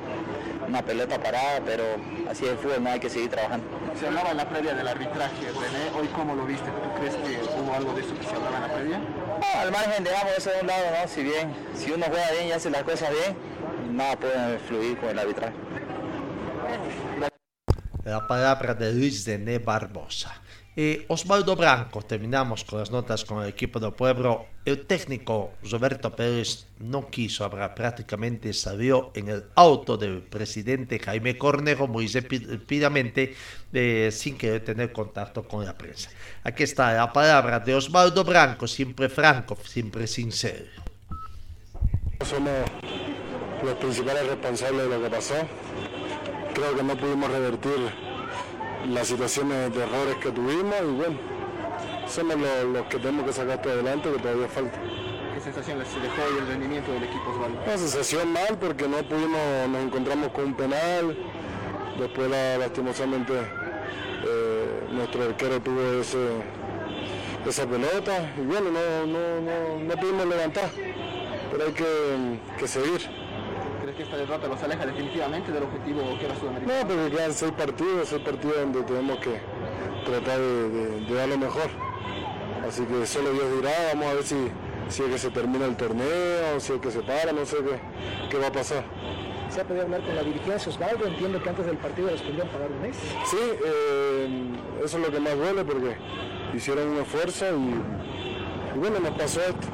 una 0.66 0.82
pelota 0.82 1.18
parada, 1.18 1.61
pero 1.64 1.85
así 2.30 2.45
es 2.45 2.53
el 2.53 2.59
fútbol, 2.59 2.82
no 2.82 2.91
hay 2.91 3.01
que 3.01 3.11
seguir 3.11 3.30
trabajando. 3.30 3.66
Se 3.99 4.07
hablaba 4.07 4.30
en 4.30 4.37
la 4.39 4.49
previa 4.49 4.74
del 4.74 4.89
arbitraje, 4.89 5.47
René, 5.47 5.99
hoy 5.99 6.09
cómo 6.09 6.35
lo 6.35 6.47
viste, 6.47 6.64
¿tú 6.64 7.01
crees 7.01 7.14
que 7.14 7.61
hubo 7.61 7.74
algo 7.74 7.93
de 7.93 8.01
eso 8.01 8.14
que 8.18 8.24
se 8.26 8.35
hablaba 8.35 8.57
en 8.57 8.62
la 8.62 8.74
previa? 8.74 8.99
No, 8.99 9.61
al 9.61 9.70
margen 9.70 10.05
dejamos 10.05 10.32
eso 10.37 10.51
de 10.51 10.61
un 10.61 10.66
lado, 10.66 10.85
¿no? 10.99 11.09
Si 11.09 11.22
bien, 11.22 11.55
si 11.74 11.93
uno 11.93 12.07
juega 12.09 12.30
bien 12.32 12.49
y 12.49 12.53
hace 12.53 12.70
las 12.70 12.82
cosas 12.82 13.11
bien, 13.11 13.37
nada 13.95 14.17
puede 14.19 14.59
fluir 14.59 14.99
con 14.99 15.11
el 15.11 15.19
arbitraje. 15.19 15.55
La 18.05 18.27
palabra 18.27 18.75
de 18.75 18.93
Luis 18.93 19.25
Dené 19.25 19.59
Barbosa. 19.59 20.43
Eh, 20.77 21.05
Osvaldo 21.07 21.55
Branco, 21.55 22.03
terminamos 22.03 22.65
con 22.65 22.81
las 22.81 22.91
notas 22.91 23.25
con 23.25 23.43
el 23.43 23.49
equipo 23.49 23.79
del 23.79 23.93
pueblo. 23.93 24.47
El 24.65 24.87
técnico 24.87 25.53
Roberto 25.71 26.15
Pérez 26.17 26.67
no 26.81 27.09
quiso 27.09 27.45
hablar, 27.45 27.77
prácticamente 27.77 28.53
salió 28.53 29.13
en 29.15 29.29
el 29.29 29.45
auto 29.55 29.97
del 29.97 30.21
presidente 30.21 30.99
Jaime 30.99 31.39
Cornejo 31.39 31.87
muy 31.87 32.09
rápidamente, 32.09 33.37
eh, 33.73 34.11
sin 34.11 34.37
querer 34.37 34.65
tener 34.65 34.93
contacto 34.93 35.47
con 35.47 35.65
la 35.65 35.79
prensa. 35.79 36.11
Aquí 36.43 36.65
está 36.65 36.93
la 36.93 37.13
palabra 37.13 37.61
de 37.61 37.77
Osvaldo 37.77 38.25
Branco, 38.25 38.67
siempre 38.67 39.09
franco, 39.09 39.57
siempre 39.65 40.09
sincero. 40.09 40.67
Somos 42.25 42.65
los 43.65 43.75
principales 43.75 44.27
responsables 44.27 44.89
de 44.89 44.99
lo 44.99 45.03
que 45.05 45.11
pasó. 45.11 45.35
Creo 46.55 46.77
que 46.77 46.83
no 46.83 46.97
pudimos 46.97 47.31
revertir 47.31 47.79
las 48.89 49.07
situaciones 49.09 49.75
de 49.75 49.83
errores 49.83 50.17
que 50.23 50.31
tuvimos 50.31 50.77
y 50.83 50.93
bueno, 50.95 51.17
somos 52.09 52.37
los, 52.37 52.65
los 52.73 52.87
que 52.87 52.99
tenemos 52.99 53.27
que 53.27 53.33
sacar 53.33 53.57
esto 53.57 53.71
adelante, 53.71 54.11
que 54.12 54.19
todavía 54.19 54.49
falta. 54.49 54.79
¿Qué 55.35 55.41
sensación 55.41 55.79
les 55.79 55.89
dejó 55.95 56.23
hoy 56.31 56.39
el 56.39 56.47
rendimiento 56.47 56.93
del 56.93 57.03
equipo 57.05 57.31
Osvaldo? 57.31 57.59
Una 57.65 57.79
sensación 57.79 58.33
mal 58.33 58.57
porque 58.61 58.87
no 58.89 58.99
pudimos, 58.99 59.41
nos 59.69 59.83
encontramos 59.83 60.29
con 60.33 60.45
un 60.45 60.55
penal, 60.55 61.17
después 61.99 62.31
la- 62.31 62.59
lastimosamente 62.59 63.33
eh, 64.27 64.81
nuestro 64.93 65.25
arquero 65.25 65.61
tuvo 65.61 66.01
ese, 66.01 66.19
esa 67.49 67.67
pelota 67.67 68.33
y 68.39 68.41
bueno, 68.43 68.71
no, 68.71 69.07
no, 69.07 69.41
no, 69.41 69.85
no 69.85 69.95
pudimos 70.01 70.27
levantar, 70.27 70.71
pero 71.51 71.65
hay 71.67 71.73
que, 71.73 72.39
que 72.59 72.69
seguir. 72.69 73.24
¿Crees 73.95 73.97
que 73.97 74.03
esta 74.03 74.17
derrota 74.17 74.49
los 74.49 74.63
aleja 74.63 74.87
definitivamente 74.87 75.53
del 75.53 75.63
objetivo 75.63 76.01
que 76.19 76.27
era 76.27 76.35
Sudamericana? 76.37 76.83
No, 76.83 76.89
porque 76.89 77.11
quedan 77.17 77.33
seis 77.33 77.53
partidos, 77.53 78.09
seis 78.09 78.23
partidos 78.23 78.57
donde 78.57 78.83
tenemos 78.83 79.19
que 79.19 79.41
tratar 80.05 80.39
de, 80.39 80.69
de- 80.71 81.01
de 81.03 81.15
dar 81.15 81.29
lo 81.29 81.39
mejor. 81.39 81.69
Así 82.67 82.85
que 82.87 83.07
solo 83.07 83.31
Dios 83.33 83.45
dirá, 83.57 83.71
vamos 83.93 84.07
a 84.07 84.15
ver 84.15 84.23
si, 84.25 84.37
si 84.89 85.03
es 85.03 85.09
que 85.11 85.19
se 85.19 85.31
termina 85.31 85.67
el 85.67 85.77
torneo, 85.77 86.59
si 86.59 86.73
es 86.73 86.81
que 86.81 86.91
se 86.91 87.01
para, 87.03 87.31
no 87.33 87.45
sé 87.47 87.59
qué, 87.59 87.79
qué 88.31 88.39
va 88.39 88.49
a 88.49 88.53
pasar. 88.53 88.85
¿Se 89.51 89.61
ha 89.61 89.65
podido 89.65 89.85
hablar 89.85 90.01
con 90.01 90.17
la 90.17 90.23
dirigencia, 90.25 90.73
Osvaldo? 90.73 91.07
Entiendo 91.07 91.41
que 91.41 91.49
antes 91.49 91.67
del 91.67 91.77
partido 91.77 92.11
les 92.11 92.23
podían 92.23 92.49
pagar 92.49 92.71
un 92.73 92.83
mes. 92.83 92.97
Sí, 93.27 93.37
eh, 93.65 94.45
eso 94.85 94.99
es 94.99 95.07
lo 95.07 95.13
que 95.13 95.21
más 95.21 95.37
duele 95.37 95.65
porque 95.65 95.97
hicieron 96.55 96.89
un 96.89 96.99
esfuerzo 96.99 97.45
y, 97.57 98.75
y 98.77 98.79
bueno, 98.79 98.99
nos 98.99 99.13
pasó 99.13 99.41
esto. 99.41 99.69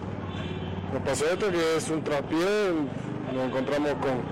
Nos 0.93 1.03
pasó 1.05 1.25
esto 1.27 1.51
que 1.51 1.77
es 1.77 1.89
un 1.89 2.03
traspié, 2.03 2.73
nos 3.33 3.47
encontramos 3.49 3.93
con 3.95 4.22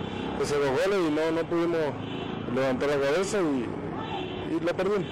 esos 0.42 0.58
dos 0.58 0.70
goles 0.70 0.98
y 1.08 1.10
no, 1.12 1.30
no 1.32 1.48
pudimos 1.48 1.78
levantar 2.54 2.88
la 2.90 3.00
cabeza 3.00 3.38
y, 3.40 4.54
y 4.56 4.60
la 4.64 4.72
perdimos. 4.74 5.06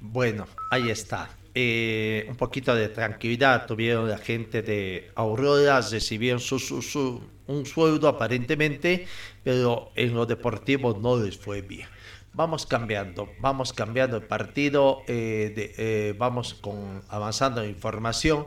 Bueno, 0.00 0.46
ahí 0.70 0.90
está. 0.90 1.30
Eh, 1.54 2.26
un 2.28 2.36
poquito 2.36 2.74
de 2.74 2.88
tranquilidad 2.88 3.66
tuvieron 3.66 4.08
la 4.08 4.18
gente 4.18 4.62
de 4.62 5.10
Aurora, 5.14 5.80
recibieron 5.80 6.40
su, 6.40 6.58
su- 6.58 6.80
su- 6.82 7.20
un 7.46 7.66
sueldo 7.66 8.08
aparentemente, 8.08 9.06
pero 9.44 9.90
en 9.94 10.14
lo 10.14 10.24
deportivo 10.26 10.98
no 11.00 11.16
les 11.22 11.36
fue 11.36 11.60
bien. 11.60 11.88
Vamos 12.34 12.64
cambiando, 12.64 13.28
vamos 13.40 13.74
cambiando 13.74 14.16
el 14.16 14.22
partido, 14.22 15.02
eh, 15.06 15.52
de- 15.54 15.74
eh, 15.76 16.14
vamos 16.16 16.54
con, 16.54 17.02
avanzando 17.10 17.62
en 17.62 17.68
información. 17.70 18.46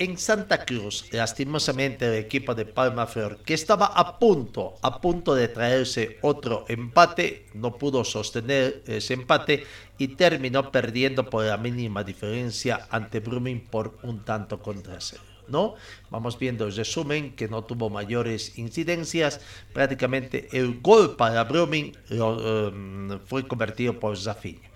En 0.00 0.16
Santa 0.16 0.64
Cruz, 0.64 1.12
lastimosamente, 1.12 2.06
el 2.06 2.14
equipo 2.14 2.54
de 2.54 2.64
Palma 2.64 3.06
Flor, 3.06 3.42
que 3.44 3.52
estaba 3.52 3.84
a 3.84 4.18
punto, 4.18 4.76
a 4.80 4.98
punto 4.98 5.34
de 5.34 5.48
traerse 5.48 6.16
otro 6.22 6.64
empate, 6.68 7.48
no 7.52 7.76
pudo 7.76 8.02
sostener 8.02 8.82
ese 8.86 9.12
empate 9.12 9.66
y 9.98 10.08
terminó 10.08 10.72
perdiendo 10.72 11.28
por 11.28 11.44
la 11.44 11.58
mínima 11.58 12.02
diferencia 12.02 12.88
ante 12.88 13.20
Brumming 13.20 13.66
por 13.66 13.98
un 14.02 14.24
tanto 14.24 14.62
contra 14.62 14.98
cero. 15.02 15.20
¿no? 15.48 15.74
Vamos 16.08 16.38
viendo 16.38 16.64
el 16.66 16.74
resumen 16.74 17.36
que 17.36 17.48
no 17.48 17.64
tuvo 17.64 17.90
mayores 17.90 18.56
incidencias. 18.56 19.42
Prácticamente 19.74 20.48
el 20.52 20.80
gol 20.80 21.14
para 21.16 21.44
Brumming 21.44 21.92
em, 22.08 23.20
fue 23.26 23.46
convertido 23.46 24.00
por 24.00 24.16
Zafiña. 24.16 24.69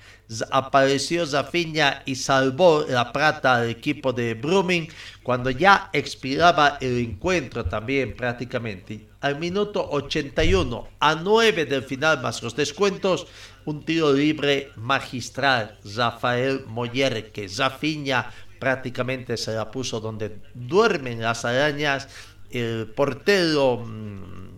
Apareció 0.50 1.26
Zafiña 1.26 2.02
y 2.06 2.14
salvó 2.14 2.84
la 2.88 3.12
plata 3.12 3.56
al 3.56 3.68
equipo 3.68 4.12
de 4.12 4.34
Brumming 4.34 4.88
cuando 5.22 5.50
ya 5.50 5.90
expiraba 5.92 6.78
el 6.80 6.98
encuentro 6.98 7.64
también 7.66 8.16
prácticamente. 8.16 9.08
Al 9.20 9.38
minuto 9.38 9.86
81, 9.90 10.88
a 10.98 11.14
9 11.14 11.66
del 11.66 11.82
final 11.82 12.22
más 12.22 12.42
los 12.42 12.56
descuentos, 12.56 13.26
un 13.66 13.84
tiro 13.84 14.12
libre 14.12 14.70
magistral. 14.76 15.78
Rafael 15.94 16.64
Moller, 16.66 17.30
que 17.30 17.48
Zafiña 17.48 18.30
prácticamente 18.58 19.36
se 19.36 19.52
la 19.54 19.70
puso 19.70 20.00
donde 20.00 20.38
duermen 20.54 21.20
las 21.20 21.44
arañas. 21.44 22.08
El 22.50 22.86
portero 22.94 23.78
mm, 23.78 24.53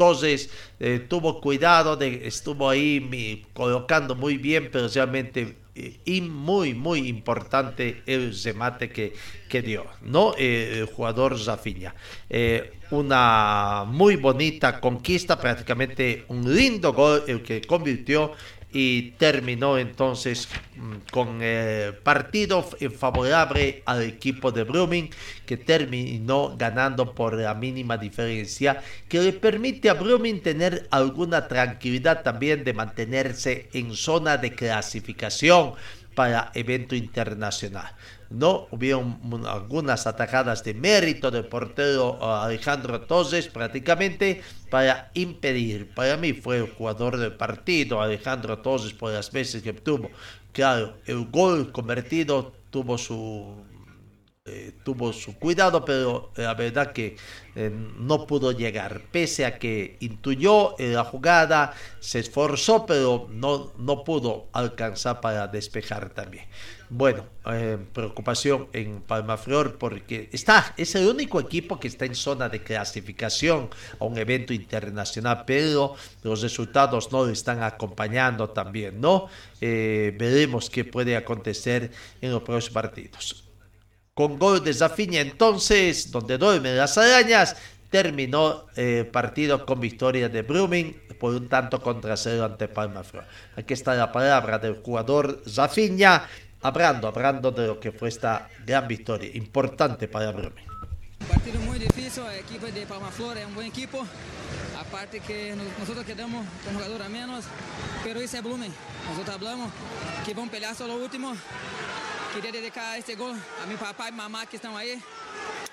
entonces 0.00 0.48
eh, 0.78 1.04
tuvo 1.06 1.42
cuidado, 1.42 1.94
de, 1.94 2.26
estuvo 2.26 2.70
ahí 2.70 3.44
colocando 3.52 4.14
muy 4.14 4.38
bien, 4.38 4.70
pero 4.72 4.88
realmente 4.88 5.56
eh, 5.74 6.00
y 6.06 6.22
muy, 6.22 6.72
muy 6.72 7.06
importante 7.06 8.02
el 8.06 8.34
remate 8.42 8.88
que, 8.88 9.12
que 9.46 9.60
dio, 9.60 9.84
¿no? 10.00 10.32
Eh, 10.38 10.78
el 10.78 10.86
jugador 10.86 11.38
Zafiña. 11.38 11.94
Eh, 12.30 12.78
una 12.90 13.84
muy 13.86 14.16
bonita 14.16 14.80
conquista, 14.80 15.38
prácticamente 15.38 16.24
un 16.28 16.54
lindo 16.54 16.94
gol 16.94 17.22
el 17.26 17.42
que 17.42 17.60
convirtió 17.60 18.32
y 18.72 19.12
terminó 19.12 19.78
entonces 19.78 20.48
mm, 20.76 20.92
con 21.10 21.38
eh, 21.40 21.92
partido 22.02 22.62
favorable 22.62 23.82
al 23.84 24.02
equipo 24.02 24.52
de 24.52 24.64
Brumming 24.64 25.10
que 25.44 25.56
terminó 25.56 26.56
ganando 26.56 27.14
por 27.14 27.34
la 27.34 27.54
mínima 27.54 27.96
diferencia 27.96 28.82
que 29.08 29.20
le 29.20 29.32
permite 29.32 29.90
a 29.90 29.94
Brumming 29.94 30.40
tener 30.40 30.86
alguna 30.90 31.48
tranquilidad 31.48 32.22
también 32.22 32.62
de 32.64 32.72
mantenerse 32.72 33.68
en 33.72 33.94
zona 33.94 34.36
de 34.36 34.54
clasificación 34.54 35.74
para 36.14 36.50
evento 36.54 36.94
internacional. 36.94 37.94
No 38.30 38.68
hubieron 38.70 39.18
algunas 39.46 40.06
atajadas 40.06 40.62
de 40.62 40.74
mérito 40.74 41.30
del 41.30 41.46
portero 41.46 42.18
uh, 42.20 42.24
Alejandro 42.44 43.00
Toses 43.02 43.48
prácticamente 43.48 44.40
para 44.70 45.10
impedir. 45.14 45.92
Para 45.94 46.16
mí 46.16 46.32
fue 46.32 46.58
el 46.58 46.70
jugador 46.70 47.16
del 47.16 47.32
partido 47.32 48.00
Alejandro 48.00 48.58
Toses 48.58 48.92
por 48.92 49.12
las 49.12 49.32
veces 49.32 49.62
que 49.62 49.72
tuvo. 49.72 50.10
Claro, 50.52 50.94
el 51.06 51.26
gol 51.26 51.72
convertido 51.72 52.52
tuvo 52.70 52.98
su 52.98 53.64
eh, 54.52 54.72
tuvo 54.82 55.12
su 55.12 55.38
cuidado, 55.38 55.84
pero 55.84 56.32
la 56.34 56.54
verdad 56.54 56.92
que 56.92 57.16
eh, 57.54 57.70
no 57.70 58.26
pudo 58.26 58.50
llegar, 58.50 59.02
pese 59.12 59.46
a 59.46 59.58
que 59.60 59.96
intuyó 60.00 60.74
la 60.78 61.04
jugada, 61.04 61.72
se 62.00 62.18
esforzó, 62.18 62.84
pero 62.84 63.28
no, 63.30 63.72
no 63.78 64.02
pudo 64.02 64.48
alcanzar 64.52 65.20
para 65.20 65.46
despejar 65.46 66.10
también. 66.10 66.46
Bueno, 66.88 67.26
eh, 67.46 67.78
preocupación 67.92 68.66
en 68.72 69.02
Palmaflor 69.02 69.78
porque 69.78 70.28
está, 70.32 70.74
es 70.76 70.96
el 70.96 71.06
único 71.06 71.38
equipo 71.38 71.78
que 71.78 71.86
está 71.86 72.06
en 72.06 72.16
zona 72.16 72.48
de 72.48 72.64
clasificación 72.64 73.70
a 74.00 74.04
un 74.04 74.18
evento 74.18 74.52
internacional, 74.52 75.44
pero 75.46 75.94
los 76.24 76.42
resultados 76.42 77.12
no 77.12 77.28
están 77.28 77.62
acompañando 77.62 78.50
también, 78.50 79.00
¿no? 79.00 79.28
veremos 79.60 80.70
qué 80.70 80.84
puede 80.84 81.14
acontecer 81.16 81.92
en 82.20 82.32
los 82.32 82.42
próximos 82.42 82.72
partidos 82.72 83.49
con 84.20 84.38
gol 84.38 84.62
de 84.62 84.74
Zafiña 84.74 85.22
entonces, 85.22 86.10
donde 86.10 86.36
duermen 86.36 86.76
las 86.76 86.98
arañas, 86.98 87.56
terminó 87.88 88.66
el 88.76 88.84
eh, 88.84 89.04
partido 89.06 89.64
con 89.64 89.80
victoria 89.80 90.28
de 90.28 90.42
Brumming 90.42 90.94
por 91.18 91.34
un 91.34 91.48
tanto 91.48 91.80
contra 91.80 92.18
cero 92.18 92.44
ante 92.44 92.68
Palma 92.68 93.02
Aquí 93.56 93.72
está 93.72 93.94
la 93.94 94.12
palabra 94.12 94.58
del 94.58 94.82
jugador 94.82 95.42
Zafiña, 95.48 96.28
hablando, 96.60 97.08
hablando 97.08 97.50
de 97.50 97.66
lo 97.66 97.80
que 97.80 97.92
fue 97.92 98.10
esta 98.10 98.46
gran 98.66 98.86
victoria, 98.86 99.30
importante 99.32 100.06
para 100.06 100.32
Brumming. 100.32 100.66
Partido 101.26 101.58
muy 101.60 101.78
difícil, 101.78 102.22
el 102.30 102.40
equipo 102.40 102.66
de 102.66 102.84
Palma 102.84 103.10
Flor 103.10 103.38
es 103.38 103.46
un 103.46 103.54
buen 103.54 103.68
equipo, 103.68 104.06
aparte 104.78 105.20
que 105.20 105.56
nosotros 105.78 106.04
quedamos 106.04 106.44
con 106.62 106.74
jugador 106.74 107.00
a 107.00 107.08
menos, 107.08 107.46
pero 108.04 108.20
ese 108.20 108.36
es 108.36 108.44
Blumen. 108.44 108.70
Nosotros 109.08 109.34
hablamos 109.34 109.72
que 110.26 110.34
vamos 110.34 110.50
a 110.50 110.52
pelear 110.52 110.74
solo 110.74 110.98
lo 110.98 111.04
último 111.04 111.34
Queria 112.32 112.52
dedicar 112.52 112.96
esse 112.96 113.16
gol 113.16 113.34
a 113.60 113.66
meu 113.66 113.76
papai 113.76 114.08
e 114.08 114.12
mamá 114.12 114.46
que 114.46 114.54
estão 114.54 114.76
aí. 114.76 115.02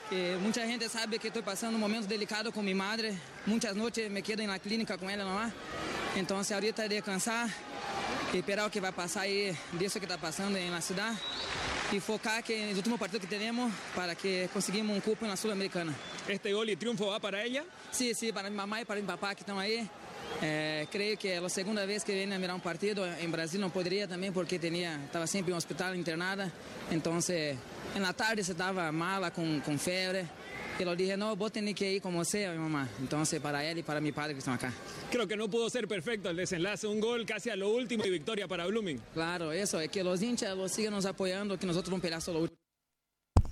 Que 0.10 0.36
muita 0.41 0.66
gente 0.66 0.89
sabe 0.89 1.20
que 1.20 1.28
estou 1.28 1.43
passando 1.43 1.76
um 1.76 1.80
momento 1.80 2.08
delicado 2.08 2.51
com 2.51 2.64
minha 2.64 2.76
madre. 2.76 3.16
Muitas 3.45 3.76
noites 3.76 4.10
me 4.10 4.24
quedo 4.24 4.41
na 4.41 4.58
clínica 4.58 4.97
com 4.97 5.08
ela 5.08 5.24
lá. 5.24 5.53
Então, 6.16 6.43
se 6.43 6.55
ahorita 6.55 6.86
é 6.86 6.88
descansar, 6.88 7.47
esperar 8.34 8.66
o 8.66 8.72
que 8.72 8.82
vai 8.82 8.91
passar 8.91 9.22
aí, 9.22 9.55
disso 9.74 9.99
que 9.99 10.05
está 10.05 10.18
passando 10.18 10.58
na 10.72 10.82
cidade. 10.82 11.20
E 11.93 11.99
focar 11.99 12.41
que 12.41 12.58
no 12.72 12.76
último 12.76 12.97
partido 12.97 13.22
que 13.22 13.28
temos 13.28 13.72
para 13.93 14.16
que 14.16 14.49
conseguimos 14.51 14.97
um 14.97 14.99
cupo 14.99 15.28
na 15.28 15.36
Sul-Americana. 15.36 15.93
Este 16.28 16.51
gol 16.51 16.66
e 16.66 16.76
triunfo 16.76 17.05
vai 17.05 17.20
para 17.20 17.47
ela? 17.47 17.66
Sim, 17.91 18.16
sim, 18.16 18.34
para 18.34 18.49
minha 18.49 18.62
mamãe 18.62 18.82
e 18.82 18.86
para 18.86 18.95
meu 18.95 19.05
papá 19.05 19.36
que 19.36 19.43
estão 19.43 19.60
aí. 19.60 19.88
Eh, 20.41 20.88
creio 20.91 21.17
que 21.17 21.30
é 21.30 21.38
a 21.38 21.49
segunda 21.49 21.86
vez 21.86 22.03
que 22.03 22.11
vem 22.11 22.32
a 22.32 22.39
mirar 22.39 22.55
um 22.55 22.59
partido. 22.59 23.01
Em 23.19 23.30
Brasil 23.30 23.59
não 23.59 23.69
poderia 23.69 24.07
também 24.07 24.32
porque 24.32 24.59
tinha, 24.59 25.01
estava 25.05 25.25
sempre 25.25 25.51
em 25.51 25.53
um 25.53 25.57
hospital 25.57 25.95
internada. 25.95 26.51
Então, 26.91 27.17
na 27.95 28.13
tarde 28.13 28.43
se 28.43 28.51
estava 28.51 28.91
mala, 28.91 29.32
com, 29.32 29.59
com 29.61 29.78
febre. 29.78 30.28
E 30.80 30.84
eu 30.84 30.95
dije, 30.95 31.17
não, 31.17 31.36
vou 31.36 31.49
ter 31.49 31.73
que 31.73 31.86
ir 31.95 31.99
com 31.99 32.11
você, 32.11 32.47
minha 32.49 32.59
mamá. 32.59 32.88
Então, 32.99 33.23
para 33.41 33.65
ele 33.65 33.80
e 33.80 33.84
para 33.84 33.99
meu 33.99 34.13
padre 34.13 34.34
que 34.34 34.39
estão 34.39 34.53
aqui. 34.53 34.67
Creo 35.09 35.25
que 35.25 35.36
não 35.36 35.49
pudo 35.49 35.67
ser 35.71 35.88
perfeito 35.88 36.30
o 36.30 36.34
desenlace. 36.34 36.86
Um 36.86 36.99
gol 36.99 37.25
casi 37.25 37.49
a 37.49 37.55
lo 37.55 37.69
último 37.69 38.05
e 38.05 38.11
vitória 38.11 38.47
para 38.47 38.67
Blooming. 38.67 39.01
Claro, 39.13 39.51
isso. 39.51 39.78
É 39.78 39.88
que 39.88 40.03
os 40.03 40.21
hinchas 40.21 40.55
los 40.55 40.71
siguen 40.71 40.91
nos 40.91 41.07
apoiando, 41.07 41.57
que 41.57 41.65
nós 41.65 41.75
vamos 41.75 41.99
pelear 41.99 42.21
solo 42.21 42.41
último. 42.41 42.66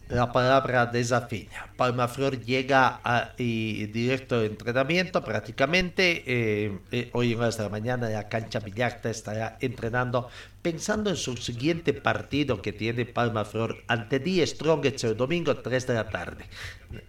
La 0.10 0.32
palabra 0.32 0.86
desafío. 0.86 1.50
Palma 1.76 2.08
Flor 2.08 2.40
llega 2.40 3.00
a, 3.04 3.34
directo 3.38 4.40
de 4.40 4.48
entrenamiento 4.48 5.24
prácticamente. 5.24 6.24
Eh, 6.26 6.80
eh, 6.92 7.10
hoy 7.14 7.34
en 7.34 7.40
horas 7.40 7.58
de 7.58 7.64
la 7.64 7.70
mañana 7.70 8.10
la 8.10 8.30
cancha 8.30 8.60
Villacta 8.60 9.10
estará 9.10 9.58
entrenando 9.62 10.30
pensando 10.62 11.12
en 11.12 11.16
su 11.16 11.38
siguiente 11.38 11.94
partido 11.94 12.60
que 12.60 12.74
tiene 12.74 13.06
Palma 13.06 13.46
Flor 13.46 13.84
ante 13.88 14.18
Die 14.18 14.46
Strongest 14.48 15.04
el 15.04 15.16
domingo 15.16 15.58
3 15.58 15.86
de 15.86 15.94
la 15.94 16.10
tarde. 16.10 16.46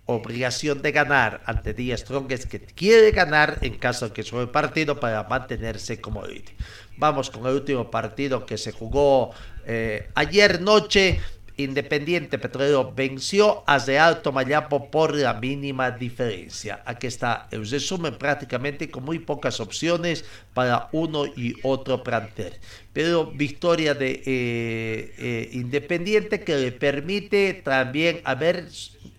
Obligación 0.05 0.82
de 0.82 0.92
ganar 0.92 1.40
ante 1.47 1.72
Die 1.72 1.97
Strongest 1.97 2.51
que 2.51 2.61
quiere 2.61 3.12
ganar 3.12 3.59
en 3.62 3.78
caso 3.78 4.09
de 4.09 4.12
que 4.12 4.22
suba 4.22 4.42
el 4.42 4.51
partido 4.51 5.01
para 5.01 5.22
mantenerse 5.24 6.03
como 6.03 6.26
líder. 6.26 6.53
Vamos 6.99 7.30
con 7.30 7.47
el 7.47 7.55
último 7.55 7.90
partido 7.90 8.44
que 8.44 8.59
se 8.59 8.72
jugó 8.72 9.32
eh, 9.64 10.11
ayer 10.14 10.61
noche 10.61 11.18
Independiente 11.59 12.38
Petrolero 12.38 12.92
venció 12.94 13.64
a 13.66 13.78
Real 13.78 14.20
Tomayapo 14.20 14.90
por 14.90 15.16
la 15.16 15.34
mínima 15.34 15.90
diferencia. 15.90 16.82
Aquí 16.84 17.07
está 17.07 17.48
el 17.50 17.68
resumen 17.68 18.18
prácticamente 18.18 18.90
con 18.90 19.04
muy 19.04 19.20
pocas 19.20 19.59
opciones 19.61 20.26
para 20.52 20.90
uno 20.92 21.24
y 21.26 21.54
otro 21.62 22.02
plantel. 22.02 22.52
Pero 22.92 23.26
victoria 23.26 23.94
de 23.94 24.22
eh, 24.26 25.14
eh, 25.18 25.50
Independiente 25.52 26.40
que 26.40 26.57
le 26.57 26.72
permite 26.72 27.54
también 27.54 28.20
a 28.24 28.34
ver 28.34 28.68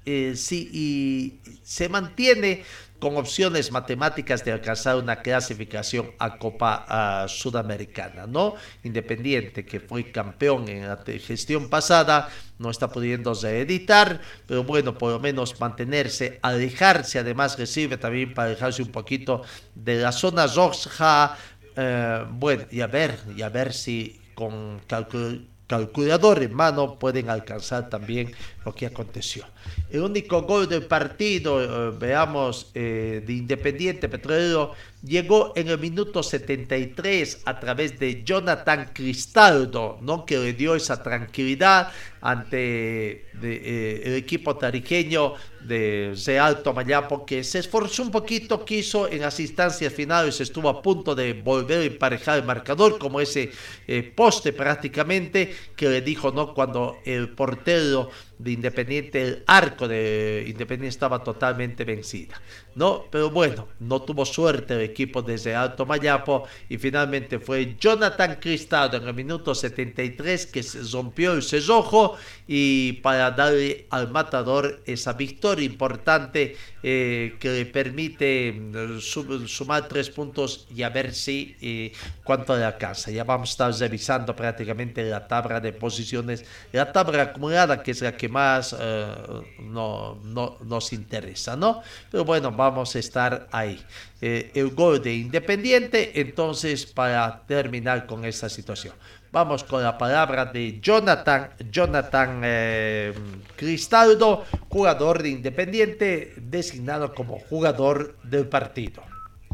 eh, 0.06 0.34
si 0.36 1.40
se 1.64 1.90
mantiene 1.90 2.64
con 3.00 3.16
opciones 3.18 3.72
matemáticas 3.72 4.44
de 4.44 4.52
alcanzar 4.52 4.96
una 4.96 5.22
clasificación 5.22 6.12
a 6.18 6.38
Copa 6.38 7.26
Sudamericana, 7.28 8.26
¿no? 8.26 8.56
Independiente, 8.84 9.66
que 9.66 9.80
fue 9.80 10.12
campeón 10.12 10.68
en 10.68 10.88
la 10.88 11.00
gestión 11.06 11.70
pasada, 11.70 12.30
no 12.58 12.72
está 12.72 12.90
pudiendo 12.90 13.34
reeditar, 13.34 14.20
pero 14.48 14.64
bueno, 14.64 14.98
por 14.98 15.12
lo 15.12 15.20
menos 15.20 15.60
mantenerse, 15.60 16.40
alejarse, 16.42 17.20
además 17.20 17.58
recibe 17.58 17.98
también 17.98 18.34
para 18.34 18.50
alejarse 18.50 18.82
un 18.82 18.92
poquito 18.92 19.44
de 19.76 19.96
la 19.98 20.12
zona 20.12 20.48
roja, 20.48 21.38
eh, 21.76 22.26
bueno, 22.32 22.64
y 22.72 22.82
a 22.82 22.88
ver, 22.88 23.20
y 23.36 23.44
a 23.44 23.50
ver 23.50 23.74
si 23.74 24.20
con 24.34 24.82
calculador 25.68 26.42
en 26.42 26.54
mano 26.54 26.98
pueden 26.98 27.30
alcanzar 27.30 27.90
también 27.90 28.34
lo 28.68 28.76
que 28.76 28.86
aconteció. 28.86 29.46
El 29.90 30.02
único 30.02 30.42
gol 30.42 30.68
del 30.68 30.86
partido, 30.86 31.64
eh, 31.64 31.96
veamos, 31.98 32.70
eh, 32.74 33.24
de 33.26 33.34
Independiente 33.34 34.10
Petrolero, 34.10 34.74
llegó 35.02 35.54
en 35.56 35.70
el 35.70 35.80
minuto 35.80 36.22
73 36.22 37.44
a 37.46 37.60
través 37.62 37.98
de 37.98 38.24
Jonathan 38.26 38.90
Cristaldo, 38.94 40.00
¿no? 40.02 40.26
que 40.26 40.38
le 40.38 40.52
dio 40.52 40.76
esa 40.76 41.02
tranquilidad 41.02 41.92
ante 42.20 43.28
eh, 43.42 44.02
el 44.04 44.16
equipo 44.16 44.58
tariqueño 44.58 45.36
de 45.62 46.14
Real 46.26 46.62
Tomayapo, 46.62 47.26
que 47.26 47.44
se 47.44 47.60
esforzó 47.60 48.04
un 48.04 48.12
poquito, 48.12 48.66
quiso 48.66 49.08
en 49.08 49.22
las 49.22 49.40
instancias 49.40 49.94
finales, 49.94 50.42
estuvo 50.42 50.68
a 50.68 50.82
punto 50.82 51.16
de 51.16 51.34
volver 51.34 51.80
a 51.80 51.86
emparejar 51.86 52.40
el 52.40 52.46
marcador, 52.46 52.98
como 52.98 53.22
ese 53.22 53.52
poste 54.16 54.52
prácticamente, 54.52 55.54
que 55.76 55.90
le 55.90 56.02
dijo 56.02 56.32
no 56.32 56.54
cuando 56.54 56.98
el 57.06 57.30
portero 57.30 58.10
de 58.40 58.52
Independiente, 58.58 59.22
el 59.22 59.44
arco 59.46 59.88
de 59.88 60.44
Independiente 60.48 60.88
estaba 60.88 61.24
totalmente 61.24 61.86
vencida. 61.86 62.42
¿no? 62.78 63.06
Pero 63.10 63.32
bueno, 63.32 63.68
no 63.80 64.04
tuvo 64.04 64.24
suerte 64.24 64.76
el 64.76 64.82
equipo 64.82 65.24
desde 65.24 65.56
Alto 65.56 65.88
Mayapo 65.88 66.48
y 66.70 66.78
finalmente 66.78 67.40
fue 67.40 67.76
Jonathan 67.80 68.38
Cristaldo 68.40 68.98
en 68.98 69.08
el 69.08 69.16
minuto 69.16 69.56
73 69.56 70.46
que 70.46 70.62
se 70.62 70.84
rompió 70.92 71.34
el 71.34 71.42
cerrojo 71.42 72.18
y 72.48 72.94
para 73.02 73.32
darle 73.32 73.88
al 73.90 74.12
matador 74.12 74.84
esa 74.86 75.14
victoria 75.14 75.66
importante 75.66 76.56
eh, 76.84 77.36
que 77.40 77.50
le 77.50 77.66
permite 77.66 78.52
mm, 78.54 79.00
sumar 79.48 79.88
tres 79.88 80.12
puntos 80.12 80.68
y 80.74 80.84
a 80.84 80.90
ver 80.90 81.16
si 81.16 81.56
eh, 81.60 81.92
cuánto 82.24 82.56
le 82.56 82.64
alcanza. 82.64 83.10
Ya 83.10 83.24
vamos 83.24 83.50
a 83.50 83.52
estar 83.54 83.90
revisando 83.90 84.36
prácticamente 84.36 85.04
la 85.04 85.28
tabla 85.28 85.60
de 85.60 85.74
posiciones, 85.74 86.46
la 86.72 86.92
tabla 86.92 87.24
acumulada 87.24 87.82
que 87.82 87.90
es 87.90 88.02
la 88.02 88.16
que 88.16 88.30
más 88.30 88.47
eh, 88.78 89.06
no, 89.60 90.20
no, 90.24 90.58
nos 90.64 90.94
interesa, 90.94 91.56
¿no? 91.56 91.82
Pero 92.12 92.26
bueno, 92.26 92.52
vamos 92.52 92.96
a 92.96 93.00
estar 93.00 93.48
ahí. 93.52 93.80
Eh, 94.22 94.52
el 94.56 94.72
gol 94.72 95.02
de 95.02 95.14
Independiente, 95.14 96.20
entonces 96.20 96.86
para 96.86 97.42
terminar 97.46 98.06
con 98.06 98.26
esta 98.26 98.50
situación. 98.50 98.94
Vamos 99.32 99.64
con 99.64 99.84
la 99.84 99.98
palabra 99.98 100.46
de 100.46 100.80
Jonathan, 100.80 101.50
Jonathan 101.70 102.42
eh, 102.44 103.14
Cristaldo, 103.56 104.46
jugador 104.70 105.22
de 105.22 105.30
Independiente, 105.30 106.34
designado 106.38 107.14
como 107.14 107.40
jugador 107.40 108.18
del 108.24 108.48
partido. 108.48 109.04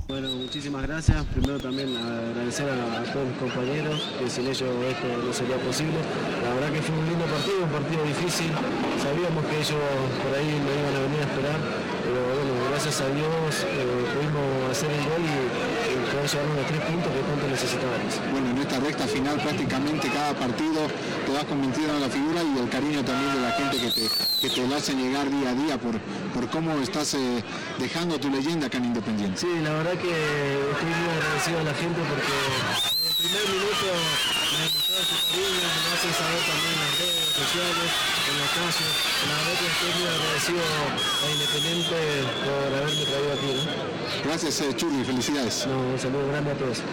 Bueno, 0.08 0.28
muchísimas 0.36 0.84
gracias. 0.84 1.24
Primero 1.32 1.60
también 1.60 1.95
agradecer 1.95 2.68
a, 2.70 3.04
todos 3.12 3.26
mis 3.26 3.38
compañeros, 3.38 4.04
que 4.20 4.30
sin 4.30 4.47
ellos 4.47 4.68
esto 4.68 5.08
no 5.08 5.32
sería 5.32 5.56
posible. 5.64 5.95
La 6.43 6.54
verdad 6.54 6.72
que 6.74 6.82
fue 6.82 6.95
un 6.97 7.08
lindo 7.08 7.24
partido, 7.26 7.64
un 7.64 7.72
partido 7.72 8.04
difícil. 8.04 8.51
Sabíamos 8.99 9.45
que 9.47 9.56
ellos 9.64 9.80
por 10.20 10.32
ahí 10.36 10.60
no 10.60 10.70
iban 10.76 10.95
a 10.95 11.01
venir 11.08 11.20
a 11.24 11.28
esperar, 11.32 11.60
pero 12.04 12.20
bueno, 12.20 12.51
gracias 12.70 12.99
a 12.99 13.08
Dios 13.16 13.64
eh, 13.64 14.04
pudimos 14.12 14.76
hacer 14.76 14.91
el 14.91 15.04
gol 15.08 15.24
y, 15.24 15.36
y 15.88 15.95
poder 16.12 16.28
llevar 16.28 16.47
los 16.51 16.68
tres 16.68 16.82
puntos 16.84 17.10
que 17.16 17.24
tanto 17.24 17.45
necesitábamos. 17.47 18.14
Bueno, 18.28 18.45
en 18.51 18.58
esta 18.60 18.78
recta 18.84 19.08
final 19.08 19.36
prácticamente 19.39 20.12
cada 20.12 20.34
partido 20.36 20.84
te 21.26 21.32
vas 21.32 21.45
convirtiendo 21.47 21.95
en 21.95 22.01
la 22.04 22.12
figura 22.12 22.43
y 22.43 22.51
el 22.60 22.68
cariño 22.68 22.99
también 23.08 23.39
de 23.39 23.41
la 23.41 23.51
gente 23.56 23.80
que 23.80 23.88
te, 23.88 24.32
que 24.43 24.49
te 24.49 24.67
lo 24.67 24.75
hacen 24.75 24.99
llegar 24.99 25.31
día 25.31 25.51
a 25.51 25.55
día 25.55 25.77
por, 25.79 25.95
por 26.35 26.49
cómo 26.49 26.73
estás 26.83 27.13
eh, 27.13 27.41
dejando 27.79 28.19
tu 28.19 28.29
leyenda 28.29 28.67
acá 28.67 28.77
en 28.77 28.91
Independiente. 28.91 29.39
Sí, 29.39 29.47
la 29.63 29.71
verdad 29.71 29.93
que 29.93 30.11
estoy 30.11 30.91
muy 30.99 31.09
agradecido 31.15 31.59
a 31.59 31.63
la 31.63 31.73
gente 31.73 32.01
porque 32.11 32.35
desde 32.91 33.07
el 33.07 33.15
primer 33.23 33.45
minuto 33.55 33.87
me 33.87 34.57
ha 34.59 34.67
demostrado 34.67 35.03
su 35.07 35.15
cariño, 35.31 35.63
me 35.63 35.79
lo 35.79 35.89
hacen 35.95 36.11
saber 36.11 36.41
también 36.43 36.75
en 36.75 36.79
las 36.83 36.91
redes 36.99 37.23
sociales, 37.39 37.89
en 38.27 38.35
la 38.35 38.47
calle. 38.51 38.83
La 39.23 39.35
verdad 39.39 39.55
que 39.63 39.67
estoy 39.71 39.91
muy 39.95 40.07
agradecido 40.11 40.63
a 40.67 41.27
Independiente 41.31 41.97
por 42.43 42.67
haberme 42.67 43.03
traído 43.07 43.31
aquí. 43.31 43.51
¿no? 43.55 44.27
Gracias, 44.27 44.59
eh, 44.59 44.75
Chuli, 44.75 45.05
felicidades. 45.05 45.55
No, 45.71 45.79
un 45.87 45.95
saludo 45.95 46.27
grande 46.27 46.51
a 46.51 46.57
todos. 46.59 46.83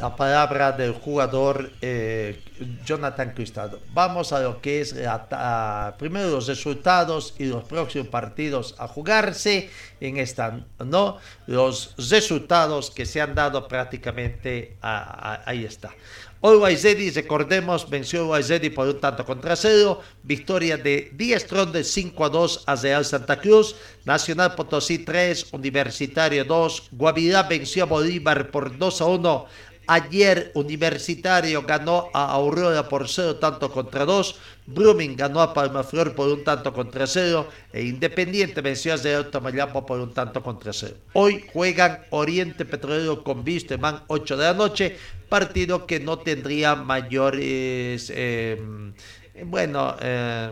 La 0.00 0.14
palabra 0.14 0.72
del 0.72 0.92
jugador 0.92 1.70
eh, 1.80 2.40
Jonathan 2.84 3.32
Cristado. 3.34 3.80
Vamos 3.92 4.32
a 4.32 4.40
lo 4.40 4.60
que 4.60 4.80
es 4.80 4.92
la, 4.94 5.26
a, 5.30 5.96
primero 5.98 6.30
los 6.30 6.46
resultados 6.46 7.34
y 7.38 7.44
los 7.44 7.64
próximos 7.64 8.08
partidos 8.08 8.74
a 8.78 8.88
jugarse 8.88 9.70
en 10.00 10.18
esta, 10.18 10.60
¿no? 10.84 11.18
Los 11.46 11.94
resultados 12.10 12.90
que 12.90 13.06
se 13.06 13.20
han 13.20 13.34
dado 13.34 13.68
prácticamente, 13.68 14.76
ahí 14.80 15.64
está. 15.64 15.94
Always 16.42 16.84
Ready, 16.84 17.10
recordemos, 17.10 17.88
venció 17.88 18.32
Ready 18.36 18.70
por 18.70 18.86
un 18.86 19.00
tanto 19.00 19.24
contra 19.24 19.56
cero, 19.56 20.02
victoria 20.22 20.76
de 20.76 21.10
10 21.14 21.72
de 21.72 21.82
5 21.82 22.24
a 22.24 22.28
2 22.28 22.64
a 22.66 22.76
Real 22.76 23.04
Santa 23.04 23.40
Cruz, 23.40 23.74
Nacional 24.04 24.54
Potosí 24.54 24.98
3, 24.98 25.52
Universitario 25.52 26.44
2, 26.44 26.88
Guavirá 26.92 27.42
venció 27.44 27.84
a 27.84 27.86
Bolívar 27.86 28.50
por 28.50 28.76
2 28.76 29.00
a 29.00 29.06
1, 29.06 29.46
Ayer 29.86 30.50
Universitario 30.54 31.62
ganó 31.62 32.10
a 32.12 32.32
Aurora 32.32 32.88
por 32.88 33.08
0 33.08 33.36
tanto 33.36 33.70
contra 33.70 34.04
2. 34.04 34.36
Brumming 34.66 35.16
ganó 35.16 35.40
a 35.40 35.54
Palmaflor 35.54 36.14
por 36.14 36.28
un 36.28 36.42
tanto 36.42 36.72
contra 36.72 37.06
0. 37.06 37.48
E 37.72 37.84
Independiente 37.84 38.60
venció 38.60 38.94
a 38.94 38.96
Real 38.96 39.30
Tamayapo 39.30 39.86
por 39.86 40.00
un 40.00 40.12
tanto 40.12 40.42
contra 40.42 40.72
0. 40.72 40.94
Hoy 41.12 41.44
juegan 41.52 42.00
Oriente 42.10 42.64
Petrolero 42.64 43.22
con 43.22 43.44
Vistemán 43.44 44.02
8 44.08 44.36
de 44.36 44.44
la 44.44 44.54
noche. 44.54 44.96
Partido 45.28 45.86
que 45.86 46.00
no 46.00 46.18
tendría 46.18 46.74
mayores. 46.74 48.12
Eh, 48.14 48.60
bueno. 49.44 49.96
Eh, 50.00 50.50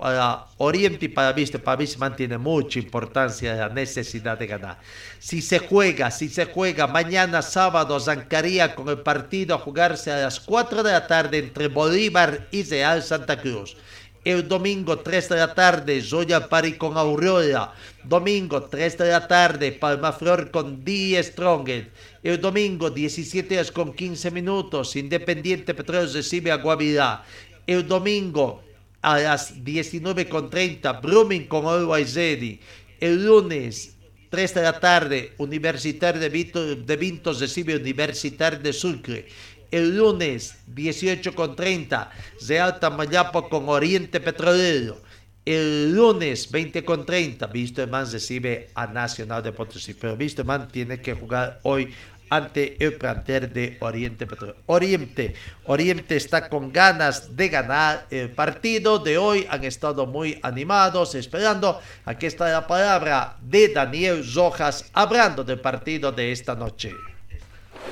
para 0.00 0.46
Oriente 0.56 1.04
y 1.04 1.08
para 1.08 1.32
Viste, 1.32 1.58
para 1.58 1.76
mí 1.76 1.86
se 1.86 1.98
mantiene 1.98 2.38
mucha 2.38 2.78
importancia 2.78 3.54
la 3.54 3.68
necesidad 3.68 4.38
de 4.38 4.46
ganar. 4.46 4.78
Si 5.18 5.42
se 5.42 5.58
juega, 5.58 6.10
si 6.10 6.28
se 6.28 6.46
juega 6.46 6.86
mañana 6.86 7.42
sábado, 7.42 8.00
Zancaría 8.00 8.74
con 8.74 8.88
el 8.88 9.00
partido 9.00 9.54
a 9.54 9.58
jugarse 9.58 10.10
a 10.10 10.18
las 10.18 10.40
4 10.40 10.82
de 10.82 10.92
la 10.92 11.06
tarde 11.06 11.38
entre 11.38 11.68
Bolívar 11.68 12.48
y 12.50 12.62
Real 12.62 13.02
Santa 13.02 13.40
Cruz. 13.40 13.76
El 14.24 14.48
domingo 14.48 14.98
3 14.98 15.28
de 15.28 15.36
la 15.36 15.54
tarde, 15.54 16.02
Zoya 16.02 16.48
Pari 16.48 16.74
con 16.74 16.96
Aurora. 16.96 17.72
Domingo 18.04 18.62
3 18.64 18.98
de 18.98 19.10
la 19.10 19.28
tarde, 19.28 19.72
Palmaflor 19.72 20.50
con 20.50 20.84
D. 20.84 21.22
Stronger. 21.22 21.90
El 22.22 22.40
domingo 22.40 22.90
17 22.90 23.54
horas 23.54 23.70
con 23.70 23.94
15 23.94 24.30
minutos, 24.30 24.96
Independiente 24.96 25.74
Petróleo 25.74 26.10
recibe 26.12 26.50
a 26.50 26.56
Guavirá. 26.56 27.24
El 27.66 27.86
domingo 27.86 28.62
a 29.02 29.18
las 29.18 29.56
19.30, 29.56 31.00
Brumming 31.00 31.46
con 31.46 31.66
Always 31.66 32.14
Ready. 32.14 32.60
El 33.00 33.24
lunes, 33.24 33.96
3 34.30 34.54
de 34.54 34.62
la 34.62 34.78
tarde, 34.78 35.32
Universitario 35.38 36.20
de, 36.20 36.28
Vito, 36.28 36.76
de 36.76 36.96
Vintos 36.96 37.40
recibe 37.40 37.76
Universitario 37.76 38.58
de 38.58 38.72
Sucre. 38.72 39.26
El 39.70 39.96
lunes, 39.96 40.56
18.30, 40.74 42.08
Real 42.46 42.80
Tamayapo 42.80 43.48
con 43.48 43.68
Oriente 43.68 44.20
Petrolero. 44.20 45.00
El 45.44 45.94
lunes, 45.94 46.52
20.30, 46.52 47.50
Visteman 47.50 48.10
recibe 48.10 48.68
a 48.74 48.86
Nacional 48.86 49.42
de 49.42 49.52
Potosí. 49.52 49.94
Pero 49.94 50.16
Visteman 50.16 50.68
tiene 50.68 51.00
que 51.00 51.14
jugar 51.14 51.60
hoy 51.62 51.94
ante 52.30 52.82
el 52.82 52.94
plantel 52.94 53.52
de 53.52 53.76
Oriente 53.80 54.26
Petróleo. 54.26 54.56
Oriente, 54.66 55.34
Oriente 55.64 56.16
está 56.16 56.48
con 56.48 56.72
ganas 56.72 57.36
de 57.36 57.48
ganar 57.48 58.06
el 58.10 58.30
partido 58.30 58.98
de 59.00 59.18
hoy. 59.18 59.46
Han 59.50 59.64
estado 59.64 60.06
muy 60.06 60.38
animados, 60.42 61.14
esperando. 61.14 61.80
Aquí 62.04 62.26
está 62.26 62.48
la 62.48 62.66
palabra 62.66 63.36
de 63.42 63.68
Daniel 63.68 64.24
Rojas, 64.32 64.86
hablando 64.92 65.44
del 65.44 65.60
partido 65.60 66.12
de 66.12 66.32
esta 66.32 66.54
noche. 66.54 66.94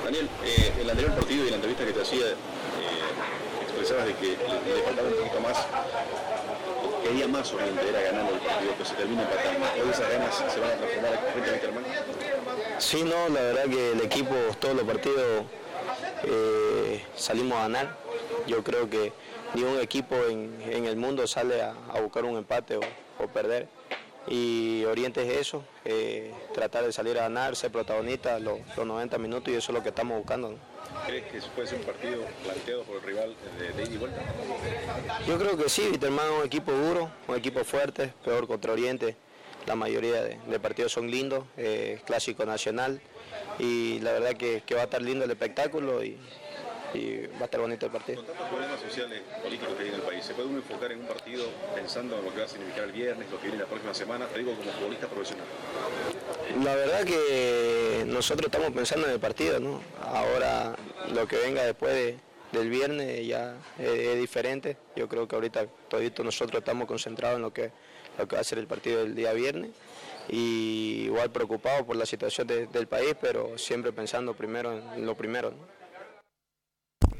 Daniel, 0.03 0.29
eh, 0.45 0.71
el 0.81 0.89
anterior 0.89 1.13
partido 1.13 1.45
y 1.45 1.49
la 1.49 1.55
entrevista 1.57 1.85
que 1.85 1.91
te 1.91 2.01
hacía, 2.01 2.27
eh, 2.27 2.35
expresabas 3.63 4.05
de 4.07 4.13
que 4.15 4.27
le, 4.27 4.75
le 4.75 4.83
faltaba 4.83 5.07
un 5.07 5.15
poquito 5.15 5.41
más 5.41 5.67
quería 7.03 7.27
más 7.27 7.51
Oriente, 7.53 7.89
era 7.89 8.01
ganando 8.01 8.33
el 8.33 8.39
partido, 8.39 8.77
que 8.77 8.85
se 8.85 8.95
termina 8.95 9.23
empatando. 9.23 9.65
Hoy 9.83 9.89
esas 9.89 10.09
ganas 10.09 10.35
se 10.35 10.59
van 10.59 10.71
a 10.71 10.75
transformar 10.75 11.31
frente 11.33 11.49
a 11.49 11.53
Winterman. 11.53 11.83
Sí, 12.79 13.03
no, 13.03 13.27
la 13.27 13.41
verdad 13.41 13.65
que 13.65 13.91
el 13.91 14.01
equipo, 14.01 14.33
todos 14.59 14.73
los 14.73 14.85
partidos 14.85 15.43
eh, 16.23 17.03
salimos 17.15 17.57
a 17.57 17.63
ganar. 17.63 17.97
Yo 18.47 18.63
creo 18.63 18.89
que 18.89 19.11
ningún 19.53 19.79
equipo 19.79 20.15
en, 20.29 20.55
en 20.65 20.85
el 20.85 20.95
mundo 20.95 21.27
sale 21.27 21.61
a, 21.61 21.75
a 21.89 21.99
buscar 21.99 22.23
un 22.23 22.37
empate 22.37 22.77
o, 22.77 22.81
o, 23.19 23.27
perder. 23.27 23.67
Y 24.27 24.85
Oriente 24.85 25.21
es 25.23 25.41
eso, 25.41 25.63
eh, 25.83 26.33
tratar 26.53 26.85
de 26.85 26.93
salir 26.93 27.17
a 27.17 27.23
ganar, 27.23 27.55
ser 27.57 27.71
protagonista 27.71 28.39
los, 28.39 28.59
los 28.77 28.85
90 28.85 29.17
minutos 29.17 29.53
y 29.53 29.57
eso 29.57 29.71
es 29.71 29.77
lo 29.77 29.83
que 29.83 29.89
estamos 29.89 30.17
buscando. 30.17 30.51
¿no? 30.51 30.57
¿Crees 31.05 31.25
que 31.25 31.41
puede 31.53 31.67
ser 31.67 31.79
un 31.79 31.85
partido 31.85 32.23
planteado 32.43 32.83
por 32.83 32.95
el 32.95 33.01
rival 33.03 33.35
de, 33.59 33.73
de 33.73 33.83
ida 33.83 33.93
y 33.93 33.97
vuelta? 33.97 34.21
Yo 35.27 35.37
creo 35.37 35.57
que 35.57 35.67
sí, 35.67 35.87
Viterman 35.91 36.25
es 36.27 36.39
un 36.39 36.45
equipo 36.45 36.71
duro, 36.71 37.09
un 37.27 37.35
equipo 37.35 37.63
fuerte, 37.65 38.13
peor 38.23 38.47
contra 38.47 38.71
Oriente. 38.71 39.17
La 39.65 39.75
mayoría 39.75 40.23
de, 40.23 40.39
de 40.47 40.59
partidos 40.59 40.91
son 40.91 41.11
lindos, 41.11 41.45
eh, 41.57 41.99
clásico 42.05 42.45
nacional 42.45 43.01
y 43.59 43.99
la 43.99 44.13
verdad 44.13 44.33
que, 44.35 44.63
que, 44.65 44.73
va 44.73 44.81
a 44.81 44.83
estar 44.85 45.01
lindo 45.01 45.25
el 45.25 45.31
espectáculo 45.31 46.03
y, 46.03 46.17
y 46.93 47.27
va 47.27 47.41
a 47.41 47.45
estar 47.45 47.59
bonito 47.59 47.85
el 47.85 47.91
partido. 47.91 48.23
Con 48.23 48.25
tantos 48.25 48.47
problemas 48.47 48.79
sociales, 48.79 49.21
políticos 49.43 49.75
que 49.75 49.83
hay 49.83 49.89
en 49.89 49.95
el 49.95 50.01
país, 50.01 50.25
¿se 50.25 50.33
puede 50.33 50.47
uno 50.47 50.57
enfocar 50.57 50.91
en 50.91 50.99
un 51.01 51.07
partido 51.07 51.45
pensando 51.75 52.17
en 52.17 52.25
lo 52.25 52.33
que 52.33 52.39
va 52.39 52.45
a 52.45 52.49
significar 52.49 52.85
el 52.85 52.91
viernes, 52.91 53.29
lo 53.29 53.37
que 53.39 53.47
viene 53.47 53.59
la 53.59 53.67
próxima 53.67 53.93
semana? 53.93 54.25
Te 54.27 54.39
digo 54.39 54.55
como 54.55 54.71
futbolista 54.71 55.07
profesional. 55.07 55.45
La 56.63 56.75
verdad 56.75 57.03
que 57.03 58.03
nosotros 58.07 58.47
estamos 58.47 58.71
pensando 58.71 59.07
en 59.07 59.13
el 59.13 59.19
partido, 59.19 59.59
¿no? 59.59 59.81
Ahora 60.01 60.75
lo 61.13 61.27
que 61.27 61.37
venga 61.37 61.63
después 61.63 61.93
de, 61.93 62.17
del 62.51 62.69
viernes 62.69 63.27
ya 63.27 63.55
es, 63.77 63.89
es, 63.89 64.19
diferente. 64.19 64.77
Yo 64.95 65.07
creo 65.07 65.27
que 65.27 65.35
ahorita 65.35 65.67
todito 65.89 66.23
nosotros 66.23 66.59
estamos 66.59 66.87
concentrados 66.87 67.35
en 67.35 67.41
lo 67.43 67.53
que, 67.53 67.71
que 68.27 68.35
va 68.35 68.41
a 68.41 68.45
ser 68.45 68.57
el 68.57 68.67
partido 68.67 69.03
del 69.03 69.15
día 69.15 69.33
viernes 69.33 69.71
y 70.29 71.03
igual 71.05 71.31
preocupado 71.31 71.85
por 71.85 71.95
la 71.95 72.05
situación 72.05 72.47
de, 72.47 72.67
del 72.67 72.87
país, 72.87 73.15
pero 73.19 73.57
siempre 73.57 73.91
pensando 73.91 74.33
primero 74.33 74.79
en 74.95 75.05
lo 75.05 75.15
primero. 75.15 75.51
¿no? 75.51 75.79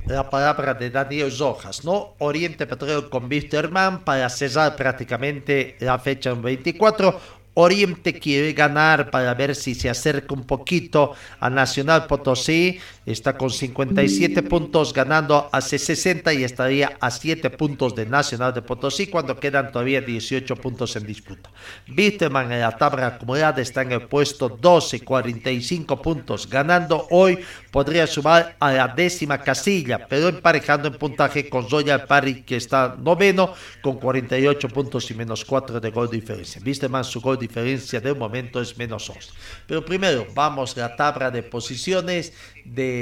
la 0.10 0.30
palabra 0.30 0.74
de 0.74 0.90
Daniel 0.90 1.32
Rojas, 1.38 1.86
¿no? 1.86 2.16
Oriente 2.18 2.66
Petróleo 2.66 3.10
con 3.10 3.26
Wisterman 3.26 4.04
para 4.04 4.28
cerrar 4.30 4.76
prácticamente 4.76 5.78
la 5.80 6.00
fecha 6.00 6.34
24. 6.34 7.20
Oriente 7.54 8.18
quiere 8.20 8.54
ganar 8.54 9.12
para 9.12 9.34
ver 9.34 9.56
si 9.56 9.76
se 9.76 9.90
acerca 9.90 10.34
un 10.34 10.46
poquito 10.46 11.14
a 11.40 11.50
Nacional 11.50 12.08
Potosí. 12.08 12.80
Está 13.10 13.36
con 13.36 13.50
57 13.50 14.44
puntos 14.44 14.94
ganando 14.94 15.50
a 15.52 15.62
60 15.62 16.32
y 16.32 16.44
estaría 16.44 16.96
a 17.02 17.10
7 17.10 17.50
puntos 17.50 17.96
de 17.96 18.06
Nacional 18.06 18.54
de 18.54 18.62
Potosí 18.62 19.08
cuando 19.08 19.36
quedan 19.36 19.72
todavía 19.72 20.00
18 20.00 20.56
puntos 20.58 20.96
en 20.96 21.08
disputa. 21.08 21.50
Bitterman 21.88 22.52
en 22.52 22.60
la 22.60 22.78
tabla 22.78 23.08
acumulada 23.08 23.64
está 23.64 23.82
en 23.82 23.94
el 23.94 24.04
puesto 24.04 24.48
12, 24.48 25.00
45 25.00 26.00
puntos. 26.00 26.48
Ganando 26.48 27.08
hoy 27.10 27.40
podría 27.72 28.06
sumar 28.06 28.56
a 28.60 28.74
la 28.74 28.88
décima 28.90 29.40
casilla, 29.42 30.06
pero 30.08 30.28
emparejando 30.28 30.90
en 30.90 30.94
puntaje 30.94 31.50
con 31.50 31.68
Zoya 31.68 32.06
Pari 32.06 32.44
que 32.44 32.58
está 32.58 32.96
noveno 32.96 33.56
con 33.82 33.98
48 33.98 34.68
puntos 34.68 35.10
y 35.10 35.16
menos 35.16 35.44
4 35.46 35.80
de 35.80 35.90
gol 35.90 36.12
diferencia. 36.12 36.62
Bitterman 36.64 37.04
su 37.04 37.22
gol 37.22 37.40
diferencia 37.40 38.00
de 38.00 38.14
momento 38.14 38.62
es 38.62 38.78
menos 38.78 39.10
11. 39.10 39.32
Pero 39.66 39.84
primero 39.84 40.28
vamos 40.36 40.78
a 40.78 40.82
la 40.82 40.96
tabla 40.96 41.32
de 41.32 41.42
posiciones 41.42 42.34
de, 42.66 42.99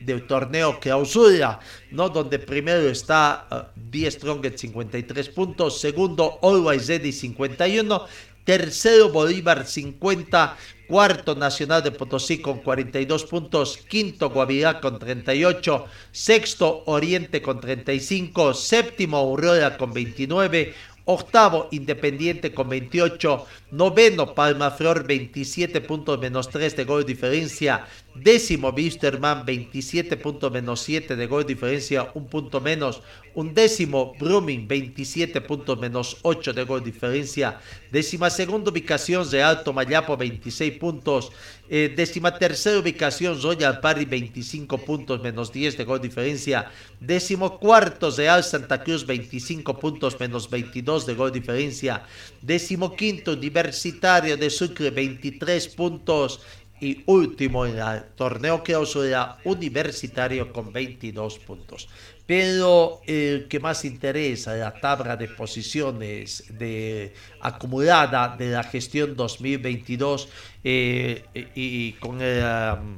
del 0.00 0.26
torneo 0.26 0.78
clausura, 0.78 1.60
¿no? 1.90 2.08
donde 2.08 2.38
primero 2.38 2.88
está 2.88 3.46
uh, 3.50 3.80
10 3.90 4.14
Strongest 4.14 4.58
53 4.58 5.28
puntos, 5.30 5.80
segundo 5.80 6.38
Always 6.42 6.88
Ready 6.88 7.12
51, 7.12 8.06
tercero 8.44 9.10
Bolívar 9.10 9.66
50, 9.66 10.56
cuarto 10.86 11.34
Nacional 11.34 11.82
de 11.82 11.90
Potosí 11.90 12.38
con 12.38 12.58
42 12.58 13.24
puntos, 13.24 13.76
quinto 13.88 14.30
Guavirá 14.30 14.80
con 14.80 14.98
38, 14.98 15.86
sexto 16.12 16.84
Oriente 16.86 17.42
con 17.42 17.60
35, 17.60 18.54
séptimo 18.54 19.16
Aurora 19.16 19.76
con 19.76 19.92
29, 19.92 20.74
octavo 21.06 21.68
Independiente 21.72 22.54
con 22.54 22.68
28, 22.68 23.46
noveno 23.72 24.34
Palmaflor 24.34 25.06
27 25.06 25.80
puntos 25.80 26.18
menos 26.20 26.48
3 26.48 26.76
de 26.76 26.84
gol 26.84 27.04
diferencia, 27.04 27.86
décimo 28.22 28.70
Wisterman 28.70 29.44
27 29.44 30.16
puntos 30.16 30.50
menos 30.52 30.80
7 30.80 31.16
de 31.16 31.26
gol 31.26 31.44
diferencia, 31.44 32.10
un 32.14 32.26
punto 32.26 32.60
menos, 32.60 33.02
un 33.34 33.52
décimo 33.52 34.14
Brumming 34.18 34.66
27 34.66 35.40
puntos 35.42 35.78
menos 35.78 36.16
8 36.22 36.52
de 36.52 36.64
gol 36.64 36.82
diferencia, 36.82 37.60
décima 37.90 38.30
segunda 38.30 38.70
ubicación 38.70 39.28
de 39.30 39.42
Alto 39.42 39.72
Mayapo 39.72 40.16
26 40.16 40.78
puntos, 40.78 41.32
eh, 41.68 41.92
décima 41.94 42.38
tercera 42.38 42.78
ubicación 42.78 43.40
Royal 43.40 43.80
Party 43.80 44.04
25 44.04 44.78
puntos 44.78 45.20
menos 45.20 45.52
10 45.52 45.76
de 45.76 45.84
gol 45.84 46.00
diferencia, 46.00 46.70
décimo 47.00 47.58
cuarto 47.58 48.10
Real 48.10 48.42
Santa 48.42 48.82
Cruz 48.82 49.04
25 49.04 49.78
puntos 49.78 50.18
menos 50.18 50.48
22 50.48 51.06
de 51.06 51.14
gol 51.14 51.32
diferencia, 51.32 52.04
décimo 52.40 52.94
quinto 52.94 53.32
Universitario 53.32 54.36
de 54.36 54.50
Sucre 54.50 54.90
23 54.90 55.68
puntos 55.68 56.40
y 56.80 57.02
último 57.06 57.66
en 57.66 57.78
el 57.78 58.04
torneo 58.14 58.62
clausura 58.62 59.38
universitario 59.44 60.52
con 60.52 60.72
22 60.72 61.38
puntos. 61.38 61.88
Pero 62.26 63.00
el 63.06 63.46
que 63.48 63.60
más 63.60 63.84
interesa, 63.84 64.54
la 64.56 64.74
tabla 64.74 65.16
de 65.16 65.28
posiciones 65.28 66.44
de, 66.58 67.14
acumulada 67.40 68.36
de 68.36 68.50
la 68.50 68.64
gestión 68.64 69.14
2022 69.14 70.28
eh, 70.64 71.24
y, 71.54 71.92
con 71.92 72.20
el, 72.20 72.42
um, 72.42 72.96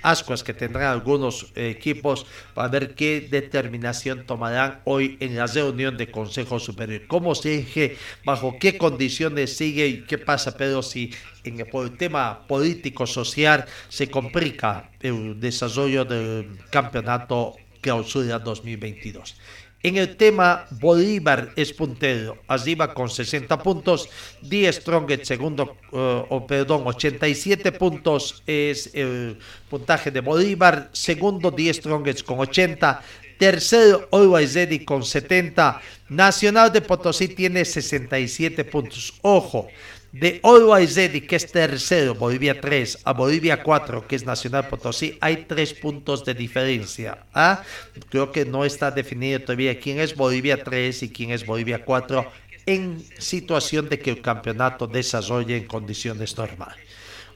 ascuas 0.00 0.42
que 0.42 0.54
tendrán 0.54 0.84
algunos 0.84 1.52
equipos 1.54 2.26
para 2.54 2.68
ver 2.68 2.94
qué 2.94 3.26
determinación 3.30 4.24
tomarán 4.24 4.80
hoy 4.84 5.16
en 5.20 5.36
la 5.36 5.46
reunión 5.46 5.96
de 5.96 6.10
Consejo 6.10 6.58
Superior. 6.58 7.02
¿Cómo 7.06 7.34
se 7.34 7.58
eje? 7.58 7.96
¿Bajo 8.24 8.56
qué 8.58 8.78
condiciones 8.78 9.56
sigue? 9.56 9.86
¿Y 9.86 10.00
qué 10.02 10.18
pasa, 10.18 10.56
Pero 10.56 10.82
si 10.82 11.12
en 11.44 11.60
el, 11.60 11.68
el 11.70 11.96
tema 11.98 12.46
político-social 12.46 13.66
se 13.88 14.10
complica 14.10 14.90
el 15.00 15.38
desarrollo 15.38 16.04
del 16.04 16.58
campeonato 16.70 17.56
clausura 17.84 18.38
2022? 18.38 19.36
En 19.84 19.98
el 19.98 20.16
tema, 20.16 20.64
Bolívar 20.80 21.52
es 21.56 21.70
puntero, 21.74 22.38
arriba 22.48 22.94
con 22.94 23.10
60 23.10 23.58
puntos. 23.62 24.08
Die 24.40 24.72
Strongest, 24.72 25.24
segundo, 25.26 25.76
uh, 25.92 26.24
oh, 26.30 26.46
perdón, 26.46 26.84
87 26.86 27.70
puntos 27.72 28.42
es 28.46 28.88
el 28.94 29.36
puntaje 29.68 30.10
de 30.10 30.20
Bolívar. 30.20 30.88
Segundo, 30.92 31.50
Die 31.50 31.74
Strongest 31.74 32.24
con 32.24 32.40
80. 32.40 33.02
Tercero, 33.38 34.08
Always 34.10 34.54
Ready 34.54 34.86
con 34.86 35.04
70. 35.04 35.82
Nacional 36.08 36.72
de 36.72 36.80
Potosí 36.80 37.28
tiene 37.28 37.62
67 37.62 38.64
puntos. 38.64 39.12
Ojo, 39.20 39.68
de 40.14 40.38
Always 40.44 40.94
que 40.94 41.34
es 41.34 41.50
tercero, 41.50 42.14
Bolivia 42.14 42.60
3, 42.60 43.00
a 43.02 43.12
Bolivia 43.12 43.64
4, 43.64 44.06
que 44.06 44.14
es 44.14 44.24
Nacional 44.24 44.68
Potosí, 44.68 45.18
hay 45.20 45.44
tres 45.48 45.74
puntos 45.74 46.24
de 46.24 46.34
diferencia. 46.34 47.26
¿ah? 47.34 47.64
Creo 48.10 48.30
que 48.30 48.44
no 48.44 48.64
está 48.64 48.92
definido 48.92 49.40
todavía 49.40 49.80
quién 49.80 49.98
es 49.98 50.14
Bolivia 50.14 50.62
3 50.62 51.02
y 51.02 51.08
quién 51.08 51.32
es 51.32 51.44
Bolivia 51.44 51.84
4 51.84 52.30
en 52.66 53.04
situación 53.18 53.88
de 53.88 53.98
que 53.98 54.10
el 54.10 54.22
campeonato 54.22 54.86
desarrolle 54.86 55.56
en 55.56 55.66
condiciones 55.66 56.38
normales. 56.38 56.78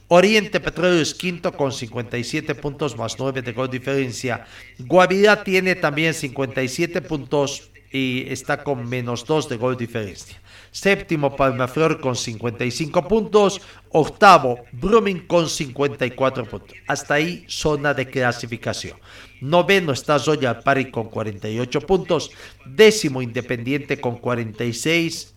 Oriente 0.07 0.61
Petróleo 0.61 1.03
es 1.03 1.15
quinto 1.15 1.53
con 1.53 1.73
57 1.73 2.55
puntos 2.55 2.97
más 2.97 3.19
9 3.19 3.43
de 3.43 3.53
gol 3.53 3.69
diferencia. 3.69 4.47
Guavirá 4.79 5.43
tiene 5.43 5.75
también 5.75 6.15
57 6.15 7.03
puntos 7.03 7.71
y 7.91 8.25
está 8.29 8.63
con 8.63 8.89
menos 8.89 9.25
2 9.27 9.49
de 9.49 9.57
gol 9.57 9.77
diferencia. 9.77 10.41
Séptimo, 10.81 11.35
Palmaflor 11.35 11.99
con 11.99 12.15
55 12.15 13.09
puntos. 13.09 13.61
Octavo, 13.91 14.61
Brumming 14.71 15.27
con 15.27 15.49
54 15.49 16.45
puntos. 16.45 16.77
Hasta 16.87 17.15
ahí, 17.15 17.45
zona 17.49 17.95
de 17.95 18.09
clasificación. 18.09 18.97
Noveno 19.41 19.91
está 19.91 20.19
Royal 20.19 20.61
Party 20.61 20.93
con 20.93 21.09
48 21.09 21.81
puntos. 21.81 22.31
Décimo, 22.65 23.23
Independiente 23.23 24.01
con 24.01 24.19
46. 24.19 25.35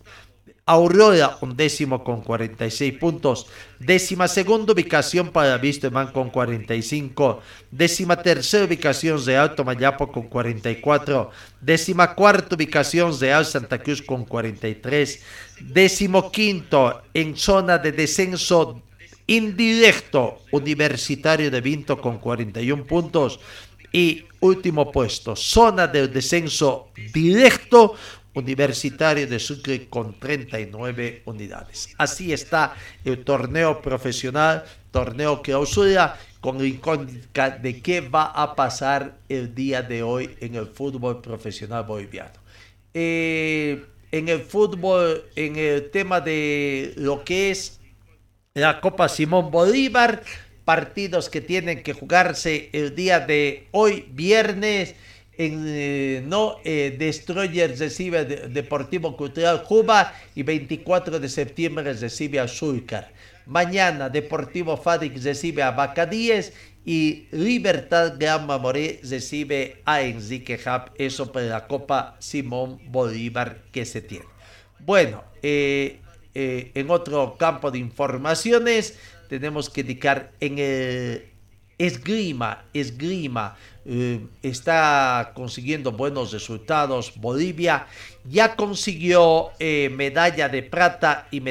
Aurora, 0.64 1.38
un 1.40 1.56
décimo 1.56 2.04
con 2.04 2.22
46 2.22 2.92
puntos. 2.98 3.48
Décima 3.80 4.28
segunda 4.28 4.72
ubicación 4.72 5.30
para 5.30 5.58
Visteman 5.58 6.12
con 6.12 6.30
45. 6.30 7.40
Décima 7.72 8.22
tercera 8.22 8.66
ubicación 8.66 9.24
de 9.24 9.36
Alto 9.36 9.64
Mayapo 9.64 10.12
con 10.12 10.28
44. 10.28 11.30
Décima 11.60 12.14
cuarta 12.14 12.54
ubicación 12.54 13.18
de 13.18 13.44
Santa 13.44 13.82
Cruz 13.82 14.02
con 14.02 14.24
43. 14.24 15.20
Décimo 15.62 16.30
quinto 16.30 17.02
en 17.12 17.36
zona 17.36 17.78
de 17.78 17.90
descenso 17.90 18.82
indirecto 19.26 20.42
Universitario 20.52 21.50
de 21.50 21.60
Vinto 21.60 22.00
con 22.00 22.18
41 22.18 22.84
puntos. 22.84 23.40
Y 23.92 24.24
último 24.40 24.90
puesto, 24.90 25.36
zona 25.36 25.86
de 25.86 26.08
descenso 26.08 26.88
directo 27.12 27.94
Universitario 28.34 29.26
de 29.26 29.38
Sucre 29.38 29.88
con 29.88 30.18
39 30.18 31.22
unidades. 31.26 31.90
Así 31.98 32.32
está 32.32 32.74
el 33.04 33.24
torneo 33.24 33.82
profesional, 33.82 34.64
torneo 34.90 35.42
que 35.42 35.52
clausura, 35.52 36.18
con 36.40 36.58
la 36.58 36.66
incógnita 36.66 37.50
de 37.50 37.80
qué 37.80 38.00
va 38.00 38.24
a 38.24 38.54
pasar 38.56 39.16
el 39.28 39.54
día 39.54 39.82
de 39.82 40.02
hoy 40.02 40.30
en 40.40 40.56
el 40.56 40.66
fútbol 40.66 41.20
profesional 41.20 41.84
boliviano. 41.84 42.32
Eh, 42.94 43.84
en 44.10 44.28
el 44.28 44.40
fútbol, 44.40 45.24
en 45.36 45.56
el 45.56 45.90
tema 45.90 46.20
de 46.20 46.92
lo 46.96 47.24
que 47.24 47.50
es 47.50 47.80
la 48.54 48.80
Copa 48.80 49.08
Simón 49.08 49.50
Bolívar, 49.50 50.22
partidos 50.64 51.30
que 51.30 51.40
tienen 51.40 51.82
que 51.82 51.92
jugarse 51.92 52.70
el 52.72 52.94
día 52.94 53.20
de 53.20 53.68
hoy, 53.72 54.06
viernes 54.10 54.94
en 55.38 55.64
eh, 55.66 56.22
no 56.26 56.56
eh, 56.64 56.94
Destroyer 56.98 57.76
recibe 57.78 58.24
Deportivo 58.24 59.16
Cultural 59.16 59.62
Cuba 59.62 60.12
y 60.34 60.42
24 60.42 61.18
de 61.18 61.28
septiembre 61.28 61.92
recibe 61.94 62.38
a 62.38 62.48
Zulcar. 62.48 63.12
Mañana 63.46 64.08
Deportivo 64.08 64.76
Fadix 64.76 65.24
recibe 65.24 65.62
a 65.62 65.70
Bacadíes 65.70 66.52
y 66.84 67.26
Libertad 67.30 68.14
Gran 68.18 68.46
Mamoré 68.46 69.00
recibe 69.02 69.80
a 69.84 70.02
Enrique 70.02 70.60
Hub. 70.64 70.92
Eso 70.96 71.32
para 71.32 71.46
la 71.46 71.66
Copa 71.66 72.16
Simón 72.18 72.78
Bolívar 72.86 73.58
que 73.72 73.84
se 73.84 74.02
tiene. 74.02 74.26
Bueno, 74.80 75.24
eh, 75.42 76.00
en 76.34 76.90
otro 76.90 77.36
campo 77.38 77.70
de 77.70 77.78
informaciones 77.78 78.98
tenemos 79.28 79.70
que 79.70 79.80
indicar 79.80 80.32
en 80.40 80.58
el 80.58 81.32
esgrima, 81.78 82.64
esgrima. 82.72 83.56
Eh, 83.84 84.20
está 84.42 85.32
consiguiendo 85.34 85.90
buenos 85.90 86.32
resultados. 86.32 87.12
Bolivia 87.16 87.86
ya 88.24 88.54
consiguió 88.54 89.50
eh, 89.58 89.90
medalla 89.92 90.48
de 90.48 90.62
plata 90.62 91.26
y, 91.32 91.42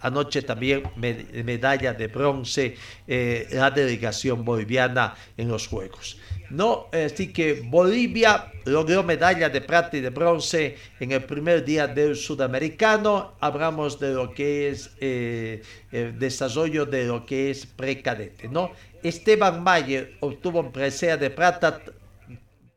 anoche 0.00 0.42
también 0.42 0.82
medalla 0.96 1.94
de 1.94 2.08
bronce 2.08 2.74
eh, 3.06 3.46
la 3.52 3.70
delegación 3.70 4.44
boliviana 4.44 5.14
en 5.36 5.48
los 5.48 5.68
Juegos. 5.68 6.18
No, 6.50 6.86
así 6.92 7.30
que 7.32 7.62
Bolivia 7.62 8.50
logró 8.64 9.04
medalla 9.04 9.50
de 9.50 9.60
plata 9.60 9.96
y 9.96 10.00
de 10.00 10.10
bronce 10.10 10.76
en 10.98 11.12
el 11.12 11.22
primer 11.22 11.64
día 11.64 11.86
del 11.86 12.16
sudamericano. 12.16 13.34
Hablamos 13.38 14.00
de 14.00 14.14
lo 14.14 14.32
que 14.32 14.70
es 14.70 14.90
el 15.00 16.18
desarrollo 16.18 16.86
de 16.86 17.04
lo 17.04 17.26
que 17.26 17.50
es 17.50 17.66
precadete, 17.66 18.48
¿no? 18.48 18.72
Esteban 19.02 19.62
Mayer 19.62 20.16
obtuvo 20.20 20.60
un 20.60 20.72
presea 20.72 21.16
de 21.16 21.30
plata, 21.30 21.80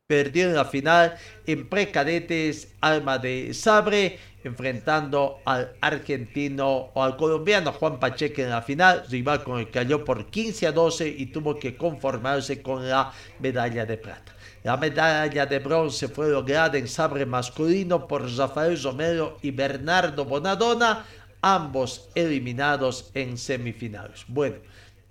perdió 0.07 0.49
en 0.49 0.55
la 0.55 0.65
final 0.65 1.15
en 1.47 1.69
precadetes 1.69 2.73
Alma 2.81 3.17
de 3.17 3.53
Sabre, 3.53 4.19
enfrentando 4.43 5.39
al 5.45 5.73
argentino 5.81 6.91
o 6.93 7.03
al 7.03 7.15
colombiano 7.15 7.71
Juan 7.71 7.99
Pacheco 7.99 8.41
en 8.41 8.49
la 8.49 8.61
final, 8.61 9.03
rival 9.09 9.43
con 9.43 9.59
el 9.59 9.67
que 9.67 9.71
cayó 9.71 10.03
por 10.03 10.27
15 10.29 10.67
a 10.67 10.71
12 10.71 11.07
y 11.07 11.27
tuvo 11.27 11.57
que 11.57 11.77
conformarse 11.77 12.61
con 12.61 12.89
la 12.89 13.13
medalla 13.39 13.85
de 13.85 13.97
plata. 13.97 14.35
La 14.63 14.77
medalla 14.77 15.45
de 15.45 15.59
bronce 15.59 16.07
fue 16.07 16.29
lograda 16.29 16.77
en 16.77 16.87
sabre 16.87 17.25
masculino 17.25 18.07
por 18.07 18.29
Rafael 18.35 18.81
Romero 18.81 19.37
y 19.41 19.51
Bernardo 19.51 20.25
Bonadona, 20.25 21.05
ambos 21.41 22.09
eliminados 22.13 23.09
en 23.15 23.37
semifinales. 23.37 24.23
Bueno, 24.27 24.57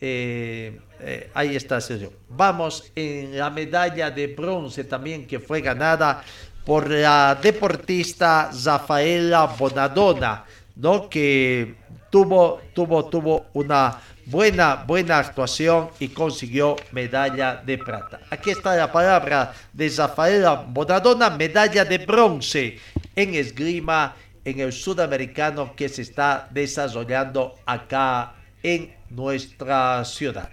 eh, 0.01 0.81
eh, 1.01 1.31
ahí 1.35 1.57
está 1.57 1.81
Sergio. 1.81 2.13
Vamos 2.29 2.91
en 2.95 3.37
la 3.39 3.51
medalla 3.51 4.11
de 4.11 4.29
bronce 4.29 4.85
también 4.85 5.27
que 5.27 5.41
fue 5.41 5.61
ganada 5.61 6.23
por 6.65 6.91
la 6.91 7.39
deportista 7.41 8.51
Rafaela 8.65 9.47
Bonadona. 9.47 10.45
¿no? 10.77 11.09
Que 11.09 11.75
tuvo, 12.11 12.61
tuvo, 12.75 13.05
tuvo 13.07 13.47
una 13.55 14.01
buena, 14.27 14.77
buena 14.87 15.19
actuación 15.19 15.91
y 15.99 16.09
consiguió 16.09 16.77
medalla 16.93 17.57
de 17.57 17.79
plata. 17.79 18.21
Aquí 18.31 18.51
está 18.51 18.77
la 18.77 18.91
palabra 18.91 19.53
de 19.73 19.91
Zafaela 19.91 20.65
Bonadona, 20.69 21.31
medalla 21.31 21.85
de 21.85 21.99
bronce 21.99 22.79
en 23.15 23.35
esgrima 23.35 24.15
en 24.45 24.61
el 24.61 24.73
sudamericano 24.73 25.75
que 25.77 25.89
se 25.89 26.03
está 26.03 26.49
desarrollando 26.51 27.57
acá 27.67 28.35
en 28.63 29.00
nuestra 29.11 30.05
ciudad. 30.05 30.49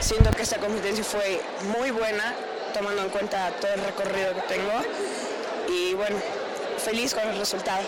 Siento 0.00 0.30
que 0.30 0.42
esta 0.42 0.58
competencia 0.58 1.04
fue 1.04 1.40
muy 1.78 1.90
buena, 1.90 2.34
tomando 2.72 3.02
en 3.02 3.08
cuenta 3.08 3.50
todo 3.60 3.72
el 3.72 3.80
recorrido 3.84 4.34
que 4.34 4.42
tengo 4.42 4.72
y 5.68 5.94
bueno, 5.94 6.16
feliz 6.78 7.14
con 7.14 7.26
el 7.28 7.38
resultado. 7.38 7.82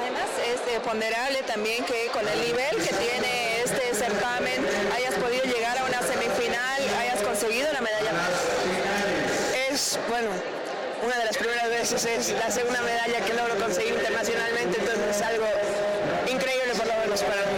Además 0.00 0.26
es 0.46 0.80
ponderable 0.80 1.42
también 1.42 1.84
que 1.84 2.08
con 2.12 2.26
el 2.26 2.40
nivel 2.40 2.76
que 2.76 2.94
tiene 2.94 3.62
este 3.62 3.94
certamen 3.94 4.66
hayas 4.94 5.14
podido 5.14 5.44
llegar 5.44 5.78
a 5.78 5.84
una 5.84 6.02
semifinal, 6.02 6.82
hayas 6.98 7.22
conseguido 7.22 7.70
una 7.70 7.80
medalla. 7.80 8.10
Es, 9.70 9.98
bueno, 10.08 10.30
una 11.04 11.16
de 11.18 11.24
las 11.24 11.36
primeras 11.36 11.68
veces 11.68 12.04
es 12.04 12.30
la 12.30 12.50
segunda 12.50 12.80
medalla 12.82 13.24
que 13.24 13.34
logro 13.34 13.56
conseguir 13.56 13.94
internacionalmente, 13.94 14.78
entonces 14.78 15.16
es 15.16 15.22
algo 15.22 15.46
increíble 16.26 16.74
por 16.76 16.86
lo 16.86 16.94
menos 16.94 17.22
para 17.22 17.42
mí. 17.42 17.52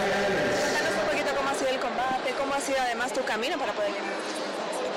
Cuéntanos 0.61 0.93
un 1.01 1.09
poquito 1.09 1.35
cómo 1.35 1.49
ha 1.49 1.55
sido 1.55 1.69
el 1.69 1.79
combate, 1.79 2.33
cómo 2.37 2.53
ha 2.53 2.61
además 2.81 3.13
tu 3.13 3.23
camino 3.23 3.57
para 3.57 3.73
poder 3.73 3.91
llegar. 3.91 4.13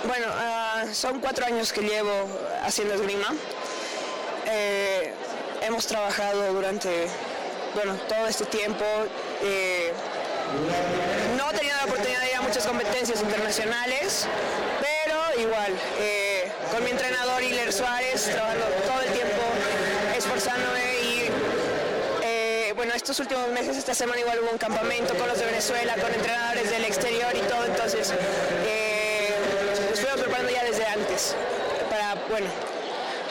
Bueno, 0.06 0.26
uh, 0.28 0.94
son 0.94 1.20
cuatro 1.20 1.46
años 1.46 1.72
que 1.72 1.82
llevo 1.82 2.28
haciendo 2.62 2.94
esgrima. 2.94 3.34
Eh, 4.46 5.12
hemos 5.62 5.86
trabajado 5.86 6.52
durante 6.52 7.08
bueno, 7.74 7.94
todo 8.08 8.26
este 8.26 8.44
tiempo. 8.46 8.84
Eh, 9.42 9.92
no 11.36 11.50
he 11.50 11.54
tenido 11.54 11.76
la 11.76 11.84
oportunidad 11.84 12.20
de 12.22 12.30
ir 12.30 12.36
a 12.36 12.40
muchas 12.40 12.66
competencias 12.66 13.20
internacionales, 13.20 14.26
pero 14.80 15.40
igual, 15.40 15.72
eh, 16.00 16.50
con 16.72 16.82
mi 16.84 16.90
entrenador 16.90 17.42
Hiler 17.42 17.72
Suárez, 17.72 18.24
trabajando 18.24 18.66
todo 18.86 19.00
el 19.02 19.12
tiempo, 19.12 19.42
esforzándome 20.16 21.00
y 21.02 21.30
bueno, 22.78 22.94
estos 22.94 23.18
últimos 23.18 23.48
meses, 23.48 23.76
esta 23.76 23.92
semana 23.92 24.20
igual 24.20 24.38
hubo 24.38 24.52
un 24.52 24.56
campamento 24.56 25.12
con 25.16 25.26
los 25.26 25.36
de 25.36 25.46
Venezuela, 25.46 25.96
con 25.96 26.14
entrenadores 26.14 26.70
del 26.70 26.84
exterior 26.84 27.34
y 27.34 27.40
todo, 27.40 27.64
entonces 27.64 28.14
nos 29.90 29.98
fuimos 29.98 30.20
preparando 30.20 30.52
ya 30.52 30.62
desde 30.62 30.86
antes 30.86 31.34
para, 31.90 32.14
bueno, 32.28 32.46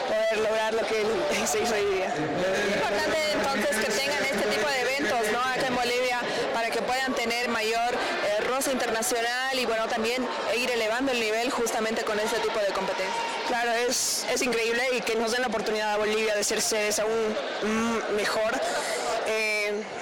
poder 0.06 0.38
lograr 0.46 0.74
lo 0.74 0.82
que 0.86 1.02
se 1.46 1.60
hizo 1.60 1.72
hoy 1.72 1.94
día. 1.94 2.08
Es 2.08 2.76
importante 2.76 3.18
entonces 3.32 3.76
que 3.86 3.90
tengan 3.90 4.22
este 4.22 4.48
tipo 4.54 4.68
de 4.68 4.80
eventos 4.82 5.32
¿no? 5.32 5.40
acá 5.40 5.66
en 5.66 5.76
Bolivia 5.76 6.20
para 6.52 6.68
que 6.68 6.82
puedan 6.82 7.14
tener 7.14 7.48
mayor 7.48 7.94
eh, 7.94 8.42
roce 8.42 8.70
internacional 8.70 9.58
y 9.58 9.64
bueno 9.64 9.88
también 9.88 10.28
ir 10.54 10.70
elevando 10.70 11.12
el 11.12 11.20
nivel 11.20 11.50
justamente 11.50 12.02
con 12.04 12.20
este 12.20 12.38
tipo 12.40 12.58
de 12.58 12.66
competencias. 12.74 13.16
Claro, 13.46 13.72
es, 13.72 14.26
es 14.30 14.42
increíble 14.42 14.82
y 14.94 15.00
que 15.00 15.14
nos 15.14 15.32
den 15.32 15.40
la 15.40 15.48
oportunidad 15.48 15.94
a 15.94 15.96
Bolivia 15.96 16.34
de 16.34 16.44
ser 16.44 16.60
sedes 16.60 16.98
aún 16.98 17.34
mm, 17.62 18.14
mejor. 18.14 18.52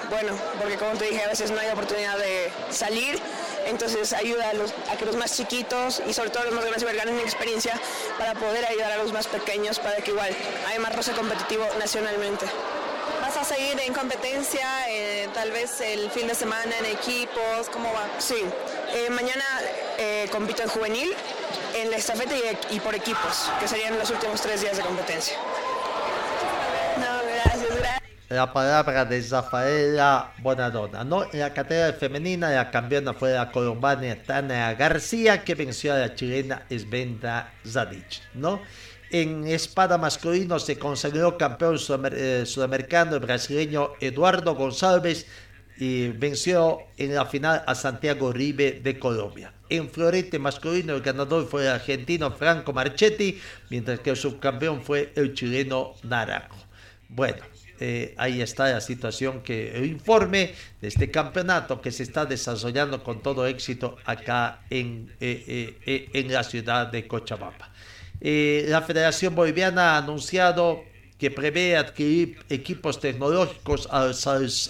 Bueno, 0.09 0.33
porque 0.59 0.75
como 0.77 0.93
te 0.93 1.05
dije, 1.05 1.23
a 1.23 1.27
veces 1.27 1.51
no 1.51 1.59
hay 1.59 1.69
oportunidad 1.69 2.17
de 2.17 2.51
salir 2.69 3.19
entonces 3.67 4.13
ayuda 4.13 4.49
a, 4.49 4.53
los, 4.53 4.73
a, 4.91 4.97
que 4.97 5.05
los 5.05 5.15
más 5.15 5.35
chiquitos 5.35 6.01
y 6.07 6.13
sobre 6.13 6.29
todo 6.29 6.45
los 6.45 6.53
más 6.53 6.65
grandes 6.65 6.95
ganen 6.95 7.19
experiencia 7.19 7.79
para 8.17 8.33
poder 8.33 8.65
ayudar 8.65 8.91
a 8.93 8.97
los 8.97 9.11
más 9.11 9.27
pequeños 9.27 9.79
para 9.79 9.97
que 9.97 10.11
igual 10.11 10.35
haya 10.67 10.79
más 10.79 10.95
roce 10.95 11.11
competitivo 11.11 11.65
nacionalmente. 11.79 12.45
¿Vas 13.21 13.35
a 13.37 13.43
seguir 13.43 13.79
en 13.79 13.93
competencia, 13.93 14.67
eh, 14.89 15.27
tal 15.33 15.51
vez 15.51 15.81
el 15.81 16.09
fin 16.11 16.27
de 16.27 16.35
semana 16.35 16.77
en 16.79 16.85
equipos? 16.85 17.69
¿Cómo 17.71 17.91
va? 17.91 18.07
Sí, 18.19 18.41
eh, 18.93 19.09
mañana 19.09 19.43
eh, 19.97 20.29
compito 20.31 20.63
en 20.63 20.69
juvenil, 20.69 21.13
en 21.75 21.91
la 21.91 21.97
estafeta 21.97 22.35
y, 22.35 22.75
y 22.75 22.79
por 22.79 22.95
equipos, 22.95 23.49
que 23.59 23.67
serían 23.67 23.97
los 23.99 24.09
últimos 24.09 24.41
tres 24.41 24.61
días 24.61 24.77
de 24.77 24.83
competencia. 24.83 25.37
La 28.29 28.51
palabra 28.51 29.05
de 29.05 29.21
Rafaela 29.21 30.33
Bonadona. 30.39 31.05
¿no? 31.05 31.23
En 31.31 31.39
la 31.39 31.53
categoría 31.53 31.93
femenina, 31.93 32.49
la 32.49 32.69
campeona 32.69 33.13
fue 33.13 33.31
la 33.31 33.49
colombiana 33.49 34.21
Tania 34.21 34.73
García, 34.73 35.45
que 35.45 35.55
venció 35.55 35.93
a 35.93 35.99
la 35.99 36.13
chilena 36.13 36.65
Svenda 36.69 37.53
Zadic. 37.65 38.21
¿no? 38.33 38.61
En 39.11 39.47
espada 39.47 39.97
masculino 39.97 40.59
se 40.59 40.77
consagró 40.77 41.37
campeón 41.37 41.79
sudamer 41.79 42.45
sudamericano 42.45 43.15
el 43.15 43.21
brasileño 43.21 43.91
Eduardo 44.01 44.55
González 44.55 45.25
y 45.77 46.09
venció 46.09 46.79
en 46.97 47.15
la 47.15 47.25
final 47.25 47.63
a 47.65 47.75
Santiago 47.75 48.33
Ribe 48.33 48.81
de 48.83 48.99
Colombia. 48.99 49.53
En 49.69 49.89
florete 49.89 50.37
masculino 50.37 50.95
el 50.95 51.01
ganador 51.01 51.47
fue 51.47 51.61
el 51.61 51.69
argentino 51.69 52.31
Franco 52.31 52.73
Marchetti, 52.73 53.39
mientras 53.69 54.01
que 54.01 54.09
el 54.09 54.17
subcampeón 54.17 54.83
fue 54.83 55.13
el 55.15 55.33
chileno 55.33 55.93
Naranjo. 56.03 56.57
Bueno, 57.07 57.43
eh, 57.79 58.15
ahí 58.17 58.41
está 58.41 58.69
la 58.69 58.81
situación 58.81 59.41
que 59.41 59.85
informe 59.85 60.53
de 60.81 60.87
este 60.87 61.11
campeonato 61.11 61.79
que 61.81 61.91
se 61.91 62.03
está 62.03 62.25
desarrollando 62.25 63.03
con 63.03 63.21
todo 63.21 63.45
éxito 63.45 63.97
acá 64.05 64.61
en, 64.69 65.13
eh, 65.19 65.77
eh, 65.85 66.09
en 66.13 66.33
la 66.33 66.43
ciudad 66.43 66.87
de 66.87 67.07
Cochabamba. 67.07 67.69
la 68.19 68.81
Federación 68.81 69.35
Boliviana 69.35 69.93
ha 69.93 69.97
anunciado 69.97 70.83
que 71.19 71.31
prevé 71.31 71.75
adquirir 71.75 72.37
equipos 72.49 72.99
tecnológicos 72.99 73.87
a, 73.91 74.11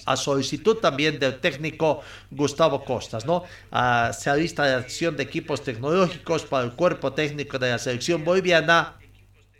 a, 0.05 0.17
solicitud 0.17 0.77
también 0.77 1.19
del 1.19 1.39
técnico 1.39 2.01
Gustavo 2.31 2.85
Costas, 2.85 3.25
¿no? 3.25 3.43
A, 3.71 4.11
se 4.13 4.29
alista 4.29 4.65
la 4.65 4.77
acción 4.77 5.17
de 5.17 5.23
equipos 5.23 5.61
tecnológicos 5.63 6.43
para 6.43 6.65
el 6.65 6.71
cuerpo 6.73 7.11
técnico 7.13 7.59
de 7.59 7.71
la 7.71 7.79
selección 7.79 8.23
boliviana 8.23 8.95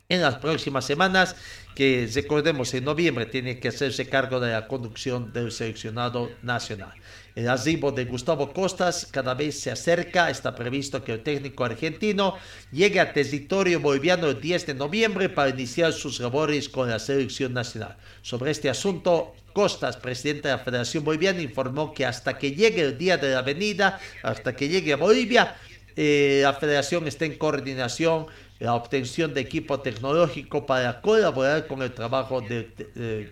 en 0.10 0.22
las 0.22 0.36
próximas 0.36 0.86
semanas 0.86 1.36
que 1.78 2.10
recordemos 2.12 2.74
en 2.74 2.86
noviembre 2.86 3.28
tiene 3.28 3.60
que 3.60 3.68
hacerse 3.68 4.10
cargo 4.10 4.40
de 4.40 4.52
la 4.52 4.68
conducción 4.68 5.32
del 5.32 5.52
seleccionado 5.52 6.32
nacional. 6.42 6.92
El 7.36 7.48
arribo 7.48 7.92
de 7.92 8.06
Gustavo 8.06 8.52
Costas 8.52 9.08
cada 9.12 9.36
vez 9.36 9.60
se 9.60 9.70
acerca, 9.70 10.32
está 10.32 10.56
previsto 10.56 11.04
que 11.04 11.14
el 11.14 11.22
técnico 11.22 11.64
argentino 11.66 12.36
llegue 12.72 13.00
a 13.00 13.14
territorio 13.14 13.80
boliviano 13.80 14.26
el 14.26 14.42
10 14.42 14.66
de 14.66 14.74
noviembre 14.74 15.30
para 15.30 15.52
iniciar 15.52 15.94
sus 15.94 16.20
labores 16.20 16.68
con 16.68 16.90
la 16.90 16.98
selección 16.98 17.54
nacional. 17.54 17.96
Sobre 18.24 18.50
este 18.50 18.72
asunto, 18.72 19.36
Costas, 19.54 19.98
presidente 19.98 20.48
de 20.48 20.56
la 20.56 20.64
Federación 20.64 21.04
Boliviana, 21.04 21.42
informó 21.44 21.94
que 21.94 22.08
hasta 22.08 22.40
que 22.40 22.54
llegue 22.54 22.82
el 22.82 22.98
día 22.98 23.18
de 23.18 23.36
la 23.36 23.44
venida, 23.44 24.00
hasta 24.24 24.56
que 24.56 24.68
llegue 24.68 24.94
a 24.94 24.98
Bolivia, 24.98 25.56
eh, 25.96 26.42
la 26.44 26.54
federación 26.54 27.08
está 27.08 27.26
en 27.26 27.38
coordinación 27.40 28.28
la 28.60 28.74
obtención 28.74 29.34
de 29.34 29.42
equipo 29.42 29.80
tecnológico 29.80 30.66
para 30.66 31.02
colaborar 31.02 31.68
con 31.68 31.82
el 31.82 31.94
trabajo 31.94 32.42
del 32.42 32.74
de, 32.76 33.32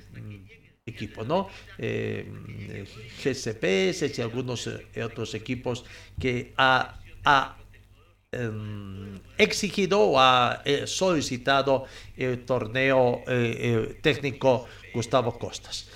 equipo, 0.85 1.23
¿no? 1.23 1.49
Eh, 1.79 2.85
GCPS 3.23 4.17
y 4.17 4.21
algunos 4.21 4.67
eh, 4.67 5.03
otros 5.03 5.33
equipos 5.33 5.83
que 6.19 6.53
ha, 6.57 6.99
eh, 8.31 8.51
exigido 9.37 10.01
o 10.01 10.19
ha 10.19 10.61
eh, 10.63 10.85
solicitado 10.85 11.85
el 12.15 12.45
torneo 12.45 13.23
eh, 13.27 13.97
técnico 14.01 14.67
Gustavo 14.93 15.39
Costas. 15.39 15.87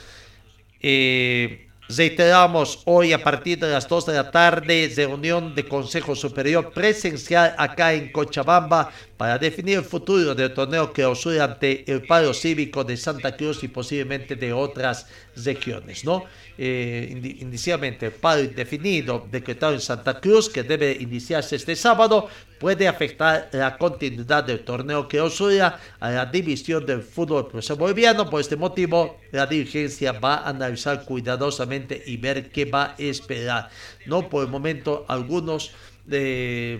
Reiteramos 1.90 2.84
hoy 2.86 3.14
a 3.14 3.24
partir 3.24 3.58
de 3.58 3.68
las 3.68 3.88
2 3.88 4.06
de 4.06 4.14
la 4.14 4.30
tarde 4.30 4.94
reunión 4.96 5.56
de 5.56 5.68
Consejo 5.68 6.16
Superior 6.16 6.72
presencial 6.72 7.56
acá 7.58 7.94
en 7.94 8.12
Cochabamba 8.12 8.92
para 9.18 9.40
definir 9.40 9.80
el 9.80 9.84
futuro 9.84 10.36
del 10.36 10.54
torneo 10.54 10.94
que 10.94 11.04
oscila 11.04 11.46
ante 11.46 11.92
el 11.92 12.06
paro 12.06 12.32
cívico 12.36 12.84
de 12.84 12.96
Santa 12.96 13.36
Cruz 13.36 13.64
y 13.64 13.70
posiblemente 13.70 14.36
de 14.36 14.54
otras 14.54 15.08
regiones, 15.46 16.06
¿no? 16.06 16.26
Eh, 16.58 17.38
inicialmente 17.40 18.12
paro 18.12 18.42
indefinido 18.42 19.26
decretado 19.32 19.74
en 19.74 19.82
Santa 19.82 20.20
Cruz 20.20 20.50
que 20.50 20.64
debe 20.64 20.92
iniciarse 21.00 21.56
este 21.56 21.76
sábado 21.76 22.28
puede 22.60 22.88
afectar 22.88 23.50
la 23.54 23.78
continuidad 23.78 24.44
del 24.44 24.60
torneo 24.60 25.08
que 25.08 25.22
oscila 25.22 25.80
a 26.00 26.12
la 26.12 26.26
división 26.26 26.86
del 26.86 27.02
fútbol 27.02 27.48
profesional 27.48 27.80
boliviano. 27.80 28.30
Por 28.30 28.42
este 28.42 28.58
motivo, 28.58 29.18
la 29.32 29.46
dirigencia 29.46 30.12
va 30.12 30.36
a 30.36 30.50
analizar 30.50 31.06
cuidadosamente 31.06 32.04
y 32.06 32.18
ver 32.18 32.50
qué 32.50 32.66
va 32.66 32.84
a 32.84 32.96
esperar. 32.98 33.70
No 34.06 34.30
por 34.30 34.44
el 34.44 34.52
momento 34.52 35.06
algunos 35.08 35.72
de 36.10 36.80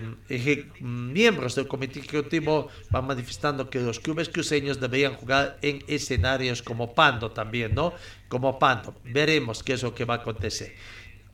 miembros 0.80 1.54
del 1.54 1.68
comité 1.68 2.00
ejecutivo 2.00 2.68
van 2.90 3.06
manifestando 3.06 3.70
que 3.70 3.78
los 3.80 4.00
clubes 4.00 4.28
cruceños 4.28 4.80
deberían 4.80 5.14
jugar 5.14 5.58
en 5.62 5.84
escenarios 5.86 6.62
como 6.62 6.94
Pando 6.94 7.30
también, 7.30 7.74
¿no? 7.74 7.92
Como 8.28 8.58
Pando. 8.58 8.94
Veremos 9.04 9.62
qué 9.62 9.74
es 9.74 9.82
lo 9.82 9.94
que 9.94 10.04
va 10.04 10.14
a 10.14 10.16
acontecer. 10.18 10.74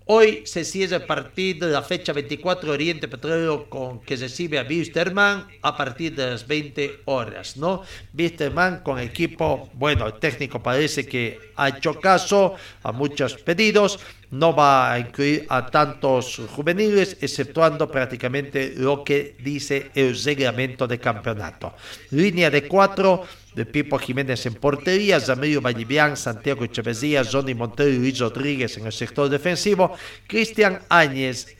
Hoy 0.09 0.43
se 0.47 0.65
cierra 0.65 0.99
el 0.99 1.03
partido 1.03 1.67
de 1.67 1.73
la 1.73 1.83
fecha 1.83 2.13
24 2.13 2.71
Oriente 2.71 3.09
Petróleo 3.09 3.69
con 3.69 3.99
que 3.99 4.15
recibe 4.15 4.57
a 4.57 4.63
Wisterman 4.63 5.49
a 5.61 5.77
partir 5.77 6.15
de 6.15 6.31
las 6.31 6.47
20 6.47 7.01
horas, 7.07 7.57
¿no? 7.57 7.83
Wisterman 8.17 8.85
con 8.85 9.01
equipo, 9.01 9.69
bueno, 9.73 10.07
el 10.07 10.13
técnico 10.21 10.63
parece 10.63 11.09
que 11.09 11.41
ha 11.57 11.71
hecho 11.71 11.99
caso 11.99 12.55
a 12.85 12.93
muchos 12.93 13.35
pedidos, 13.35 13.99
no 14.31 14.55
va 14.55 14.93
a 14.93 15.01
incluir 15.01 15.45
a 15.49 15.67
tantos 15.67 16.41
juveniles, 16.55 17.17
exceptuando 17.21 17.91
prácticamente 17.91 18.75
lo 18.77 19.03
que 19.03 19.35
dice 19.41 19.91
el 19.97 20.17
reglamento 20.23 20.87
de 20.87 21.01
campeonato. 21.01 21.75
Línea 22.11 22.49
de 22.49 22.69
cuatro 22.69 23.25
de 23.57 23.65
Pipo 23.65 23.99
Jiménez 23.99 24.45
en 24.45 24.55
portería, 24.55 25.19
Zamillo 25.19 25.63
Vallivian, 25.63 26.15
Santiago 26.17 26.63
Echeverría, 26.63 27.25
Johnny 27.25 27.55
Montero 27.55 27.89
y 27.89 27.97
Luis 27.97 28.19
Rodríguez 28.19 28.77
en 28.77 28.85
el 28.85 28.93
sector 28.93 29.31
defensivo, 29.31 29.97
Cristian 30.27 30.81
Áñez, 30.91 31.57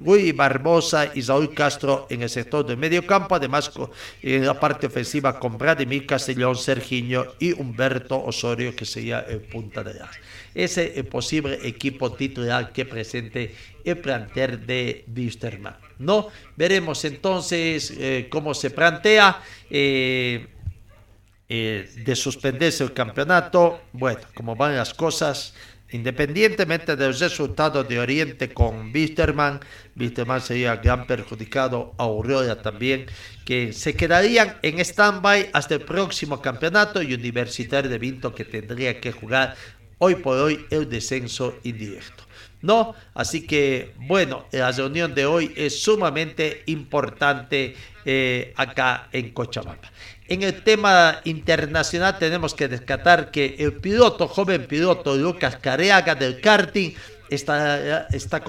Luis 0.00 0.34
Barbosa 0.34 1.10
y 1.12 1.22
Saúl 1.22 1.52
Castro 1.52 2.06
en 2.08 2.22
el 2.22 2.30
sector 2.30 2.64
de 2.64 2.76
medio 2.76 3.04
campo, 3.04 3.34
además 3.34 3.72
en 4.22 4.46
la 4.46 4.58
parte 4.58 4.86
ofensiva 4.86 5.40
con 5.40 5.58
Vladimir 5.58 6.06
Castellón, 6.06 6.54
Sergiño 6.54 7.26
y 7.40 7.52
Humberto 7.52 8.22
Osorio, 8.22 8.74
que 8.76 8.84
sería 8.84 9.20
el 9.28 9.40
punta 9.40 9.82
de 9.82 9.94
la 9.94 10.10
ese 10.54 10.86
es 10.86 10.96
el 10.96 11.06
posible 11.06 11.60
equipo 11.62 12.12
titular 12.12 12.72
que 12.72 12.84
presente 12.84 13.54
el 13.84 13.98
plantel 13.98 14.66
de 14.66 15.04
Wisterman. 15.14 15.76
¿no? 15.98 16.28
Veremos 16.56 17.04
entonces 17.04 17.92
eh, 17.96 18.26
cómo 18.28 18.52
se 18.54 18.70
plantea. 18.70 19.42
Eh, 19.70 20.46
eh, 21.52 21.90
de 22.04 22.14
suspenderse 22.14 22.84
el 22.84 22.92
campeonato, 22.92 23.80
bueno, 23.92 24.20
como 24.34 24.54
van 24.54 24.76
las 24.76 24.94
cosas, 24.94 25.52
independientemente 25.90 26.94
del 26.94 27.18
resultado 27.18 27.82
de 27.82 27.98
Oriente 27.98 28.54
con 28.54 28.92
Wisterman, 28.94 29.58
Wisterman 29.96 30.40
sería 30.40 30.76
gran 30.76 31.08
perjudicado, 31.08 31.92
Aurora 31.98 32.62
también, 32.62 33.06
que 33.44 33.72
se 33.72 33.96
quedarían 33.96 34.58
en 34.62 34.78
stand-by 34.78 35.50
hasta 35.52 35.74
el 35.74 35.80
próximo 35.80 36.40
campeonato 36.40 37.02
y 37.02 37.14
Universitario 37.14 37.90
de 37.90 37.98
Vinto 37.98 38.32
que 38.32 38.44
tendría 38.44 39.00
que 39.00 39.10
jugar 39.10 39.56
hoy 39.98 40.14
por 40.14 40.38
hoy 40.38 40.66
el 40.70 40.88
descenso 40.88 41.58
indirecto. 41.64 42.22
¿no? 42.62 42.94
Así 43.14 43.46
que, 43.46 43.94
bueno, 43.96 44.46
la 44.52 44.70
reunión 44.70 45.14
de 45.14 45.26
hoy 45.26 45.52
es 45.56 45.82
sumamente 45.82 46.62
importante 46.66 47.74
eh, 48.04 48.52
acá 48.56 49.08
en 49.12 49.30
Cochabamba. 49.30 49.90
En 50.30 50.44
el 50.44 50.62
tema 50.62 51.20
internacional 51.24 52.16
tenemos 52.16 52.54
que 52.54 52.68
descartar 52.68 53.32
que 53.32 53.56
el 53.58 53.72
piloto, 53.72 54.28
joven 54.28 54.64
piloto 54.68 55.16
Lucas 55.16 55.56
Careaga 55.56 56.14
del 56.14 56.40
karting, 56.40 56.92
está, 57.28 58.06
está 58.12 58.40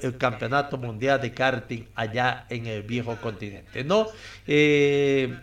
el 0.00 0.16
campeonato 0.16 0.78
mundial 0.78 1.20
de 1.20 1.34
karting 1.34 1.86
allá 1.96 2.46
en 2.48 2.66
el 2.66 2.84
viejo 2.84 3.16
continente, 3.20 3.82
¿no? 3.82 4.06
Eh, 4.46 5.36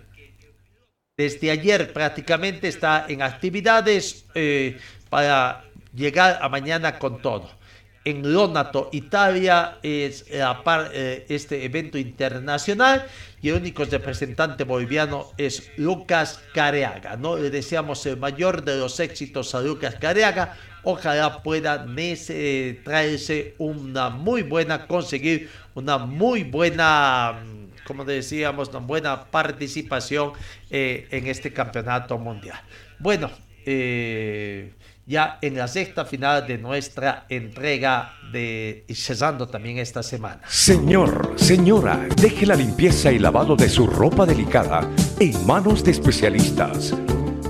desde 1.18 1.52
ayer 1.52 1.92
prácticamente 1.92 2.70
está 2.70 3.06
en 3.10 3.22
actividades 3.22 4.24
eh, 4.34 4.80
para 5.10 5.66
llegar 5.94 6.40
a 6.42 6.48
mañana 6.48 6.98
con 6.98 7.22
todo 7.22 7.61
en 8.04 8.34
Lonato, 8.34 8.90
Italia, 8.92 9.78
es 9.84 10.26
eh, 10.30 11.26
este 11.30 11.64
evento 11.66 11.98
internacional 11.98 13.06
y 13.42 13.50
el 13.50 13.56
único 13.56 13.86
representante 13.86 14.64
boliviano 14.64 15.32
es 15.38 15.72
Lucas 15.78 16.42
Careaga. 16.54 17.16
¿no? 17.18 17.38
Le 17.38 17.50
deseamos 17.50 18.06
el 18.06 18.18
mayor 18.18 18.64
de 18.64 18.78
los 18.78 19.00
éxitos 19.00 19.54
a 19.56 19.62
Lucas 19.62 19.96
Careaga. 20.00 20.58
Ojalá 20.84 21.44
pueda 21.44 21.86
eh, 21.98 22.82
traerse 22.84 23.56
una 23.60 24.10
muy 24.10 24.44
buena, 24.44 24.88
conseguir 24.88 25.50
una 25.76 26.00
muy 26.00 26.44
buena, 26.44 27.40
como 27.86 28.04
decíamos, 28.04 28.70
una 28.70 28.80
buena 28.80 29.26
participación 29.26 30.34
eh, 30.70 31.08
en 31.12 31.28
este 31.28 31.54
campeonato 31.54 32.18
mundial. 32.18 32.60
Bueno, 32.98 33.30
eh, 33.66 34.74
ya 35.06 35.40
en 35.42 35.58
la 35.58 35.68
sexta 35.68 36.06
final 36.06 36.48
de 36.48 36.58
nuestra 36.58 37.26
entrega 37.30 38.14
de 38.32 38.86
y 38.88 38.96
cesando 38.96 39.48
también 39.48 39.78
esta 39.78 40.04
semana. 40.04 40.42
Señor, 40.48 41.34
señora, 41.36 42.08
deje 42.16 42.46
la 42.46 42.56
limpieza 42.56 43.12
y 43.12 43.20
lavado 43.20 43.56
de 43.56 43.70
su 43.70 43.88
ropa 43.88 44.26
delicada 44.26 44.88
en 45.20 45.46
manos 45.46 45.84
de 45.84 45.92
especialistas. 45.92 46.94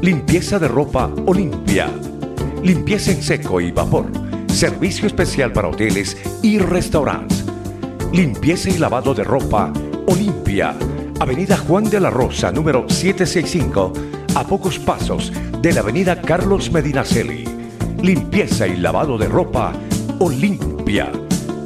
Limpieza 0.02 0.58
de 0.60 0.68
ropa 0.68 1.12
Olimpia. 1.28 1.90
Limpieza 2.64 3.12
en 3.12 3.22
seco 3.22 3.62
y 3.62 3.72
vapor. 3.72 4.06
Servicio 4.48 5.08
especial 5.08 5.52
para 5.52 5.68
hoteles 5.68 6.18
y 6.42 6.58
restaurantes. 6.58 7.46
Limpieza 8.12 8.70
y 8.70 8.78
lavado 8.78 9.14
de 9.14 9.24
ropa 9.24 9.72
Olimpia. 10.08 10.76
Avenida 11.20 11.56
Juan 11.56 11.84
de 11.84 12.00
la 12.00 12.10
Rosa, 12.10 12.52
número 12.52 12.90
765 12.90 13.94
a 14.36 14.46
pocos 14.46 14.80
pasos 14.80 15.32
de 15.62 15.74
la 15.74 15.82
avenida 15.82 16.22
Carlos 16.22 16.72
Medinaceli. 16.72 17.44
Limpieza 18.02 18.68
y 18.68 18.78
lavado 18.78 19.18
de 19.18 19.28
ropa 19.28 19.74
Olimpia. 20.20 21.12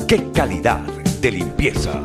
¡Qué 0.07 0.32
calidad 0.32 0.82
de 1.22 1.32
limpieza! 1.32 2.01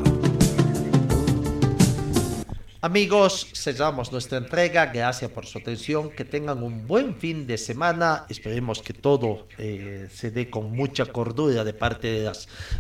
Amigos, 2.83 3.47
cerramos 3.53 4.11
nuestra 4.11 4.39
entrega. 4.39 4.87
Gracias 4.87 5.31
por 5.31 5.45
su 5.45 5.59
atención. 5.59 6.09
Que 6.09 6.25
tengan 6.25 6.63
un 6.63 6.87
buen 6.87 7.15
fin 7.15 7.47
de 7.47 7.59
semana. 7.59 8.25
Esperemos 8.31 8.81
que 8.81 8.95
todo 8.95 9.49
eh, 9.59 10.09
se 10.11 10.31
dé 10.31 10.49
con 10.49 10.73
mucha 10.73 11.05
cordura 11.05 11.63
de 11.63 11.75
parte 11.75 12.09
de, 12.09 12.33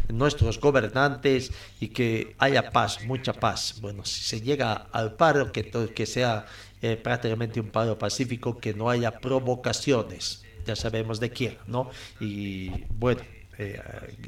nuestros 0.08 0.58
gobernantes 0.58 1.52
y 1.80 1.88
que 1.88 2.34
haya 2.38 2.70
paz, 2.70 3.04
mucha 3.04 3.34
paz. 3.34 3.76
Bueno, 3.82 4.06
si 4.06 4.22
se 4.22 4.40
llega 4.40 4.72
al 4.90 5.16
paro, 5.16 5.52
que, 5.52 5.70
que 5.70 6.06
sea 6.06 6.46
eh, 6.82 6.96
prácticamente 6.96 7.60
un 7.60 7.68
paro 7.68 7.98
pacífico, 7.98 8.58
que 8.58 8.74
no 8.74 8.88
haya 8.88 9.18
provocaciones. 9.20 10.44
Ya 10.66 10.76
sabemos 10.76 11.20
de 11.20 11.30
quién, 11.30 11.58
¿no? 11.66 11.90
Y 12.20 12.70
bueno, 12.90 13.20
eh, 13.58 13.80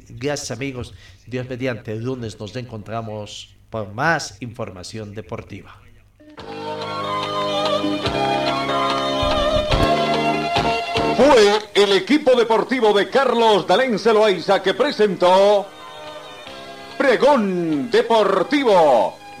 gracias 0.09 0.51
amigos. 0.51 0.93
Dios 1.25 1.47
mediante, 1.49 1.93
el 1.93 2.03
lunes 2.03 2.39
nos 2.39 2.55
encontramos 2.55 3.55
por 3.69 3.91
más 3.93 4.37
información 4.41 5.15
deportiva. 5.15 5.79
Fue 11.17 11.59
el 11.73 11.93
equipo 11.93 12.35
deportivo 12.35 12.93
de 12.93 13.09
Carlos 13.09 13.65
Dalén 13.67 13.97
Celoaiza 13.97 14.61
que 14.61 14.73
presentó 14.73 15.65
Pregón 16.97 17.89
Deportivo 17.89 19.22